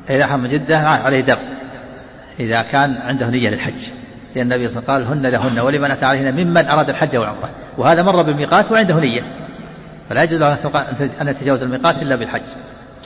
إذا 0.10 0.24
أحرم 0.24 0.44
من 0.44 0.50
جدة 0.50 0.78
عليه 0.78 1.22
دم. 1.22 1.58
إذا 2.40 2.62
كان 2.62 2.98
عنده 2.98 3.30
نية 3.30 3.50
للحج. 3.50 3.90
لأن 4.36 4.52
النبي 4.52 4.70
صلى 4.70 4.80
الله 4.80 4.94
عليه 4.94 5.06
وسلم 5.06 5.14
قال 5.14 5.26
هن 5.26 5.32
لهن 5.32 5.60
ولمن 5.60 5.92
أتى 5.92 6.06
عليهن 6.06 6.46
ممن 6.46 6.68
أراد 6.68 6.90
الحج 6.90 7.18
والعمرة. 7.18 7.50
وهذا 7.78 8.04
مر 8.04 8.22
بالميقات 8.22 8.72
وعنده 8.72 9.00
نية. 9.00 9.22
فلا 10.10 10.24
يجوز 10.24 10.40
له 10.40 10.54
أن 11.22 11.28
يتجاوز 11.28 11.64
الميقات 11.64 11.96
إلا 11.96 12.16
بالحج 12.16 12.42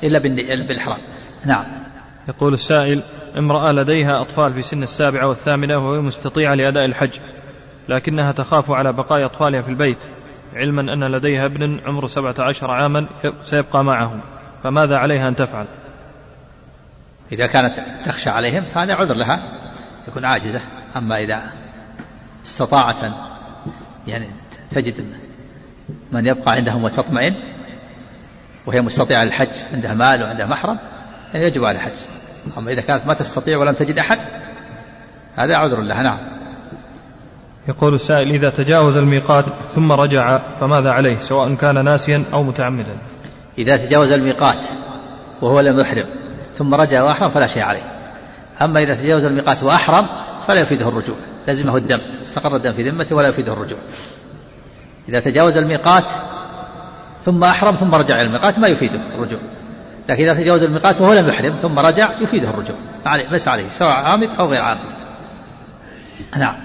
إلا 0.04 0.20
بالإحرام. 0.68 0.98
نعم. 1.46 1.66
يقول 2.28 2.54
السائل 2.54 3.04
امرأة 3.38 3.72
لديها 3.72 4.22
أطفال 4.22 4.54
في 4.54 4.62
سن 4.62 4.84
السابعة 4.84 5.28
والثامنة 5.28 5.78
وهي 5.78 6.00
مستطيعة 6.00 6.54
لأداء 6.54 6.86
الحج 6.86 7.20
لكنها 7.90 8.32
تخاف 8.32 8.72
على 8.72 8.94
بقاء 8.94 9.26
أطفالها 9.26 9.62
في 9.62 9.70
البيت 9.70 9.98
علما 10.56 10.94
أن 10.94 11.04
لديها 11.04 11.46
ابن 11.46 11.80
عمره 11.86 12.06
سبعة 12.06 12.36
عشر 12.40 12.72
عاما 12.72 13.08
سيبقى 13.42 13.84
معهم. 13.84 14.22
فماذا 14.64 14.98
عليها 14.98 15.28
أن 15.28 15.36
تفعل؟ 15.36 15.66
إذا 17.32 17.48
كانت 17.48 17.74
تخشى 18.06 18.30
عليهم 18.30 18.64
فهذا 18.64 18.96
عذر 18.96 19.16
لها. 19.16 19.38
تكون 20.08 20.26
عاجزة 20.26 20.62
أما 20.98 21.20
إذا 21.20 21.42
استطاعت 22.46 23.04
أن 23.04 23.14
يعني 24.08 24.30
تجد 24.72 25.06
من 26.12 26.26
يبقى 26.26 26.52
عندهم 26.52 26.84
وتطمئن 26.84 27.34
وهي 28.66 28.82
مستطيعة 28.82 29.24
للحج 29.24 29.66
عندها 29.74 29.94
مال 29.94 30.24
وعندها 30.24 30.46
محرم 30.46 30.80
يعني 31.34 31.46
يجب 31.46 31.64
على 31.66 31.78
الحج. 31.78 31.98
أما 32.58 32.72
إذا 32.72 32.82
كانت 32.82 33.08
ما 33.08 33.14
تستطيع 33.14 33.58
ولم 33.58 33.74
تجد 33.74 34.00
أحد 34.00 34.20
هذا 35.36 35.58
عذر 35.58 35.82
لها 35.82 36.02
نعم. 36.02 36.20
يقول 37.68 37.94
السائل 37.94 38.32
إذا 38.32 38.50
تجاوز 38.50 38.98
الميقات 38.98 39.46
ثم 39.76 39.92
رجع 39.92 40.38
فماذا 40.60 40.90
عليه؟ 40.90 41.20
سواء 41.20 41.56
كان 41.56 41.86
ناسيا 41.86 42.24
أو 42.34 42.44
متعمدا. 42.44 42.98
إذا 43.58 43.78
تجاوز 43.78 44.12
الميقات 44.12 44.66
وهو 45.42 45.60
لم 45.60 45.80
يحرم 45.80 46.06
ثم 46.54 46.76
رجع 46.76 47.04
وأحرم 47.04 47.30
فلا 47.30 47.48
شيء 47.48 47.64
عليه. 47.64 48.01
أما 48.62 48.80
إذا 48.80 48.94
تجاوز 48.94 49.26
الميقات 49.26 49.64
وأحرم 49.64 50.08
فلا 50.48 50.62
يفيده 50.62 50.88
الرجوع 50.88 51.16
لزمه 51.48 51.78
الدم 51.78 52.00
استقر 52.22 52.56
الدم 52.56 52.72
في 52.72 52.90
ذمته 52.90 53.16
ولا 53.16 53.30
يفيده 53.30 53.54
الرجوع. 53.54 53.80
إذا 55.10 55.20
تجاوز 55.20 55.58
الميقات 55.58 56.08
ثم 57.22 57.44
أحرم 57.44 57.76
ثم 57.76 57.96
رجع 57.96 58.16
إلى 58.16 58.24
الميقات 58.24 58.60
ما 58.60 58.68
يفيده 58.68 59.16
الرجوع. 59.16 59.40
لكن 60.10 60.24
إذا 60.24 60.34
تجاوز 60.34 60.64
الميقات 60.64 61.02
وهو 61.02 61.14
لم 61.14 61.28
يحرم 61.28 61.56
ثم 61.56 61.80
رجع 61.80 62.22
يفيده 62.22 62.50
الرجوع. 62.50 62.78
عليه 63.06 63.30
ليس 63.30 63.48
عليه 63.48 63.70
سواء 63.70 63.94
عامد 63.94 64.30
أو 64.40 64.50
غير 64.50 64.62
عامد. 64.62 64.88
نعم. 66.38 66.56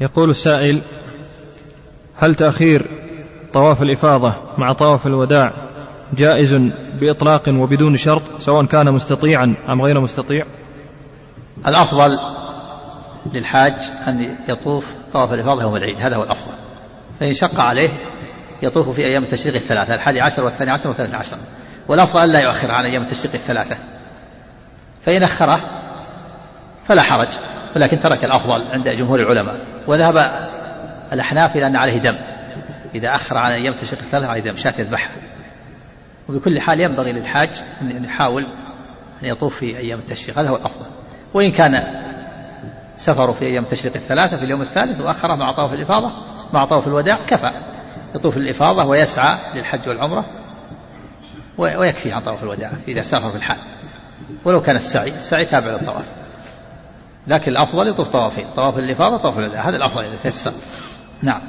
يقول 0.00 0.30
السائل 0.30 0.82
هل 2.16 2.34
تأخير 2.34 2.90
طواف 3.52 3.82
الإفاضة 3.82 4.34
مع 4.58 4.72
طواف 4.72 5.06
الوداع 5.06 5.52
جائز 6.14 6.54
بإطلاق 7.00 7.48
وبدون 7.48 7.96
شرط 7.96 8.22
سواء 8.38 8.66
كان 8.66 8.92
مستطيعا 8.92 9.54
أم 9.68 9.82
غير 9.82 10.00
مستطيع؟ 10.00 10.46
الأفضل 11.58 12.18
للحاج 13.32 13.90
أن 14.08 14.36
يطوف 14.48 14.94
طواف 15.12 15.32
الإفاضة 15.32 15.62
يوم 15.62 15.76
العيد 15.76 15.96
هذا 15.96 16.16
هو 16.16 16.22
الأفضل. 16.22 16.54
فإن 17.20 17.32
شق 17.32 17.60
عليه 17.60 17.88
يطوف 18.62 18.96
في 18.96 19.06
أيام 19.06 19.22
التشريق 19.22 19.54
الثلاثة 19.54 19.94
الحادي 19.94 20.20
عشر 20.20 20.44
والثاني 20.44 20.70
عشر 20.70 20.88
والثالث 20.88 21.14
عشر. 21.14 21.36
والأفضل 21.88 22.22
أن 22.22 22.32
لا 22.32 22.40
يؤخر 22.40 22.70
عن 22.70 22.84
أيام 22.84 23.02
التشريق 23.02 23.34
الثلاثة. 23.34 23.76
فإن 25.00 25.22
أخره 25.22 25.60
فلا 26.84 27.02
حرج 27.02 27.28
ولكن 27.76 27.98
ترك 27.98 28.24
الأفضل 28.24 28.64
عند 28.64 28.88
جمهور 28.88 29.20
العلماء. 29.20 29.60
وذهب 29.86 30.16
الأحناف 31.12 31.56
إلى 31.56 31.66
أن 31.66 31.76
عليه 31.76 31.98
دم. 31.98 32.16
إذا 32.94 33.08
أخر 33.08 33.36
عن 33.36 33.52
أيام 33.52 33.72
التشريق 33.72 34.02
الثلاثة 34.02 34.26
عليه 34.26 34.42
دم 34.42 34.56
شاة 34.56 34.74
يذبحها 34.78 35.16
وبكل 36.28 36.60
حال 36.60 36.80
ينبغي 36.80 37.12
للحاج 37.12 37.62
أن 37.82 38.04
يحاول 38.04 38.46
أن 39.22 39.28
يطوف 39.28 39.58
في 39.58 39.78
أيام 39.78 39.98
التشريق 39.98 40.38
هذا 40.38 40.48
هو 40.48 40.56
الأفضل. 40.56 40.86
وإن 41.34 41.50
كان 41.50 41.82
سفره 42.96 43.32
في 43.32 43.44
أيام 43.44 43.64
التشريق 43.64 43.94
الثلاثة 43.94 44.36
في 44.36 44.44
اليوم 44.44 44.60
الثالث 44.60 45.00
وأخره 45.00 45.34
مع 45.34 45.52
طواف 45.52 45.72
الإفاضة 45.72 46.12
مع 46.52 46.64
طواف 46.64 46.86
الوداع 46.88 47.16
كفى. 47.26 47.50
يطوف 48.14 48.36
الإفاضة 48.36 48.84
ويسعى 48.84 49.38
للحج 49.54 49.88
والعمرة 49.88 50.24
ويكفي 51.58 52.12
عن 52.12 52.20
طواف 52.20 52.42
الوداع 52.42 52.72
إذا 52.88 53.02
سافر 53.02 53.30
في 53.30 53.36
الحال. 53.36 53.58
ولو 54.44 54.60
كان 54.60 54.76
السعي 54.76 55.08
السعي 55.08 55.44
تابع 55.44 55.66
للطواف. 55.66 56.08
لكن 57.26 57.52
الأفضل 57.52 57.88
يطوف 57.88 58.08
طوافين 58.08 58.46
طواف 58.56 58.74
الإفاضة 58.74 59.18
طواف 59.18 59.38
الوداع. 59.38 59.68
هذا 59.68 59.76
الأفضل 59.76 60.04
إذا 60.04 60.16
تيسر. 60.22 60.52
نعم. 61.22 61.42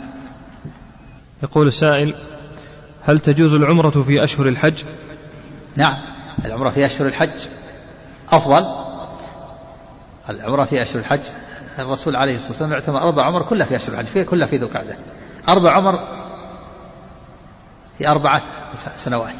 يقول 1.43 1.67
السائل 1.67 2.15
هل 3.03 3.19
تجوز 3.19 3.53
العمرة 3.53 4.03
في 4.03 4.23
أشهر 4.23 4.47
الحج؟ 4.47 4.83
نعم. 5.75 5.95
العمرة 6.45 6.69
في 6.69 6.85
أشهر 6.85 7.07
الحج 7.07 7.47
أفضل 8.31 8.86
العمرة 10.29 10.63
في 10.63 10.81
أشهر 10.81 10.99
الحج 10.99 11.21
الرسول 11.79 12.15
عليه 12.15 12.33
الصلاة 12.33 12.49
والسلام 12.49 12.73
اعتمر 12.73 13.01
أربع 13.01 13.23
عمر 13.23 13.43
كلها 13.43 13.65
في 13.65 13.75
أشهر 13.75 13.99
الحج 13.99 14.25
كلها 14.25 14.47
في 14.47 14.57
ذو 14.57 14.67
القعدة. 14.67 14.97
أربع 15.49 15.73
عمر 15.73 15.93
في 17.97 18.07
أربعة 18.07 18.41
سنوات. 18.95 19.33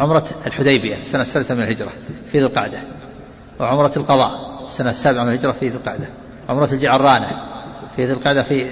عمرة 0.00 0.24
الحديبية 0.46 0.96
السنة 0.96 1.22
الثالثة 1.22 1.54
من 1.54 1.62
الهجرة 1.62 1.92
في 2.26 2.40
ذو 2.40 2.46
القعدة 2.46 2.82
وعمرة 3.60 3.92
القضاء 3.96 4.64
السنة 4.64 4.88
السابعة 4.88 5.24
من 5.24 5.32
الهجرة 5.32 5.52
في 5.52 5.68
ذو 5.68 5.78
القعدة 5.78 6.08
عمرة 6.48 6.68
الجعرانة 6.72 7.28
في 7.96 8.04
ذو 8.04 8.14
القعدة 8.14 8.42
في 8.42 8.70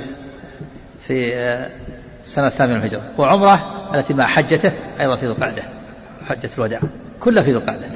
في 0.99 1.37
آه، 1.37 1.71
السنة 2.25 2.47
الثامنة 2.47 2.75
من 2.75 2.81
الهجرة 2.81 3.11
وعمرة 3.19 3.55
التي 3.95 4.15
مع 4.15 4.27
حجته 4.27 4.73
أيضا 5.01 5.17
في 5.17 5.27
ذو 5.27 5.33
القعدة 5.33 5.63
حجة 6.25 6.51
الوداع 6.59 6.81
كلها 7.21 7.43
في 7.43 7.51
ذو 7.51 7.59
القعدة. 7.59 7.91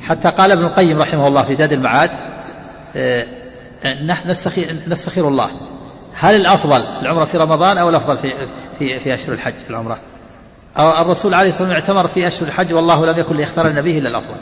حتى 0.00 0.28
قال 0.28 0.52
ابن 0.52 0.64
القيم 0.64 0.98
رحمه 0.98 1.26
الله 1.26 1.46
في 1.46 1.54
زاد 1.54 1.72
المعاد 1.72 2.10
آه، 2.10 2.35
نحن 4.06 4.28
نستخير, 4.28 4.72
نستخير 4.88 5.28
الله 5.28 5.50
هل 6.14 6.34
الأفضل 6.34 6.82
العمرة 7.02 7.24
في 7.24 7.38
رمضان 7.38 7.78
أو 7.78 7.88
الأفضل 7.88 8.16
في 8.16 8.28
في 8.78 8.98
في 8.98 9.14
أشهر 9.14 9.34
الحج 9.34 9.54
العمرة؟ 9.70 10.00
الرسول 10.78 11.34
عليه 11.34 11.48
الصلاة 11.48 11.68
والسلام 11.68 11.98
اعتمر 11.98 12.06
في 12.06 12.26
أشهر 12.26 12.48
الحج 12.48 12.72
والله 12.74 13.06
لم 13.06 13.18
يكن 13.18 13.36
ليختار 13.36 13.66
النبي 13.68 13.98
إلا 13.98 14.08
الأفضل 14.08 14.36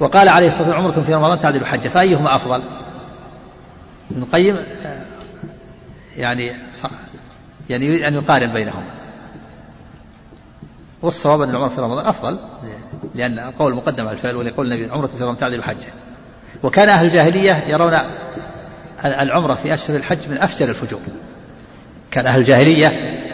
وقال 0.00 0.28
عليه 0.28 0.46
الصلاة 0.46 0.68
والسلام 0.68 0.86
عمرة 0.86 1.02
في 1.02 1.14
رمضان 1.14 1.38
تعدل 1.38 1.66
حجة 1.66 1.88
فأيهما 1.88 2.36
أفضل؟ 2.36 2.62
ابن 4.10 4.22
القيم 4.22 4.56
آه، 4.56 5.06
يعني 6.16 6.52
يعني 7.70 7.86
يريد 7.86 8.04
أن 8.04 8.14
يقارن 8.14 8.52
بينهما 8.52 9.02
والصواب 11.02 11.40
أن 11.40 11.50
العمرة 11.50 11.68
في 11.68 11.80
رمضان 11.80 12.06
أفضل 12.06 12.38
لأن 13.14 13.40
قول 13.40 13.74
مقدم 13.74 14.04
على 14.04 14.12
الفعل 14.12 14.36
ولقول 14.36 14.72
النبي 14.72 14.92
عمرة 14.92 15.06
في 15.06 15.16
رمضان 15.16 15.36
تعدل 15.36 15.62
حجة 15.62 15.92
وكان 16.62 16.88
أهل 16.88 17.06
الجاهلية 17.06 17.64
يرون 17.66 17.92
العمرة 19.04 19.54
في 19.54 19.74
أشهر 19.74 19.96
الحج 19.96 20.28
من 20.28 20.42
أفجر 20.42 20.68
الفجور. 20.68 21.00
كان 22.10 22.26
أهل 22.26 22.38
الجاهلية 22.38 22.88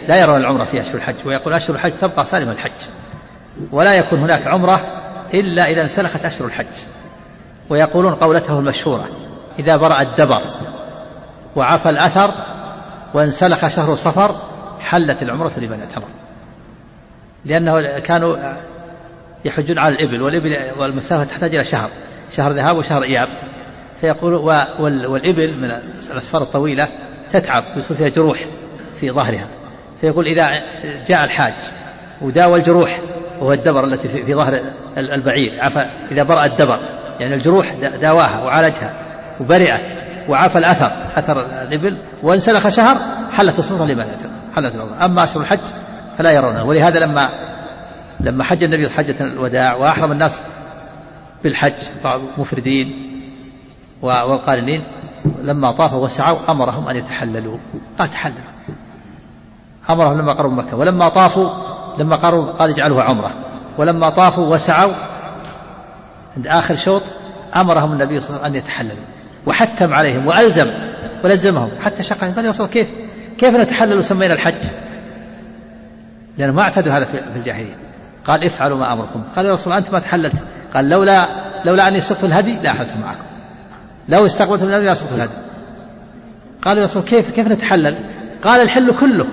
لا 0.07 0.21
يرون 0.21 0.37
العمرة 0.37 0.63
في 0.63 0.79
أشهر 0.79 0.95
الحج 0.95 1.15
ويقول 1.25 1.53
أشهر 1.53 1.75
الحج 1.75 1.91
تبقى 1.91 2.25
سالم 2.25 2.49
الحج. 2.49 2.89
ولا 3.71 3.93
يكون 3.93 4.19
هناك 4.19 4.47
عمرة 4.47 4.75
إلا 5.33 5.63
إذا 5.63 5.81
انسلخت 5.81 6.25
أشهر 6.25 6.47
الحج. 6.47 6.83
ويقولون 7.69 8.15
قولته 8.15 8.59
المشهورة 8.59 9.09
إذا 9.59 9.77
برأ 9.77 10.01
الدبر 10.01 10.41
وعفى 11.55 11.89
الأثر 11.89 12.29
وانسلخ 13.13 13.67
شهر 13.67 13.93
صفر 13.93 14.41
حلت 14.79 15.21
العمرة 15.23 15.59
لمن 15.59 15.79
اعتمر 15.79 16.07
لأنه 17.45 17.99
كانوا 17.99 18.37
يحجون 19.45 19.79
على 19.79 19.95
الإبل 19.95 20.21
والإبل 20.21 20.81
والمسافة 20.81 21.23
تحتاج 21.23 21.55
إلى 21.55 21.63
شهر. 21.63 21.91
شهر 22.31 22.53
ذهاب 22.53 22.77
وشهر 22.77 23.03
إياب. 23.03 23.27
فيقول 24.01 24.33
والإبل 25.09 25.57
من 25.57 25.71
الأسفار 26.11 26.41
الطويلة 26.41 26.87
تتعب 27.29 27.63
يصير 27.77 27.97
فيها 27.97 28.09
جروح 28.09 28.37
في 28.95 29.11
ظهرها. 29.11 29.47
فيقول 30.01 30.25
إذا 30.25 30.49
جاء 31.07 31.23
الحاج 31.23 31.55
وداوى 32.21 32.55
الجروح 32.55 33.01
وهو 33.39 33.53
الدبر 33.53 33.83
التي 33.83 34.07
في 34.07 34.35
ظهر 34.35 34.53
البعير. 34.97 35.61
عفى 35.61 35.79
إذا 36.11 36.23
برأ 36.23 36.45
الدبر 36.45 36.79
يعني 37.19 37.35
الجروح 37.35 37.73
داواها 38.01 38.43
وعالجها 38.43 38.93
وبرئت 39.39 39.97
وعفى 40.29 40.57
الأثر 40.57 40.91
أثر 41.15 41.39
الإبل 41.39 41.97
وانسلخ 42.23 42.67
شهر 42.67 42.97
حلت 43.37 43.59
الصورة 43.59 43.85
لمن 43.85 44.05
حلت 44.55 44.75
العمرة 44.75 45.05
أما 45.05 45.23
أشهر 45.23 45.41
الحج 45.41 45.61
فلا 46.17 46.31
يرونه 46.31 46.63
ولهذا 46.63 47.05
لما 47.05 47.27
لما 48.19 48.43
حج 48.43 48.63
النبي 48.63 48.89
حجة 48.89 49.15
الوداع 49.21 49.75
وأحرم 49.75 50.11
الناس 50.11 50.41
بالحج 51.43 51.73
مفردين 52.37 52.87
والقارنين 54.01 54.83
لما 55.41 55.71
طافوا 55.71 56.03
وسعوا 56.03 56.51
أمرهم 56.51 56.87
أن 56.87 56.95
يتحللوا. 56.95 57.57
قال 57.99 58.09
تحللوا. 58.09 58.49
أمرهم 59.89 60.17
لما 60.17 60.33
قربوا 60.33 60.55
مكة. 60.55 60.77
ولما 60.77 61.09
طافوا 61.09 61.49
لما 61.99 62.15
قربوا 62.15 62.51
قال 62.51 62.69
اجعلوها 62.69 63.03
عمرة. 63.03 63.33
ولما 63.77 64.09
طافوا 64.09 64.47
وسعوا 64.47 64.93
عند 66.37 66.47
آخر 66.47 66.75
شوط 66.75 67.01
أمرهم 67.55 67.91
النبي 67.91 68.19
صلى 68.19 68.29
الله 68.29 68.45
عليه 68.45 68.49
وسلم 68.49 68.55
أن 68.55 68.55
يتحللوا. 68.55 69.05
وحتم 69.45 69.93
عليهم 69.93 70.27
وألزم 70.27 70.65
ولزمهم. 71.23 71.69
حتى 71.79 72.03
شق 72.03 72.17
قال 72.17 72.45
يا 72.45 72.67
كيف؟ 72.67 72.93
كيف 73.37 73.55
نتحلل 73.55 73.97
وسمينا 73.97 74.33
الحج؟ 74.33 74.63
لأنه 76.37 76.53
ما 76.53 76.63
اعتادوا 76.63 76.93
هذا 76.93 77.05
في 77.05 77.35
الجاهلية. 77.35 77.75
قال 78.25 78.43
افعلوا 78.43 78.77
ما 78.77 78.93
أمركم. 78.93 79.23
قال 79.35 79.45
يا 79.45 79.51
رسول 79.51 79.73
أنت 79.73 79.93
ما 79.93 79.99
تحللت. 79.99 80.43
قال 80.73 80.89
لولا 80.89 81.27
لولا 81.65 81.87
أني 81.87 81.99
سقت 81.99 82.23
الهدي 82.23 82.53
لا 82.53 82.73
معكم. 82.95 83.25
لو 84.09 84.25
استقبلت 84.25 84.63
من 84.63 84.73
النبي 84.73 84.91
أسقط 84.91 85.13
الهدي. 85.13 85.33
قال 86.61 86.77
يا 86.77 86.83
رسول 86.83 87.03
كيف 87.03 87.29
كيف 87.29 87.47
نتحلل؟ 87.47 87.95
قال 88.43 88.61
الحل 88.61 88.95
كله 88.95 89.25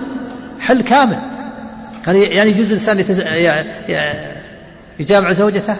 حل 0.59 0.81
كامل. 0.81 1.21
قال 2.05 2.15
يعني 2.15 2.49
يجوز 2.49 2.89
الإنسان. 2.89 3.25
يجامع 4.99 5.31
زوجته؟ 5.31 5.77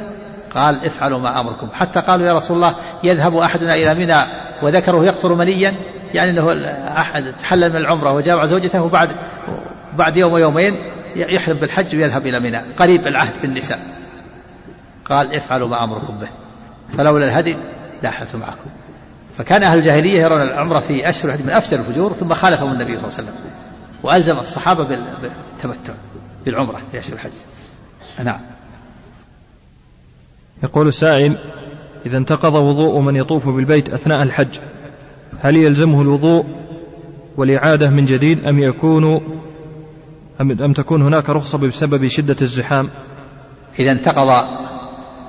قال 0.55 0.85
افعلوا 0.85 1.19
ما 1.19 1.39
أمركم. 1.39 1.69
حتى 1.73 1.99
قالوا 1.99 2.27
يا 2.27 2.33
رسول 2.33 2.57
الله 2.57 2.75
يذهب 3.03 3.35
أحدنا 3.35 3.73
إلى 3.73 3.93
منى 3.93 4.17
وذكره 4.63 5.05
يقطر 5.05 5.35
منيا 5.35 5.71
يعني 6.13 6.31
أنه 6.31 6.51
أحد 6.97 7.33
تحلل 7.39 7.69
من 7.69 7.75
العمرة 7.75 8.13
وجامع 8.13 8.45
زوجته 8.45 8.81
وبعد 8.81 9.09
بعد 9.97 10.17
يوم 10.17 10.33
ويومين 10.33 10.73
يحرم 11.15 11.59
بالحج 11.59 11.95
ويذهب 11.95 12.27
إلى 12.27 12.39
منى. 12.39 12.73
قريب 12.73 13.07
العهد 13.07 13.41
بالنساء. 13.41 13.79
قال 15.09 15.35
افعلوا 15.35 15.67
ما 15.67 15.83
أمركم 15.83 16.17
به. 16.17 16.29
فلولا 16.89 17.25
الهدي 17.25 17.57
لاحت 18.03 18.35
معكم. 18.35 18.69
فكان 19.37 19.63
أهل 19.63 19.77
الجاهلية 19.77 20.19
يرون 20.19 20.41
العمرة 20.41 20.79
في 20.79 21.09
أشهر 21.09 21.31
الحج 21.31 21.43
من 21.43 21.49
أفجر 21.49 21.79
الفجور 21.79 22.13
ثم 22.13 22.33
خالفهم 22.33 22.71
النبي 22.71 22.97
صلى 22.97 23.07
الله 23.07 23.17
عليه 23.17 23.29
وسلم. 23.29 23.51
وألزم 24.03 24.37
الصحابة 24.37 24.87
بالتمتع 24.87 25.93
بالعمرة 26.45 26.81
في 26.91 26.99
أشهر 26.99 27.13
الحج. 27.13 27.31
نعم. 28.23 28.39
يقول 30.63 30.87
السائل 30.87 31.37
إذا 32.05 32.17
انتقض 32.17 32.53
وضوء 32.53 32.99
من 32.99 33.15
يطوف 33.15 33.49
بالبيت 33.49 33.89
أثناء 33.89 34.23
الحج 34.23 34.59
هل 35.39 35.55
يلزمه 35.55 36.01
الوضوء 36.01 36.45
والإعادة 37.37 37.89
من 37.89 38.05
جديد 38.05 38.45
أم 38.45 38.59
يكون 38.59 39.21
أم 40.41 40.73
تكون 40.73 41.01
هناك 41.01 41.29
رخصة 41.29 41.57
بسبب 41.57 42.07
شدة 42.07 42.35
الزحام؟ 42.41 42.89
إذا 43.79 43.91
انتقض 43.91 44.27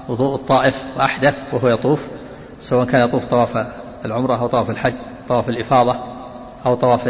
وضوء 0.09 0.35
الطائف 0.35 0.86
وأحدث 0.97 1.55
وهو 1.55 1.68
يطوف 1.68 2.06
سواء 2.60 2.86
كان 2.86 3.09
يطوف 3.09 3.26
طواف 3.26 3.52
العمرة 4.05 4.40
أو 4.40 4.47
طواف 4.47 4.70
الحج 4.70 4.97
طواف 5.28 5.48
الإفاضة 5.48 5.94
أو 6.66 6.74
طواف 6.74 7.09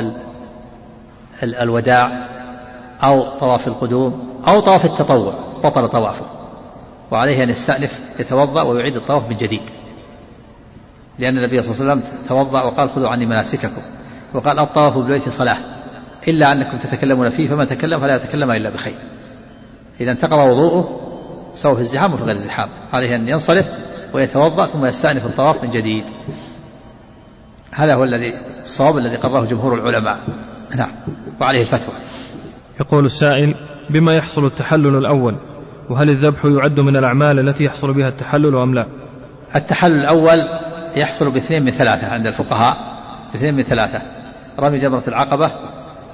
الوداع 1.43 2.29
أو 3.05 3.39
طواف 3.39 3.69
القدوم 3.69 4.41
أو 4.49 4.61
طواف 4.61 4.85
التطوع 4.85 5.35
بطل 5.65 5.89
طوافه. 5.89 6.27
وعليه 7.11 7.43
أن 7.43 7.51
يستأنف 7.51 8.21
يتوضأ 8.21 8.63
ويعيد 8.63 8.97
الطواف 8.97 9.23
من 9.23 9.37
جديد. 9.37 9.63
لأن 11.19 11.39
النبي 11.39 11.63
صلى 11.63 11.75
الله 11.75 11.93
عليه 11.93 12.03
وسلم 12.03 12.27
توضأ 12.29 12.63
وقال 12.63 12.91
خذوا 12.91 13.09
عني 13.09 13.27
مناسككم 13.27 13.83
وقال 14.35 14.61
الطواف 14.61 14.95
بالبيت 14.95 15.29
صلاة 15.29 15.59
إلا 16.29 16.53
أنكم 16.53 16.77
تتكلمون 16.77 17.29
فيه 17.29 17.49
فمن 17.49 17.67
تكلم 17.67 18.01
فلا 18.01 18.17
يتكلم 18.17 18.51
إلا 18.51 18.71
بخير. 18.71 18.99
إذا 20.01 20.11
انتقض 20.11 20.39
وضوءه 20.39 21.08
سواء 21.63 21.75
في 21.75 21.81
الزحام 21.81 22.15
وفي 22.15 22.23
غير 22.23 22.35
الزحام. 22.35 22.69
عليه 22.93 23.17
أن 23.17 23.29
ينصرف 23.29 23.65
ويتوضأ 24.15 24.67
ثم 24.67 24.87
يستأنف 24.87 25.27
الطواف 25.27 25.65
من 25.65 25.71
جديد. 25.71 26.05
هذا 27.75 27.95
هو 27.95 28.05
الذي 28.05 28.33
الصواب 28.61 28.97
الذي 28.97 29.17
قرره 29.17 29.45
جمهور 29.45 29.75
العلماء. 29.75 30.19
نعم. 30.77 30.93
وعليه 31.41 31.61
الفتوى. 31.61 31.95
يقول 32.81 33.05
السائل 33.05 33.55
بما 33.91 34.13
يحصل 34.13 34.45
التحلل 34.45 34.97
الأول 34.97 35.37
وهل 35.91 36.11
الذبح 36.11 36.45
يعد 36.45 36.81
من 36.81 36.97
الأعمال 36.97 37.49
التي 37.49 37.65
يحصل 37.65 37.95
بها 37.95 38.09
التحلل 38.09 38.57
أم 38.57 38.75
لا؟ 38.75 38.87
التحلل 39.57 40.01
الأول 40.01 40.39
يحصل 40.97 41.31
باثنين 41.31 41.63
من 41.63 41.71
ثلاثة 41.71 42.09
عند 42.09 42.27
الفقهاء. 42.27 42.75
باثنين 43.33 43.55
من 43.55 43.63
ثلاثة. 43.63 44.03
رمي 44.61 44.79
جمرة 44.79 45.03
العقبة 45.09 45.51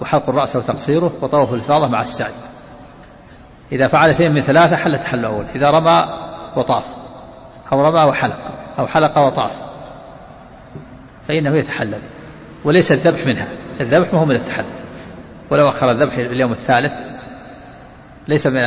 وحلق 0.01 0.29
الرأس 0.29 0.57
وتقصيره 0.57 1.13
وطواف 1.23 1.55
الإفاضة 1.55 1.89
مع 1.89 2.01
السعي. 2.01 2.44
إذا 3.75 3.89
فعل 3.89 4.11
اثنين 4.11 4.33
من 4.33 4.41
ثلاثة 4.41 4.77
حل 4.77 4.95
التحلل 4.95 5.21
الأول. 5.21 5.45
إذا 5.45 5.71
رمى 5.71 6.05
وطاف. 6.57 6.85
أو 7.73 7.81
رمى 7.81 8.09
وحلق. 8.09 8.37
أو 8.79 8.87
حلق 8.87 9.19
وطاف. 9.19 9.63
فإنه 11.29 11.57
يتحلل. 11.57 12.03
وليس 12.65 12.93
الذبح 12.93 13.27
منها. 13.27 13.49
الذبح 13.81 14.13
ما 14.13 14.21
هو 14.21 14.25
من 14.25 14.37
التحلل. 14.37 14.85
ولو 15.51 15.69
أخر 15.69 15.91
الذبح 15.91 16.13
اليوم 16.15 16.53
الثالث 16.53 16.99
ليس 18.29 18.47
من 18.47 18.61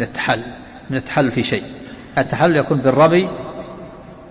التحلل 0.00 0.54
من 0.90 0.96
التحلل 0.96 1.30
في 1.30 1.42
شيء. 1.42 1.64
التحلل 2.18 2.56
يكون 2.56 2.82
بالرمي 2.82 3.28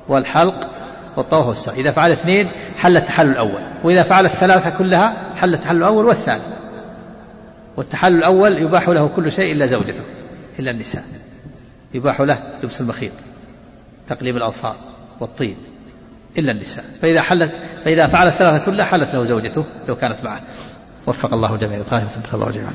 والحلق 0.09 0.69
والطواف 1.17 1.47
والسعي. 1.47 1.80
إذا 1.81 1.91
فعل 1.91 2.11
اثنين 2.11 2.51
حل 2.77 2.97
التحلل 2.97 3.31
الأول. 3.31 3.61
وإذا 3.84 4.03
فعل 4.03 4.26
الثلاثة 4.26 4.77
كلها 4.77 5.34
حل 5.35 5.53
التحلل 5.53 5.77
الأول 5.77 6.05
والثاني. 6.05 6.65
والتحلل 7.77 8.18
الأول 8.18 8.61
يباح 8.61 8.89
له 8.89 9.07
كل 9.07 9.31
شيء 9.31 9.52
إلا 9.52 9.65
زوجته 9.65 10.03
إلا 10.60 10.72
النساء. 10.72 11.03
يباح 11.93 12.22
له 12.22 12.60
لبس 12.64 12.81
المخيط 12.81 13.14
تقليم 14.07 14.38
الأظفار 14.38 14.76
والطين 15.19 15.57
إلا 16.38 16.52
النساء. 16.52 16.85
فإذا 17.02 17.22
حلت 17.22 17.52
فإذا 17.85 18.07
فعل 18.07 18.27
الثلاثة 18.27 18.65
كلها 18.65 18.85
حلت 18.85 19.15
له 19.15 19.23
زوجته 19.23 19.65
لو 19.88 19.95
كانت 19.95 20.23
معه. 20.23 20.41
وفق 21.07 21.34
الله 21.34 21.57
جميعا 21.57 21.84
الله 22.34 22.52
جميعا 22.52 22.73